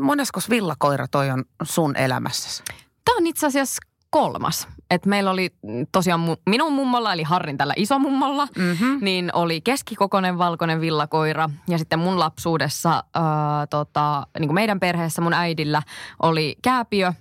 Moneskos 0.00 0.50
villakoira 0.50 1.08
toi 1.08 1.30
on 1.30 1.44
sun 1.62 1.96
elämässäsi? 1.96 2.62
Tämä 3.04 3.16
on 3.16 3.26
itse 3.26 3.46
asiassa 3.46 3.93
kolmas. 4.18 4.68
Et 4.90 5.06
meillä 5.06 5.30
oli 5.30 5.54
tosiaan 5.92 6.20
minun 6.46 6.72
mummolla, 6.72 7.12
eli 7.12 7.22
Harrin 7.22 7.56
tällä 7.58 7.74
isomummolla, 7.76 8.48
Mm-hmm. 8.58 8.98
niin 9.00 9.30
oli 9.34 9.60
keskikokoinen 9.60 10.38
valkoinen 10.38 10.80
villakoira. 10.80 11.50
Ja 11.68 11.78
sitten 11.78 11.98
mun 11.98 12.18
lapsuudessa, 12.18 13.04
ää, 13.14 13.66
tota, 13.66 14.26
niin 14.38 14.48
kuin 14.48 14.54
meidän 14.54 14.80
perheessä 14.80 15.22
mun 15.22 15.32
äidillä 15.32 15.82
oli 16.22 16.56
kääpiö, 16.62 17.12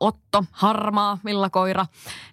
Otto, 0.00 0.44
harmaa 0.50 1.18
villakoira. 1.24 1.86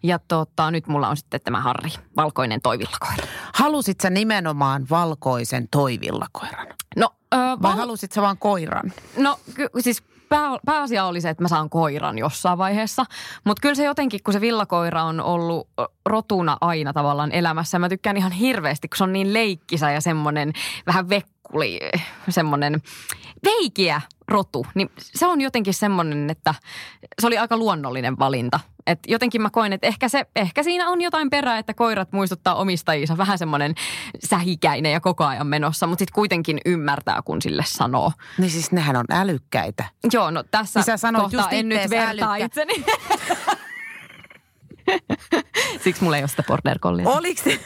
Ja 0.03 0.19
tota, 0.27 0.71
nyt 0.71 0.87
mulla 0.87 1.09
on 1.09 1.17
sitten 1.17 1.41
tämä 1.43 1.61
Harri, 1.61 1.89
valkoinen 2.17 2.61
toi 2.61 2.79
villakoira. 2.79 3.23
Halusit 3.53 3.99
sä 3.99 4.09
nimenomaan 4.09 4.85
valkoisen 4.89 5.67
toivillakoiran? 5.71 6.67
No, 6.95 7.09
ää, 7.31 7.57
Vai 7.61 7.71
val- 7.71 7.77
halusit 7.77 8.11
sä 8.11 8.21
vaan 8.21 8.37
koiran? 8.37 8.93
No 9.17 9.39
ky- 9.53 9.69
siis 9.79 10.03
pää, 10.29 10.49
pääasia 10.65 11.05
oli 11.05 11.21
se, 11.21 11.29
että 11.29 11.43
mä 11.43 11.47
saan 11.47 11.69
koiran 11.69 12.17
jossain 12.17 12.57
vaiheessa. 12.57 13.05
Mutta 13.43 13.61
kyllä 13.61 13.75
se 13.75 13.83
jotenkin, 13.83 14.19
kun 14.23 14.33
se 14.33 14.41
villakoira 14.41 15.03
on 15.03 15.21
ollut 15.21 15.67
rotuna 16.05 16.57
aina 16.61 16.93
tavallaan 16.93 17.31
elämässä. 17.31 17.79
Mä 17.79 17.89
tykkään 17.89 18.17
ihan 18.17 18.31
hirveästi, 18.31 18.87
kun 18.87 18.97
se 18.97 19.03
on 19.03 19.13
niin 19.13 19.33
leikkisä 19.33 19.91
ja 19.91 20.01
semmoinen 20.01 20.53
vähän 20.85 21.09
vekkuli, 21.49 21.79
semmoinen 22.29 22.81
veikiä 23.45 24.01
rotu. 24.27 24.65
Niin 24.75 24.89
se 24.99 25.27
on 25.27 25.41
jotenkin 25.41 25.73
semmoinen, 25.73 26.29
että 26.29 26.55
se 27.21 27.27
oli 27.27 27.37
aika 27.37 27.57
luonnollinen 27.57 28.19
valinta. 28.19 28.59
Et 28.87 28.99
jotenkin 29.07 29.41
mä 29.41 29.49
koen, 29.49 29.73
että 29.73 29.87
ehkä, 29.87 30.09
se, 30.09 30.25
ehkä 30.35 30.63
siinä 30.63 30.89
on 30.89 31.01
jotain 31.01 31.29
perää, 31.29 31.57
että 31.57 31.73
koirat 31.73 32.11
muistuttaa 32.11 32.55
omistajinsa 32.55 33.17
vähän 33.17 33.37
semmoinen 33.37 33.75
sähikäinen 34.29 34.91
ja 34.91 34.99
koko 34.99 35.25
ajan 35.25 35.47
menossa, 35.47 35.87
mutta 35.87 35.99
sitten 36.01 36.13
kuitenkin 36.15 36.61
ymmärtää, 36.65 37.21
kun 37.25 37.41
sille 37.41 37.63
sanoo. 37.67 38.11
Niin 38.37 38.51
siis 38.51 38.71
nehän 38.71 38.95
on 38.95 39.05
älykkäitä. 39.11 39.85
Joo, 40.13 40.31
no 40.31 40.43
tässä 40.43 40.79
Niin 40.79 40.85
sä 40.85 40.97
sanoit 40.97 41.23
kohtaa 41.23 41.41
just 41.41 41.53
en 41.53 41.69
nyt 41.69 41.89
vertaa 41.89 42.33
älykkä- 42.33 42.45
itseni. 42.45 42.73
Siksi 45.83 46.03
mulla 46.03 46.17
ei 46.17 46.23
ole 46.23 46.27
sitä 46.27 46.43
border 46.47 46.79
collia. 46.79 47.09
Oliks 47.09 47.43
se? 47.43 47.59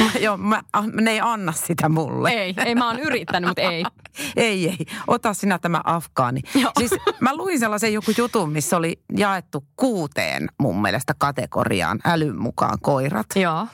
Mä- 0.00 0.10
Joo, 0.24 0.36
mä, 0.36 0.62
ah, 0.72 0.86
ne 0.86 1.10
ei 1.10 1.20
anna 1.20 1.52
sitä 1.52 1.88
mulle. 1.88 2.30
Ei, 2.30 2.54
ei 2.64 2.74
mä 2.74 2.86
oon 2.86 3.00
yrittänyt, 3.00 3.48
mutta 3.48 3.62
ei. 3.62 3.84
Ei, 4.36 4.68
ei. 4.68 4.76
Ota 5.06 5.34
sinä 5.34 5.58
tämä 5.58 5.80
afgaani. 5.84 6.40
Joo. 6.54 6.72
Siis 6.78 6.90
mä 7.20 7.36
luin 7.36 7.58
sellaisen 7.58 7.92
joku 7.92 8.12
jutun, 8.18 8.52
missä 8.52 8.76
oli 8.76 9.00
jaettu 9.16 9.64
kuuteen 9.76 10.48
mun 10.58 10.82
mielestä 10.82 11.14
kategoriaan 11.18 11.98
älyn 12.04 12.36
mukaan 12.38 12.78
koirat. 12.82 13.26
Joo. 13.36 13.66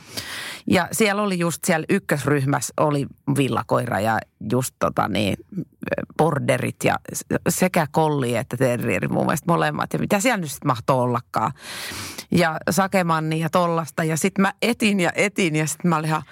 Ja 0.67 0.89
siellä 0.93 1.23
oli 1.23 1.39
just 1.39 1.65
siellä 1.65 1.87
ykkösryhmässä 1.89 2.73
oli 2.77 3.07
villakoira 3.37 4.01
ja 4.01 4.19
just 4.53 4.75
tota 4.79 5.09
niin, 5.09 5.37
borderit 6.19 6.77
ja 6.85 6.99
sekä 7.49 7.87
kolli 7.91 8.37
että 8.37 8.57
terrieri 8.57 9.09
mun 9.09 9.27
mielestä 9.27 9.53
molemmat. 9.53 9.93
Ja 9.93 9.99
mitä 9.99 10.21
siellä 10.21 10.37
nyt 10.37 10.51
sitten 10.51 10.69
mahtoo 10.69 11.03
ollakaan. 11.03 11.53
Ja 12.31 12.57
sakemanni 12.71 13.41
ja 13.41 13.51
tollasta. 13.51 14.05
Ja 14.05 14.17
sitten 14.17 14.43
mä 14.43 14.53
etin 14.63 15.01
ja 15.01 15.11
etin 15.15 15.57
ja 15.57 15.67
sitten 15.67 15.89
mä 15.89 15.97
olin 15.97 16.09
ihan, 16.09 16.23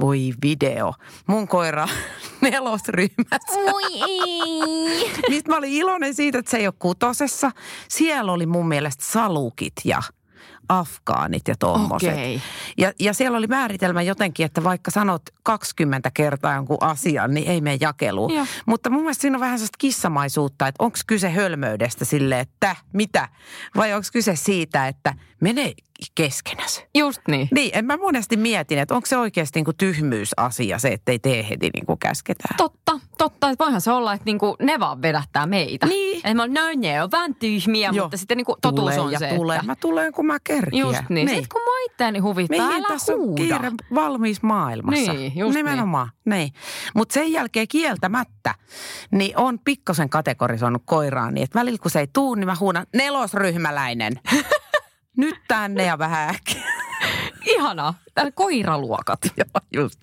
voi 0.00 0.32
video. 0.42 0.94
Mun 1.26 1.48
koira 1.48 1.88
nelosryhmässä. 2.40 3.60
Oi 3.72 4.02
ei. 4.08 5.10
Mistä 5.28 5.50
mä 5.50 5.56
olin 5.56 5.72
iloinen 5.72 6.14
siitä, 6.14 6.38
että 6.38 6.50
se 6.50 6.56
ei 6.56 6.66
ole 6.66 6.74
kutosessa. 6.78 7.50
Siellä 7.88 8.32
oli 8.32 8.46
mun 8.46 8.68
mielestä 8.68 9.04
salukit 9.04 9.72
ja 9.84 10.02
afgaanit 10.70 11.48
ja 11.48 11.54
tommoset. 11.56 12.12
Okei. 12.12 12.42
Ja, 12.78 12.92
ja 12.98 13.14
siellä 13.14 13.38
oli 13.38 13.46
määritelmä 13.46 14.02
jotenkin, 14.02 14.46
että 14.46 14.64
vaikka 14.64 14.90
sanot 14.90 15.22
20 15.42 16.10
kertaa 16.14 16.54
jonkun 16.54 16.76
asian, 16.80 17.34
niin 17.34 17.48
ei 17.48 17.60
mene 17.60 17.78
jakeluun. 17.80 18.34
Joo. 18.34 18.46
Mutta 18.66 18.90
mun 18.90 19.00
mielestä 19.02 19.22
siinä 19.22 19.36
on 19.36 19.40
vähän 19.40 19.58
sellaista 19.58 19.78
kissamaisuutta, 19.78 20.68
että 20.68 20.84
onko 20.84 20.98
kyse 21.06 21.30
hölmöydestä 21.30 22.04
sille, 22.04 22.40
että 22.40 22.76
mitä? 22.92 23.28
Vai 23.76 23.92
onko 23.94 24.08
kyse 24.12 24.36
siitä, 24.36 24.88
että 24.88 25.14
mene 25.40 25.74
keskenäs? 26.14 26.84
Just 26.94 27.20
niin. 27.28 27.48
Niin, 27.50 27.70
en 27.74 27.84
mä 27.84 27.96
monesti 27.96 28.36
mietin, 28.36 28.78
että 28.78 28.94
onko 28.94 29.06
se 29.06 29.16
oikeasti 29.16 29.58
niin 29.58 29.64
kuin 29.64 29.76
tyhmyysasia 29.76 30.78
se, 30.78 30.88
että 30.88 31.12
ei 31.12 31.18
tee 31.18 31.48
heti 31.48 31.70
niin 31.74 31.86
kuin 31.86 31.98
käsketään. 31.98 32.56
Totta, 32.56 33.00
totta. 33.18 33.50
Että 33.50 33.64
voihan 33.64 33.80
se 33.80 33.92
olla, 33.92 34.12
että 34.12 34.24
niinku 34.24 34.56
ne 34.62 34.80
vaan 34.80 35.02
vedättää 35.02 35.46
meitä. 35.46 35.86
Niin. 35.86 36.16
Että 36.16 36.34
mä 36.34 36.46
no 36.46 36.52
ne 36.76 37.02
on 37.02 37.10
vähän 37.10 37.34
tyhmiä, 37.34 37.90
Joo. 37.92 38.04
mutta 38.04 38.16
sitten 38.16 38.36
niinku 38.36 38.56
totuus 38.62 38.80
tulee 38.80 39.00
on 39.00 39.12
ja 39.12 39.18
se, 39.18 39.32
tulee. 39.36 39.56
että... 39.56 39.66
Mä 39.66 39.76
tulen, 39.76 40.12
kun 40.12 40.26
mä 40.26 40.38
kerkiän. 40.44 40.80
Just 40.86 41.00
niin. 41.08 41.26
niin. 41.26 41.28
Sitten 41.28 41.48
kun 41.52 41.62
mua 41.62 41.78
itteeni 41.86 42.18
huvittaa, 42.18 42.66
Mihin 42.66 42.84
älä 42.84 42.88
tässä 42.88 43.12
on 43.12 43.18
huuda. 43.18 43.42
kiire 43.42 43.70
valmiissa 43.94 44.46
maailmassa? 44.46 45.12
Niin, 45.12 45.32
just 45.36 45.54
Nimenomaan, 45.54 46.08
niin. 46.24 46.52
Mutta 46.94 47.12
sen 47.12 47.32
jälkeen 47.32 47.68
kieltämättä, 47.68 48.54
niin 49.10 49.38
on 49.38 49.58
pikkasen 49.58 50.10
kategorisoinut 50.10 50.82
koiraan 50.84 51.34
niin, 51.34 51.44
että 51.44 51.58
välillä 51.58 51.78
kun 51.78 51.90
se 51.90 52.00
ei 52.00 52.06
tuu, 52.12 52.34
niin 52.34 52.46
mä 52.46 52.56
huudan 52.60 52.86
nelosryhmäläinen. 52.94 54.20
Nyt 55.16 55.36
tänne 55.48 55.84
ja 55.84 55.98
vähän 55.98 56.28
äkkiä. 56.28 56.62
Ihanaa. 57.54 57.94
Täällä 58.14 58.32
koiraluokat. 58.32 59.18
Joo, 59.36 59.82
just. 59.82 60.00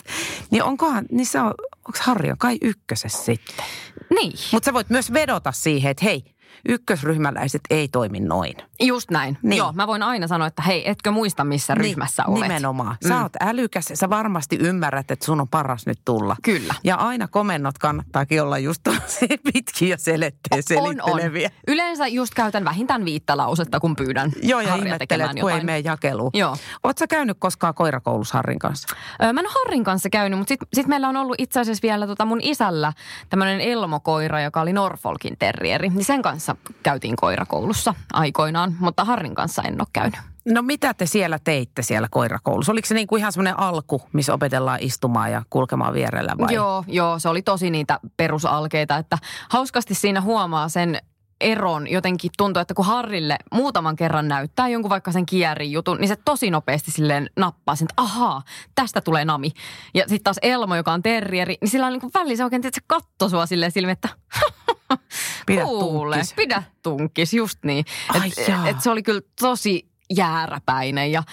Niin 0.52 0.64
onkohan, 0.64 1.06
niin 1.12 1.26
se 1.26 1.40
on, 1.40 1.54
onko 1.88 2.00
Harri 2.00 2.32
on 2.32 2.38
kai 2.38 2.58
ykkösessä 2.62 3.24
sitten? 3.24 3.66
Niin. 4.10 4.34
Mutta 4.52 4.66
sä 4.66 4.74
voit 4.74 4.90
myös 4.90 5.14
vedota 5.14 5.52
siihen, 5.52 5.92
että 5.92 6.06
hei, 6.06 6.24
ykkösryhmäläiset 6.70 7.62
ei 7.70 7.88
toimi 7.88 8.20
noin. 8.20 8.54
Just 8.80 9.12
näin. 9.12 9.38
Niin. 9.42 9.58
Joo, 9.58 9.72
mä 9.74 9.88
voin 9.88 10.04
aina 10.04 10.28
sanoa, 10.28 10.48
että 10.48 10.62
hei, 10.62 10.90
etkö 10.90 11.12
muista 11.12 11.44
missä 11.44 11.76
ryhmässä 11.76 12.24
niin, 12.24 12.38
olet? 12.38 12.48
Nimenomaan. 12.48 12.96
Sä 13.08 13.14
Mm. 13.14 13.22
oot 13.22 13.32
älykäs, 13.42 13.86
sä 13.94 14.10
varmasti 14.10 14.58
ymmärrät, 14.62 15.12
että 15.12 15.26
sun 15.26 15.42
on 15.42 15.48
paras 15.48 15.86
nyt 15.86 16.00
tulla. 16.06 16.36
Kyllä. 16.44 16.74
Ja 16.84 16.96
aina 16.96 17.28
komennot 17.28 17.78
kannattaakin 17.78 18.42
olla 18.42 18.58
just 18.58 18.82
tosi 18.84 19.28
pitkiä 19.54 19.88
ja 19.90 19.98
seletteen 19.98 20.64
On, 20.82 20.88
on. 20.88 20.96
selitteleviä. 20.96 21.52
Yleensä 21.68 22.08
just 22.08 22.34
käytän 22.34 22.66
vähintään 22.66 23.06
viittä 23.06 23.38
lausetta, 23.38 23.80
kun 23.80 23.96
pyydän 23.96 24.32
Joo, 24.42 24.62
ja 24.62 24.76
ihmettelet, 24.76 25.28
kun 25.28 25.38
ei 25.38 25.42
jotain. 25.42 25.66
mene 25.66 25.80
jakeluun. 25.80 26.32
Joo. 26.34 26.56
Oot 26.84 26.98
sä 26.98 27.08
käynyt 27.08 27.38
koskaan 27.40 27.74
koirakoulussa 27.74 28.38
Harrin 28.38 28.60
kanssa? 28.60 28.88
Öö, 29.24 29.34
Mä 29.34 29.40
en 29.40 29.46
ole 29.46 29.54
Harrin 29.64 29.84
kanssa 29.84 30.10
käynyt, 30.10 30.40
mutta 30.40 30.50
sitten 30.50 30.68
sit 30.74 30.88
meillä 30.88 31.10
on 31.10 31.16
ollut 31.18 31.36
itse 31.40 31.60
asiassa 31.60 31.82
vielä 31.82 32.08
tota 32.08 32.26
mun 32.26 32.40
isällä 32.42 32.94
tämmöinen 33.30 33.62
elmokoira, 33.62 34.42
joka 34.42 34.62
oli 34.62 34.74
Norfolkin 34.74 35.36
terrieri. 35.40 35.90
Niin 35.90 36.06
sen 36.06 36.22
kanssa 36.22 36.37
käytiin 36.84 37.16
koirakoulussa 37.16 37.94
aikoinaan, 38.14 38.76
mutta 38.80 39.06
Harrin 39.06 39.36
kanssa 39.36 39.62
en 39.62 39.82
ole 39.82 39.88
käynyt. 39.94 40.20
No 40.46 40.62
mitä 40.62 40.94
te 40.94 41.06
siellä 41.06 41.40
teitte 41.44 41.82
siellä 41.82 42.08
koirakoulussa? 42.12 42.72
Oliko 42.72 42.88
se 42.88 42.94
niin 42.94 43.08
kuin 43.08 43.20
ihan 43.20 43.32
semmoinen 43.32 43.60
alku, 43.60 44.02
missä 44.14 44.34
opetellaan 44.34 44.80
istumaan 44.82 45.32
ja 45.32 45.44
kulkemaan 45.50 45.94
vierellä 45.94 46.34
vai? 46.38 46.54
Joo, 46.54 46.84
joo, 46.88 47.20
se 47.20 47.30
oli 47.30 47.42
tosi 47.42 47.70
niitä 47.70 48.00
perusalkeita, 48.18 48.98
että 48.98 49.18
hauskasti 49.50 49.94
siinä 49.94 50.22
huomaa 50.22 50.70
sen 50.70 51.02
eron 51.42 51.92
jotenkin 51.92 52.32
tuntuu, 52.38 52.62
että 52.62 52.74
kun 52.74 52.86
Harrille 52.86 53.38
muutaman 53.54 53.96
kerran 53.96 54.28
näyttää 54.28 54.68
jonkun 54.68 54.90
vaikka 54.90 55.12
sen 55.12 55.26
kierin 55.26 55.72
jutun, 55.72 55.98
niin 55.98 56.08
se 56.08 56.16
tosi 56.26 56.52
nopeasti 56.52 56.92
silleen 56.92 57.30
nappaa 57.36 57.76
sen, 57.76 57.86
että 57.86 58.02
ahaa, 58.02 58.42
tästä 58.76 59.02
tulee 59.02 59.26
nami. 59.26 59.52
Ja 59.94 60.02
sitten 60.02 60.24
taas 60.24 60.40
Elmo, 60.42 60.76
joka 60.76 60.94
on 60.94 61.04
terrieri, 61.04 61.58
niin 61.62 61.70
sillä 61.70 61.86
on 61.86 61.94
niin 61.94 62.02
kuin 62.02 62.12
välissä 62.14 62.44
oikein, 62.44 62.66
että 62.66 62.80
se 62.80 62.86
katto 62.88 63.30
sua 63.30 63.46
silleen 63.46 63.72
silmiin, 63.72 63.94
että 63.94 64.10
Pidä 65.46 65.64
kuule, 65.64 66.16
tunkkis. 66.16 66.34
pidä 66.34 66.64
tunkkis, 66.84 67.34
just 67.34 67.60
niin. 67.66 67.86
Ai 68.10 68.32
Et, 68.38 68.48
jaa. 68.48 68.68
et 68.68 68.82
se 68.82 68.90
oli 68.90 69.04
kyllä 69.04 69.22
tosi 69.42 69.88
jääräpäinen 70.16 71.12
ja 71.12 71.24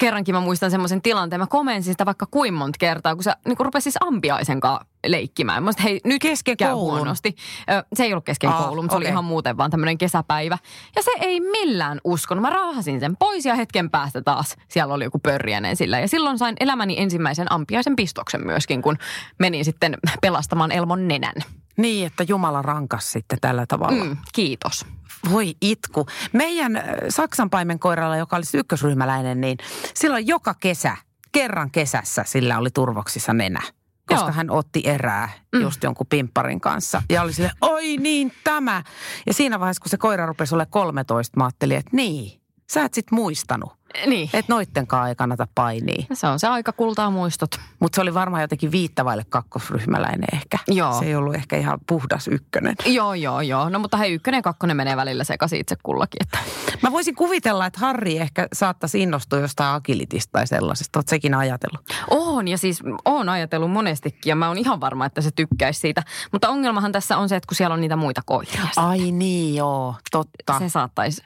kerrankin 0.00 0.34
mä 0.34 0.40
muistan 0.40 0.70
semmoisen 0.70 1.02
tilanteen, 1.02 1.40
mä 1.40 1.46
komensin 1.46 1.94
sitä 1.94 2.06
vaikka 2.06 2.26
kuin 2.30 2.54
monta 2.54 2.76
kertaa, 2.78 3.14
kun 3.14 3.24
se 3.24 3.32
niin 3.48 3.56
rupesi 3.60 3.82
siis 3.82 3.96
ampiaisen 4.00 4.60
kanssa 4.60 4.86
leikkimään. 5.06 5.62
Mä 5.62 5.72
sanoin, 5.72 5.88
hei, 5.90 6.00
nyt 6.04 6.22
Kesken 6.22 6.56
käy 6.56 6.72
koulun? 6.72 6.96
huonosti. 6.96 7.36
Ö, 7.70 7.84
se 7.94 8.04
ei 8.04 8.12
ollut 8.12 8.24
kesken 8.24 8.50
Ah, 8.50 8.64
koulun, 8.64 8.84
mutta 8.84 8.92
se 8.94 8.96
oli 8.96 9.04
ihan 9.06 9.24
muuten 9.24 9.56
vaan 9.56 9.70
tämmöinen 9.70 9.98
kesäpäivä. 9.98 10.58
Ja 10.96 11.02
se 11.02 11.10
ei 11.20 11.40
millään 11.40 12.00
uskonut. 12.04 12.42
Mä 12.42 12.50
raahasin 12.50 13.00
sen 13.00 13.16
pois 13.16 13.44
ja 13.46 13.54
hetken 13.54 13.90
päästä 13.90 14.22
taas 14.22 14.56
siellä 14.68 14.94
oli 14.94 15.04
joku 15.04 15.18
pörjänen 15.18 15.76
sillä. 15.76 16.00
Ja 16.00 16.08
silloin 16.08 16.38
sain 16.38 16.56
elämäni 16.60 16.94
ensimmäisen 16.98 17.52
ampiaisen 17.52 17.96
pistoksen 17.96 18.46
myöskin, 18.46 18.82
kun 18.82 18.98
menin 19.38 19.64
sitten 19.64 19.96
pelastamaan 20.20 20.72
Elmon 20.72 21.08
nenän. 21.08 21.34
Niin, 21.76 22.06
että 22.06 22.24
Jumala 22.28 22.62
rankas 22.62 23.12
sitten 23.12 23.38
tällä 23.40 23.66
tavalla. 23.68 24.04
Mm, 24.04 24.16
kiitos. 24.32 24.86
Voi 25.30 25.54
itku. 25.60 26.06
Meidän 26.32 26.76
äh, 26.76 26.84
Saksanpaimen 27.08 27.78
koiralla, 27.78 28.16
joka 28.16 28.36
oli 28.36 28.44
ykkösryhmäläinen, 28.54 29.40
niin 29.40 29.58
silloin 29.94 30.26
joka 30.26 30.54
kesä, 30.54 30.96
kerran 31.32 31.70
kesässä 31.70 32.24
sillä 32.26 32.58
oli 32.58 32.70
turvoksissa 32.70 33.32
nenä. 33.32 33.60
Koska 34.06 34.24
Joo. 34.24 34.32
hän 34.32 34.50
otti 34.50 34.82
erää 34.84 35.28
just 35.60 35.82
jonkun 35.82 36.06
pimpparin 36.06 36.60
kanssa. 36.60 37.02
Ja 37.10 37.22
oli 37.22 37.32
sille, 37.32 37.50
oi 37.60 37.96
niin 37.96 38.32
tämä. 38.44 38.82
Ja 39.26 39.34
siinä 39.34 39.60
vaiheessa, 39.60 39.80
kun 39.82 39.90
se 39.90 39.96
koira 39.96 40.26
rupesi 40.26 40.54
olla 40.54 40.66
13, 40.66 41.36
mä 41.36 41.44
ajattelin, 41.44 41.76
että 41.76 41.90
niin, 41.92 42.40
sä 42.72 42.84
et 42.84 42.94
sit 42.94 43.10
muistanut. 43.10 43.72
Niin. 44.06 44.30
Että 44.32 44.52
noittenkaan 44.52 45.08
ei 45.08 45.14
kannata 45.14 45.46
painia. 45.54 46.06
Se 46.12 46.26
on 46.26 46.40
se 46.40 46.46
aika 46.46 46.72
kultaa 46.72 47.10
muistot. 47.10 47.60
Mutta 47.80 47.96
se 47.96 48.02
oli 48.02 48.14
varmaan 48.14 48.42
jotenkin 48.42 48.70
viittavaille 48.72 49.24
kakkosryhmäläinen 49.28 50.28
ehkä. 50.32 50.58
Joo. 50.68 50.98
Se 50.98 51.04
ei 51.04 51.14
ollut 51.14 51.34
ehkä 51.34 51.56
ihan 51.56 51.78
puhdas 51.86 52.28
ykkönen. 52.28 52.74
Joo, 52.86 53.14
joo, 53.14 53.40
joo. 53.40 53.68
No 53.68 53.78
mutta 53.78 53.96
hei, 53.96 54.12
ykkönen 54.12 54.38
ja 54.38 54.42
kakkonen 54.42 54.76
menee 54.76 54.96
välillä 54.96 55.24
sekaisin 55.24 55.60
itse 55.60 55.76
kullakin. 55.82 56.22
Että. 56.22 56.38
Mä 56.82 56.92
voisin 56.92 57.14
kuvitella, 57.14 57.66
että 57.66 57.80
Harri 57.80 58.18
ehkä 58.18 58.48
saattaisi 58.52 59.02
innostua 59.02 59.38
jostain 59.38 59.74
agilitista 59.74 60.32
tai 60.32 60.46
sellaisesta. 60.46 60.98
Oot 60.98 61.08
sekin 61.08 61.34
ajatellut? 61.34 61.80
Oon 62.10 62.48
ja 62.48 62.58
siis 62.58 62.82
oon 63.04 63.28
ajatellut 63.28 63.70
monestikin 63.70 64.30
ja 64.30 64.36
mä 64.36 64.48
oon 64.48 64.58
ihan 64.58 64.80
varma, 64.80 65.06
että 65.06 65.20
se 65.20 65.30
tykkäisi 65.30 65.80
siitä. 65.80 66.02
Mutta 66.32 66.48
ongelmahan 66.48 66.92
tässä 66.92 67.16
on 67.16 67.28
se, 67.28 67.36
että 67.36 67.46
kun 67.46 67.56
siellä 67.56 67.74
on 67.74 67.80
niitä 67.80 67.96
muita 67.96 68.20
koiria. 68.26 68.62
Ai 68.76 69.10
niin, 69.10 69.54
joo, 69.54 69.94
totta. 70.10 70.58
Se 70.58 70.68
saattaisi 70.68 71.22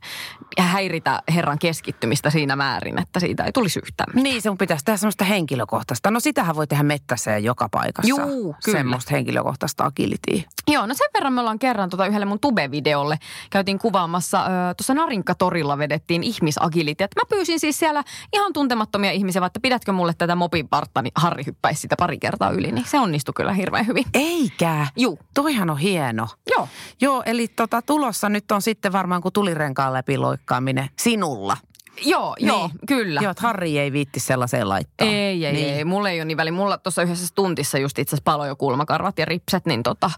häiritä 0.59 1.23
herran 1.35 1.59
keskittymistä 1.59 2.31
siinä 2.31 2.56
määrin, 2.57 2.99
että 2.99 3.21
siitä 3.21 3.45
ei 3.45 3.53
tulisi 3.53 3.79
yhtään 3.79 4.09
mitään. 4.11 4.23
Niin, 4.25 4.43
sun 4.43 4.59
pitäisi 4.59 4.85
tehdä 4.85 4.97
semmoista 4.97 5.25
henkilökohtaista. 5.25 6.11
No 6.11 6.21
sitähän 6.21 6.57
voi 6.57 6.67
tehdä 6.67 6.83
mettässä 6.83 7.31
ja 7.31 7.39
joka 7.39 7.69
paikassa. 7.69 8.09
Juu, 8.09 8.57
kyllä. 8.65 8.79
Semmoista 8.79 9.11
henkilökohtaista 9.11 9.85
agilitia. 9.85 10.43
Joo, 10.69 10.87
no 10.87 10.95
sen 10.95 11.11
verran 11.15 11.33
me 11.33 11.41
ollaan 11.41 11.59
kerran 11.59 11.91
tuota 11.91 12.07
yhdelle 12.07 12.27
mun 12.27 12.41
tube-videolle 12.41 13.19
käytiin 13.51 13.79
kuvaamassa, 13.79 14.45
tuossa 14.77 14.95
Narinkatorilla 14.95 15.79
vedettiin 15.79 16.23
ihmisagility. 16.23 17.05
Et 17.05 17.11
Mä 17.17 17.23
pyysin 17.29 17.61
siis 17.61 17.79
siellä 17.79 18.05
ihan 18.33 18.53
tuntemattomia 18.53 19.11
ihmisiä, 19.11 19.47
että 19.47 19.61
pidätkö 19.61 19.93
mulle 19.93 20.15
tätä 20.19 20.35
mopinpartta, 20.35 21.03
niin 21.03 21.13
Harri 21.15 21.47
hyppäisi 21.47 21.81
sitä 21.81 21.97
pari 21.99 22.19
kertaa 22.19 22.51
yli, 22.51 22.73
niin 22.73 22.87
se 22.87 22.99
onnistui 23.01 23.33
kyllä 23.37 23.53
hirveän 23.53 23.87
hyvin. 23.87 24.05
Eikä. 24.15 24.87
Juu. 24.97 25.19
Toihan 25.35 25.71
on 25.71 25.79
hieno. 25.79 26.29
Joo. 26.51 26.69
Joo, 27.01 27.23
eli 27.27 27.49
tota, 27.49 27.83
tulossa 27.83 28.29
nyt 28.29 28.53
on 28.53 28.63
sitten 28.63 28.93
varmaan 28.93 29.23
kuin 29.23 29.33
tulirenkaan 29.33 29.93
läpi 29.93 30.19
loikkaaminen 30.19 30.89
sinulla. 30.99 31.57
Joo, 32.05 32.37
joo, 32.39 32.67
Niin. 32.69 32.79
kyllä. 32.87 33.21
Joo, 33.21 33.31
että 33.31 33.43
Harri 33.43 33.79
ei 33.79 33.93
viitti 33.93 34.21
sellaiseen 34.21 34.69
laittaa. 34.69 35.09
Ei, 35.09 35.47
ei, 35.47 35.53
niin. 35.53 35.75
ei. 35.75 35.85
Mulla 35.85 36.11
ei 36.11 36.19
ole 36.19 36.25
niin 36.25 36.37
väliä. 36.37 36.53
Mulla 36.53 36.79
tuossa 36.79 37.03
yhdessä 37.03 37.27
tuntissa 37.35 37.79
just 37.79 37.99
itse 37.99 38.17
asiassa 38.17 38.47
jo 38.47 38.57
kulmakarvat 38.57 39.19
ja 39.19 39.25
ripset, 39.25 39.67
niin 39.67 39.83
tota... 39.83 40.11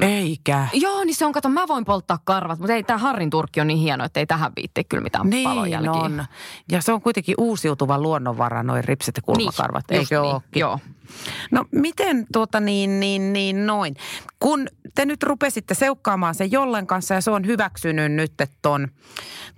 Eikä. 0.00 0.66
Joo, 0.72 1.04
niin 1.04 1.14
se 1.14 1.26
on, 1.26 1.32
kato, 1.32 1.48
mä 1.48 1.68
voin 1.68 1.84
polttaa 1.84 2.18
karvat, 2.24 2.58
mutta 2.58 2.74
ei 2.74 2.82
tämä 2.82 2.98
Harrin 2.98 3.30
turkki 3.30 3.60
on 3.60 3.66
niin 3.66 3.78
hieno, 3.78 4.04
että 4.04 4.20
ei 4.20 4.26
tähän 4.26 4.52
viitti 4.56 4.84
kyllä 4.84 5.02
mitään 5.02 5.30
Niin 5.30 5.48
palojälkiä. 5.48 5.92
on. 5.92 6.24
Ja 6.70 6.82
se 6.82 6.92
on 6.92 7.02
kuitenkin 7.02 7.34
uusiutuva 7.38 7.98
luonnonvara, 8.00 8.62
noin 8.62 8.84
ripset 8.84 9.16
ja 9.16 9.22
kulmakarvat, 9.22 9.84
Niin, 9.90 10.00
eikö 10.00 10.20
niin. 10.20 10.34
ookin? 10.34 10.60
Joo. 10.60 10.78
No 11.50 11.64
miten 11.72 12.26
tuota 12.32 12.60
niin, 12.60 13.00
niin, 13.00 13.32
niin 13.32 13.66
noin. 13.66 13.94
Kun 14.40 14.66
te 14.94 15.04
nyt 15.04 15.22
rupesitte 15.22 15.74
seukkaamaan 15.74 16.34
sen 16.34 16.52
jollen 16.52 16.86
kanssa 16.86 17.14
ja 17.14 17.20
se 17.20 17.30
on 17.30 17.46
hyväksynyt 17.46 18.12
nyt 18.12 18.32
ton, 18.62 18.88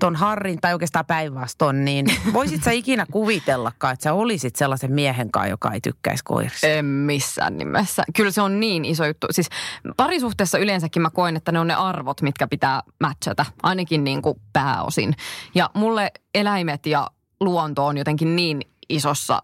ton 0.00 0.16
Harrin 0.16 0.60
tai 0.60 0.72
oikeastaan 0.72 1.06
päinvastoin, 1.06 1.53
niin 1.72 2.06
voisit 2.32 2.64
sä 2.64 2.70
ikinä 2.70 3.06
kuvitellakaan, 3.12 3.92
että 3.92 4.04
sä 4.04 4.12
olisit 4.12 4.56
sellaisen 4.56 4.92
miehen 4.92 5.30
kanssa, 5.30 5.48
joka 5.48 5.72
ei 5.72 5.80
tykkäisi 5.80 6.24
koirista? 6.24 6.66
En 6.66 6.84
missään 6.84 7.58
nimessä. 7.58 8.04
Kyllä 8.16 8.30
se 8.30 8.42
on 8.42 8.60
niin 8.60 8.84
iso 8.84 9.06
juttu. 9.06 9.26
Siis 9.30 9.48
parisuhteessa 9.96 10.58
yleensäkin 10.58 11.02
mä 11.02 11.10
koen, 11.10 11.36
että 11.36 11.52
ne 11.52 11.60
on 11.60 11.66
ne 11.66 11.74
arvot, 11.74 12.22
mitkä 12.22 12.46
pitää 12.46 12.82
matchata, 13.00 13.46
ainakin 13.62 14.04
niin 14.04 14.22
kuin 14.22 14.40
pääosin. 14.52 15.14
Ja 15.54 15.70
mulle 15.74 16.12
eläimet 16.34 16.86
ja 16.86 17.10
luonto 17.40 17.86
on 17.86 17.98
jotenkin 17.98 18.36
niin 18.36 18.60
isossa 18.88 19.42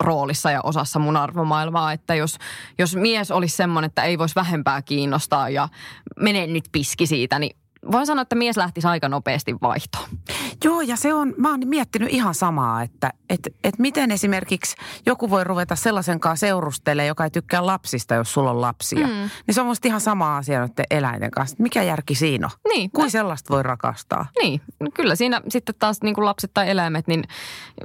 roolissa 0.00 0.50
ja 0.50 0.60
osassa 0.62 0.98
mun 0.98 1.16
arvomaailmaa, 1.16 1.92
että 1.92 2.14
jos, 2.14 2.38
jos 2.78 2.96
mies 2.96 3.30
olisi 3.30 3.56
semmoinen, 3.56 3.88
että 3.88 4.02
ei 4.02 4.18
voisi 4.18 4.34
vähempää 4.34 4.82
kiinnostaa 4.82 5.48
ja 5.48 5.68
menee 6.20 6.46
nyt 6.46 6.64
piski 6.72 7.06
siitä, 7.06 7.38
niin 7.38 7.56
voin 7.92 8.06
sanoa, 8.06 8.22
että 8.22 8.34
mies 8.34 8.56
lähtisi 8.56 8.86
aika 8.86 9.08
nopeasti 9.08 9.54
vaihtoon. 9.62 10.08
Joo, 10.64 10.80
ja 10.80 10.96
se 10.96 11.14
on, 11.14 11.34
mä 11.36 11.50
oon 11.50 11.60
miettinyt 11.64 12.08
ihan 12.12 12.34
samaa, 12.34 12.82
että 12.82 13.12
et, 13.30 13.40
et 13.64 13.78
miten 13.78 14.10
esimerkiksi 14.10 14.76
joku 15.06 15.30
voi 15.30 15.44
ruveta 15.44 15.76
sellaisen 15.76 16.20
kanssa 16.20 16.46
seurustelemaan, 16.46 17.08
joka 17.08 17.24
ei 17.24 17.30
tykkää 17.30 17.66
lapsista, 17.66 18.14
jos 18.14 18.32
sulla 18.32 18.50
on 18.50 18.60
lapsia. 18.60 19.06
Mm. 19.06 19.12
Niin 19.46 19.54
se 19.54 19.60
on 19.60 19.66
musta 19.66 19.88
ihan 19.88 20.00
sama 20.00 20.36
asia 20.36 20.58
noiden 20.58 20.86
eläinten 20.90 21.30
kanssa. 21.30 21.56
Mikä 21.58 21.82
järki 21.82 22.14
siinä 22.14 22.46
on? 22.46 22.52
Niin, 22.68 22.90
Kuin 22.90 23.10
sellaista 23.10 23.54
voi 23.54 23.62
rakastaa? 23.62 24.26
Niin, 24.42 24.60
no 24.80 24.90
kyllä 24.94 25.14
siinä 25.14 25.40
sitten 25.48 25.74
taas 25.78 26.02
niin 26.02 26.14
kuin 26.14 26.24
lapset 26.24 26.50
tai 26.54 26.70
eläimet 26.70 27.06
niin 27.06 27.24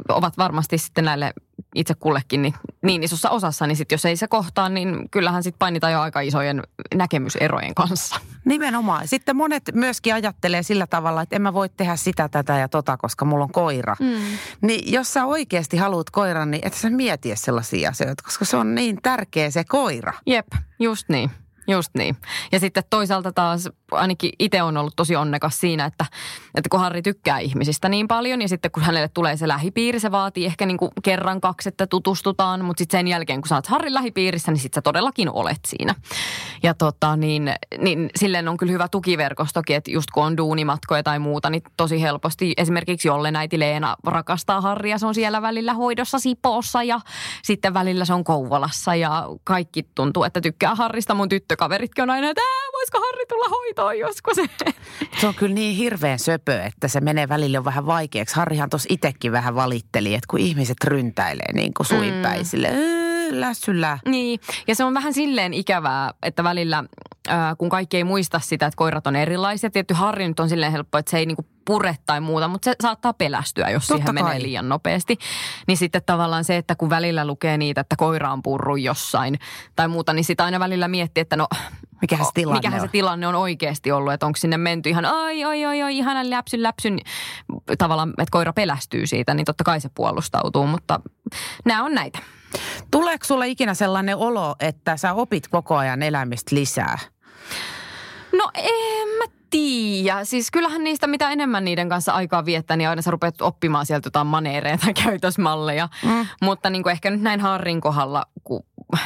ovat 0.09 0.37
varmasti 0.37 0.77
sitten 0.77 1.05
näille 1.05 1.33
itse 1.75 1.93
kullekin 1.95 2.41
niin, 2.41 2.53
niin 2.81 3.03
isossa 3.03 3.29
osassa, 3.29 3.67
niin 3.67 3.75
sitten 3.75 3.93
jos 3.95 4.05
ei 4.05 4.15
se 4.15 4.27
kohtaa, 4.27 4.69
niin 4.69 5.09
kyllähän 5.09 5.43
sitten 5.43 5.59
painitaan 5.59 5.93
jo 5.93 6.01
aika 6.01 6.21
isojen 6.21 6.63
näkemyserojen 6.95 7.75
kanssa. 7.75 8.15
Nimenomaan. 8.47 9.07
Sitten 9.07 9.35
monet 9.35 9.63
myöskin 9.73 10.13
ajattelee 10.13 10.63
sillä 10.63 10.87
tavalla, 10.87 11.21
että 11.21 11.35
en 11.35 11.41
mä 11.41 11.53
voi 11.53 11.69
tehdä 11.69 11.95
sitä, 11.95 12.29
tätä 12.29 12.57
ja 12.57 12.67
tota, 12.67 12.97
koska 12.97 13.25
mulla 13.25 13.43
on 13.43 13.51
koira. 13.51 13.95
Mm. 13.99 14.15
Niin 14.61 14.93
jos 14.93 15.13
sä 15.13 15.25
oikeasti 15.25 15.77
haluat 15.77 16.09
koiran, 16.09 16.51
niin 16.51 16.67
et 16.67 16.73
sä 16.73 16.89
mieti 16.89 17.35
sellaisia 17.35 17.89
asioita, 17.89 18.23
koska 18.23 18.45
se 18.45 18.57
on 18.57 18.75
niin 18.75 18.99
tärkeä 19.01 19.49
se 19.49 19.63
koira. 19.63 20.13
Jep, 20.25 20.47
just 20.79 21.09
niin. 21.09 21.31
Just 21.67 21.89
niin. 21.97 22.17
Ja 22.51 22.59
sitten 22.59 22.83
toisaalta 22.89 23.31
taas 23.31 23.69
ainakin 23.91 24.31
itse 24.39 24.63
on 24.63 24.77
ollut 24.77 24.95
tosi 24.95 25.15
onnekas 25.15 25.59
siinä, 25.59 25.85
että, 25.85 26.05
että 26.55 26.69
kun 26.69 26.79
Harri 26.79 27.01
tykkää 27.01 27.39
ihmisistä 27.39 27.89
niin 27.89 28.07
paljon 28.07 28.41
ja 28.41 28.47
sitten 28.47 28.71
kun 28.71 28.83
hänelle 28.83 29.07
tulee 29.07 29.37
se 29.37 29.47
lähipiiri, 29.47 29.99
se 29.99 30.11
vaatii 30.11 30.45
ehkä 30.45 30.65
niin 30.65 30.77
kuin 30.77 30.91
kerran 31.03 31.41
kaksi, 31.41 31.69
että 31.69 31.87
tutustutaan, 31.87 32.65
mutta 32.65 32.81
sitten 32.81 32.99
sen 32.99 33.07
jälkeen 33.07 33.41
kun 33.41 33.47
sä 33.47 33.55
oot 33.55 33.67
Harrin 33.67 33.93
lähipiirissä, 33.93 34.51
niin 34.51 34.59
sitten 34.59 34.77
sä 34.77 34.81
todellakin 34.81 35.29
olet 35.29 35.59
siinä. 35.67 35.95
Ja 36.63 36.73
tota 36.73 37.15
niin, 37.15 37.53
niin 37.77 38.09
silleen 38.15 38.47
on 38.47 38.57
kyllä 38.57 38.71
hyvä 38.71 38.87
tukiverkostokin, 38.87 39.75
että 39.75 39.91
just 39.91 40.11
kun 40.11 40.25
on 40.25 40.37
duunimatkoja 40.37 41.03
tai 41.03 41.19
muuta, 41.19 41.49
niin 41.49 41.63
tosi 41.77 42.01
helposti 42.01 42.53
esimerkiksi 42.57 43.07
jolle 43.07 43.31
äiti 43.35 43.59
Leena 43.59 43.95
rakastaa 44.03 44.61
Harria, 44.61 44.97
se 44.97 45.07
on 45.07 45.15
siellä 45.15 45.41
välillä 45.41 45.73
hoidossa 45.73 46.19
Sipoossa 46.19 46.83
ja 46.83 46.99
sitten 47.43 47.73
välillä 47.73 48.05
se 48.05 48.13
on 48.13 48.23
Kouvolassa 48.23 48.95
ja 48.95 49.25
kaikki 49.43 49.83
tuntuu, 49.95 50.23
että 50.23 50.41
tykkää 50.41 50.75
Harrista. 50.75 51.13
Mun 51.13 51.29
tyttö 51.29 51.56
tyttökaveritkin 51.57 52.01
on 52.01 52.09
aina, 52.09 52.29
että 52.29 52.41
voisiko 52.73 52.99
Harri 52.99 53.25
tulla 53.25 53.49
hoitoon 53.49 53.99
joskus. 53.99 54.35
Se 55.21 55.27
on 55.27 55.35
kyllä 55.35 55.53
niin 55.53 55.75
hirveän 55.75 56.19
söpö, 56.19 56.63
että 56.63 56.87
se 56.87 57.01
menee 57.01 57.29
välillä 57.29 57.63
vähän 57.63 57.85
vaikeaksi. 57.85 58.35
Harrihan 58.35 58.69
tuossa 58.69 58.87
itsekin 58.91 59.31
vähän 59.31 59.55
valitteli, 59.55 60.13
että 60.13 60.27
kun 60.29 60.39
ihmiset 60.39 60.83
ryntäilee 60.83 61.53
niin 61.53 61.73
kuin 61.73 61.87
suinpäisille, 61.87 62.69
mm. 62.69 63.39
lässyllä. 63.39 63.99
Niin, 64.05 64.39
ja 64.67 64.75
se 64.75 64.83
on 64.83 64.93
vähän 64.93 65.13
silleen 65.13 65.53
ikävää, 65.53 66.13
että 66.23 66.43
välillä 66.43 66.83
kun 67.57 67.69
kaikki 67.69 67.97
ei 67.97 68.03
muista 68.03 68.39
sitä, 68.39 68.65
että 68.65 68.77
koirat 68.77 69.07
on 69.07 69.15
erilaisia. 69.15 69.69
Tietty 69.69 69.93
Harri 69.93 70.27
nyt 70.27 70.39
on 70.39 70.49
silleen 70.49 70.71
helppo, 70.71 70.97
että 70.97 71.11
se 71.11 71.17
ei 71.17 71.25
niinku 71.25 71.45
pure 71.65 71.97
tai 72.05 72.21
muuta, 72.21 72.47
mutta 72.47 72.65
se 72.65 72.75
saattaa 72.81 73.13
pelästyä, 73.13 73.69
jos 73.69 73.87
Totta 73.87 74.03
siihen 74.03 74.15
kai. 74.15 74.23
menee 74.23 74.41
liian 74.41 74.69
nopeasti. 74.69 75.17
Niin 75.67 75.77
sitten 75.77 76.01
tavallaan 76.05 76.43
se, 76.43 76.57
että 76.57 76.75
kun 76.75 76.89
välillä 76.89 77.25
lukee 77.25 77.57
niitä, 77.57 77.81
että 77.81 77.95
koira 77.95 78.31
on 78.31 78.43
purru 78.43 78.75
jossain 78.75 79.39
tai 79.75 79.87
muuta, 79.87 80.13
niin 80.13 80.25
sitä 80.25 80.43
aina 80.43 80.59
välillä 80.59 80.87
miettii, 80.87 81.21
että 81.21 81.35
no 81.35 81.47
Mikähän 82.01 82.25
se 82.25 82.31
tilanne 82.33 82.57
mikähän 82.59 82.81
on? 82.81 82.87
se 82.87 82.91
tilanne 82.91 83.27
on 83.27 83.35
oikeasti 83.35 83.91
ollut, 83.91 84.13
että 84.13 84.25
onko 84.25 84.37
sinne 84.37 84.57
menty 84.57 84.89
ihan 84.89 85.05
ai, 85.05 85.43
ai, 85.43 85.65
ai, 85.65 85.81
ai, 85.81 85.97
ihana 85.97 86.29
läpsyn, 86.29 86.63
läpsyn, 86.63 86.99
tavallaan, 87.77 88.09
että 88.09 88.31
koira 88.31 88.53
pelästyy 88.53 89.07
siitä, 89.07 89.33
niin 89.33 89.45
totta 89.45 89.63
kai 89.63 89.81
se 89.81 89.89
puolustautuu, 89.95 90.67
mutta 90.67 90.99
nämä 91.65 91.83
on 91.83 91.93
näitä. 91.95 92.19
Tuleeko 92.91 93.25
sulle 93.25 93.47
ikinä 93.47 93.73
sellainen 93.73 94.17
olo, 94.17 94.55
että 94.59 94.97
sä 94.97 95.13
opit 95.13 95.47
koko 95.47 95.75
ajan 95.75 96.03
elämistä 96.03 96.55
lisää? 96.55 96.99
No 98.37 98.51
en 98.55 99.07
mä 99.17 99.37
tiedä. 99.49 100.25
Siis 100.25 100.51
kyllähän 100.51 100.83
niistä, 100.83 101.07
mitä 101.07 101.31
enemmän 101.31 101.65
niiden 101.65 101.89
kanssa 101.89 102.11
aikaa 102.11 102.45
viettää, 102.45 102.77
niin 102.77 102.89
aina 102.89 103.01
sä 103.01 103.11
rupeat 103.11 103.41
oppimaan 103.41 103.85
sieltä 103.85 104.07
jotain 104.07 104.27
maneereja 104.27 104.77
tai 104.77 104.93
käytösmalleja. 105.03 105.89
Mm. 106.03 106.25
Mutta 106.41 106.69
niin 106.69 106.83
kuin 106.83 106.91
ehkä 106.91 107.09
nyt 107.09 107.21
näin 107.21 107.39
Harrin 107.39 107.81
kohdalla, 107.81 108.25
kun 108.43 108.63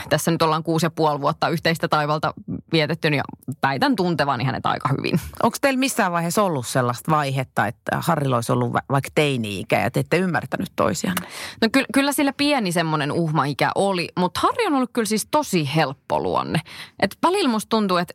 tässä 0.10 0.32
nyt 0.32 0.42
ollaan 0.42 0.64
kuusi 0.64 0.86
ja 0.86 0.90
puoli 0.90 1.22
vuotta 1.22 1.50
yhteistä 1.50 1.88
taivalta 1.88 2.34
vietetty, 2.72 3.10
niin 3.10 3.24
väitän 3.64 3.96
tuntevani 3.96 4.44
hänet 4.44 4.66
aika 4.66 4.90
hyvin. 4.98 5.20
Onko 5.44 5.58
teillä 5.62 5.80
missään 5.80 6.12
vaiheessa 6.12 6.44
ollut 6.44 6.68
sellaista 6.68 7.12
vaihetta, 7.12 7.68
että 7.68 7.92
Harrilla 8.00 8.36
olisi 8.36 8.52
ollut 8.52 8.74
vaikka 8.74 9.10
teini-ikä 9.16 9.80
ja 9.80 9.92
te 9.92 10.00
ette 10.00 10.18
ymmärtänyt 10.18 10.72
toisianne? 10.76 11.28
No 11.62 11.68
ky- 11.72 11.86
kyllä 11.94 12.12
sillä 12.12 12.34
pieni 12.34 12.72
semmoinen 12.72 13.12
uhma-ikä 13.12 13.72
oli, 13.76 14.10
mutta 14.20 14.40
Harri 14.40 14.66
on 14.66 14.74
ollut 14.74 14.90
kyllä 14.94 15.06
siis 15.06 15.28
tosi 15.32 15.70
helppo 15.76 16.20
luonne. 16.20 16.60
Et 17.00 17.18
välillä 17.24 17.50
musta 17.50 17.70
tuntuu, 17.70 17.98
että 17.98 18.14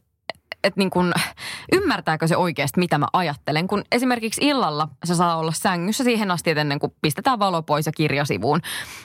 että 0.67 0.81
niin 0.81 0.91
kun, 0.91 1.13
ymmärtääkö 1.73 2.29
se 2.29 2.37
oikeasti, 2.37 2.81
mitä 2.81 2.99
mä 2.99 3.07
ajattelen. 3.13 3.67
Kun 3.67 3.85
esimerkiksi 3.93 4.41
illalla 4.45 4.89
se 5.05 5.15
saa 5.15 5.37
olla 5.37 5.53
sängyssä 5.53 6.05
siihen 6.05 6.31
asti, 6.31 6.51
että 6.51 6.61
ennen 6.61 6.79
kuin 6.79 6.93
pistetään 7.03 7.39
valo 7.39 7.63
pois 7.63 7.87
ja 7.87 7.93
kirjasivuun. 7.93 8.61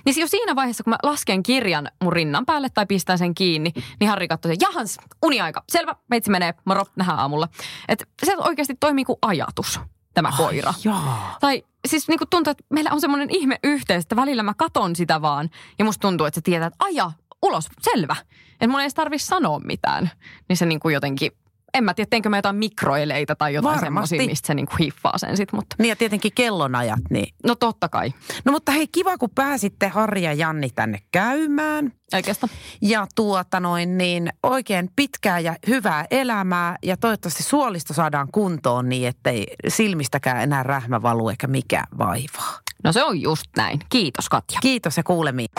Niin 0.05 0.19
jo 0.19 0.27
siinä 0.27 0.55
vaiheessa, 0.55 0.83
kun 0.83 0.91
mä 0.91 0.97
lasken 1.03 1.43
kirjan 1.43 1.87
mun 2.03 2.13
rinnan 2.13 2.45
päälle 2.45 2.69
tai 2.69 2.85
pistän 2.85 3.17
sen 3.17 3.35
kiinni, 3.35 3.71
niin 3.99 4.09
Harri 4.09 4.27
katsoi, 4.27 4.55
jahans, 4.61 4.97
uniaika, 5.23 5.63
selvä, 5.69 5.95
meitsi 6.09 6.31
menee, 6.31 6.53
moro, 6.65 6.83
nähdään 6.95 7.19
aamulla. 7.19 7.47
Että 7.87 8.05
se 8.25 8.37
oikeasti 8.37 8.75
toimii 8.79 9.05
kuin 9.05 9.17
ajatus 9.21 9.79
tämä 10.13 10.29
Ai 10.29 10.37
koira. 10.37 10.73
Jaa. 10.83 11.37
Tai 11.41 11.63
siis 11.87 12.07
niin 12.07 12.19
tuntuu, 12.29 12.51
että 12.51 12.63
meillä 12.69 12.91
on 12.91 13.01
semmoinen 13.01 13.29
ihme 13.31 13.59
yhteys, 13.63 14.03
että 14.03 14.15
välillä 14.15 14.43
mä 14.43 14.53
katon 14.57 14.95
sitä 14.95 15.21
vaan 15.21 15.49
ja 15.79 15.85
musta 15.85 16.01
tuntuu, 16.01 16.25
että 16.25 16.35
se 16.35 16.41
tietää, 16.41 16.67
että 16.67 16.85
aja, 16.85 17.11
ulos, 17.41 17.69
selvä. 17.81 18.15
Että 18.51 18.67
mun 18.67 18.79
ei 18.79 18.83
edes 18.83 18.93
tarvitse 18.93 19.25
sanoa 19.25 19.59
mitään. 19.59 20.11
Niin 20.49 20.57
se 20.57 20.65
niin 20.65 20.79
kuin 20.79 20.93
jotenkin 20.93 21.31
en 21.73 21.83
mä 21.83 21.93
tiedä, 21.93 22.07
teinkö 22.09 22.29
mä 22.29 22.37
jotain 22.37 22.55
mikroeleitä 22.55 23.35
tai 23.35 23.53
jotain 23.53 23.79
semmoisia, 23.79 24.25
mistä 24.25 24.47
se 24.47 24.53
niinku 24.53 24.75
hiffaa 24.79 25.17
sen 25.17 25.37
sit, 25.37 25.53
mutta. 25.53 25.75
Niin 25.79 25.89
ja 25.89 25.95
tietenkin 25.95 26.31
kellonajat, 26.35 26.99
niin. 27.09 27.33
No 27.47 27.55
totta 27.55 27.89
kai. 27.89 28.13
No 28.45 28.51
mutta 28.51 28.71
hei, 28.71 28.87
kiva 28.87 29.17
kun 29.17 29.29
pääsitte 29.35 29.87
Harri 29.87 30.23
ja 30.23 30.33
Janni 30.33 30.69
tänne 30.69 30.99
käymään. 31.11 31.91
Oikeastaan. 32.13 32.49
Ja 32.81 33.07
tuota 33.15 33.59
noin 33.59 33.97
niin 33.97 34.29
oikein 34.43 34.89
pitkää 34.95 35.39
ja 35.39 35.55
hyvää 35.67 36.05
elämää 36.11 36.77
ja 36.83 36.97
toivottavasti 36.97 37.43
suolisto 37.43 37.93
saadaan 37.93 38.27
kuntoon 38.31 38.89
niin, 38.89 39.07
ettei 39.07 39.47
silmistäkään 39.67 40.43
enää 40.43 40.63
rähmä 40.63 41.01
valu 41.01 41.29
eikä 41.29 41.47
mikään 41.47 41.87
vaivaa. 41.97 42.59
No 42.83 42.93
se 42.93 43.03
on 43.03 43.21
just 43.21 43.45
näin. 43.57 43.79
Kiitos 43.89 44.29
Katja. 44.29 44.59
Kiitos 44.61 44.97
ja 44.97 45.03
kuulemiin. 45.03 45.49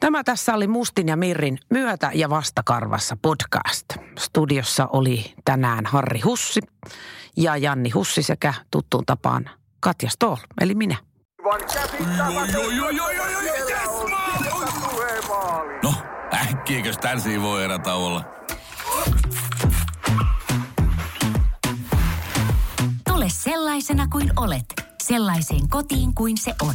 Tämä 0.00 0.24
tässä 0.24 0.54
oli 0.54 0.66
Mustin 0.66 1.08
ja 1.08 1.16
Mirrin 1.16 1.58
myötä- 1.70 2.10
ja 2.14 2.30
vastakarvassa 2.30 3.16
podcast. 3.22 3.84
Studiossa 4.18 4.88
oli 4.92 5.34
tänään 5.44 5.86
Harri 5.86 6.20
Hussi 6.20 6.60
ja 7.36 7.56
Janni 7.56 7.90
Hussi 7.90 8.22
sekä 8.22 8.54
tuttuun 8.70 9.06
tapaan 9.06 9.50
Katja 9.80 10.10
Stoll, 10.10 10.36
eli 10.60 10.74
minä. 10.74 10.96
No, 15.82 15.94
äkkiäkös 16.50 16.98
tän 16.98 17.18
voi 17.42 17.64
erä 17.64 17.78
olla? 17.94 18.24
Tule 23.08 23.26
sellaisena 23.28 24.08
kuin 24.08 24.32
olet, 24.36 24.64
sellaiseen 25.02 25.68
kotiin 25.68 26.14
kuin 26.14 26.38
se 26.38 26.54
on. 26.62 26.74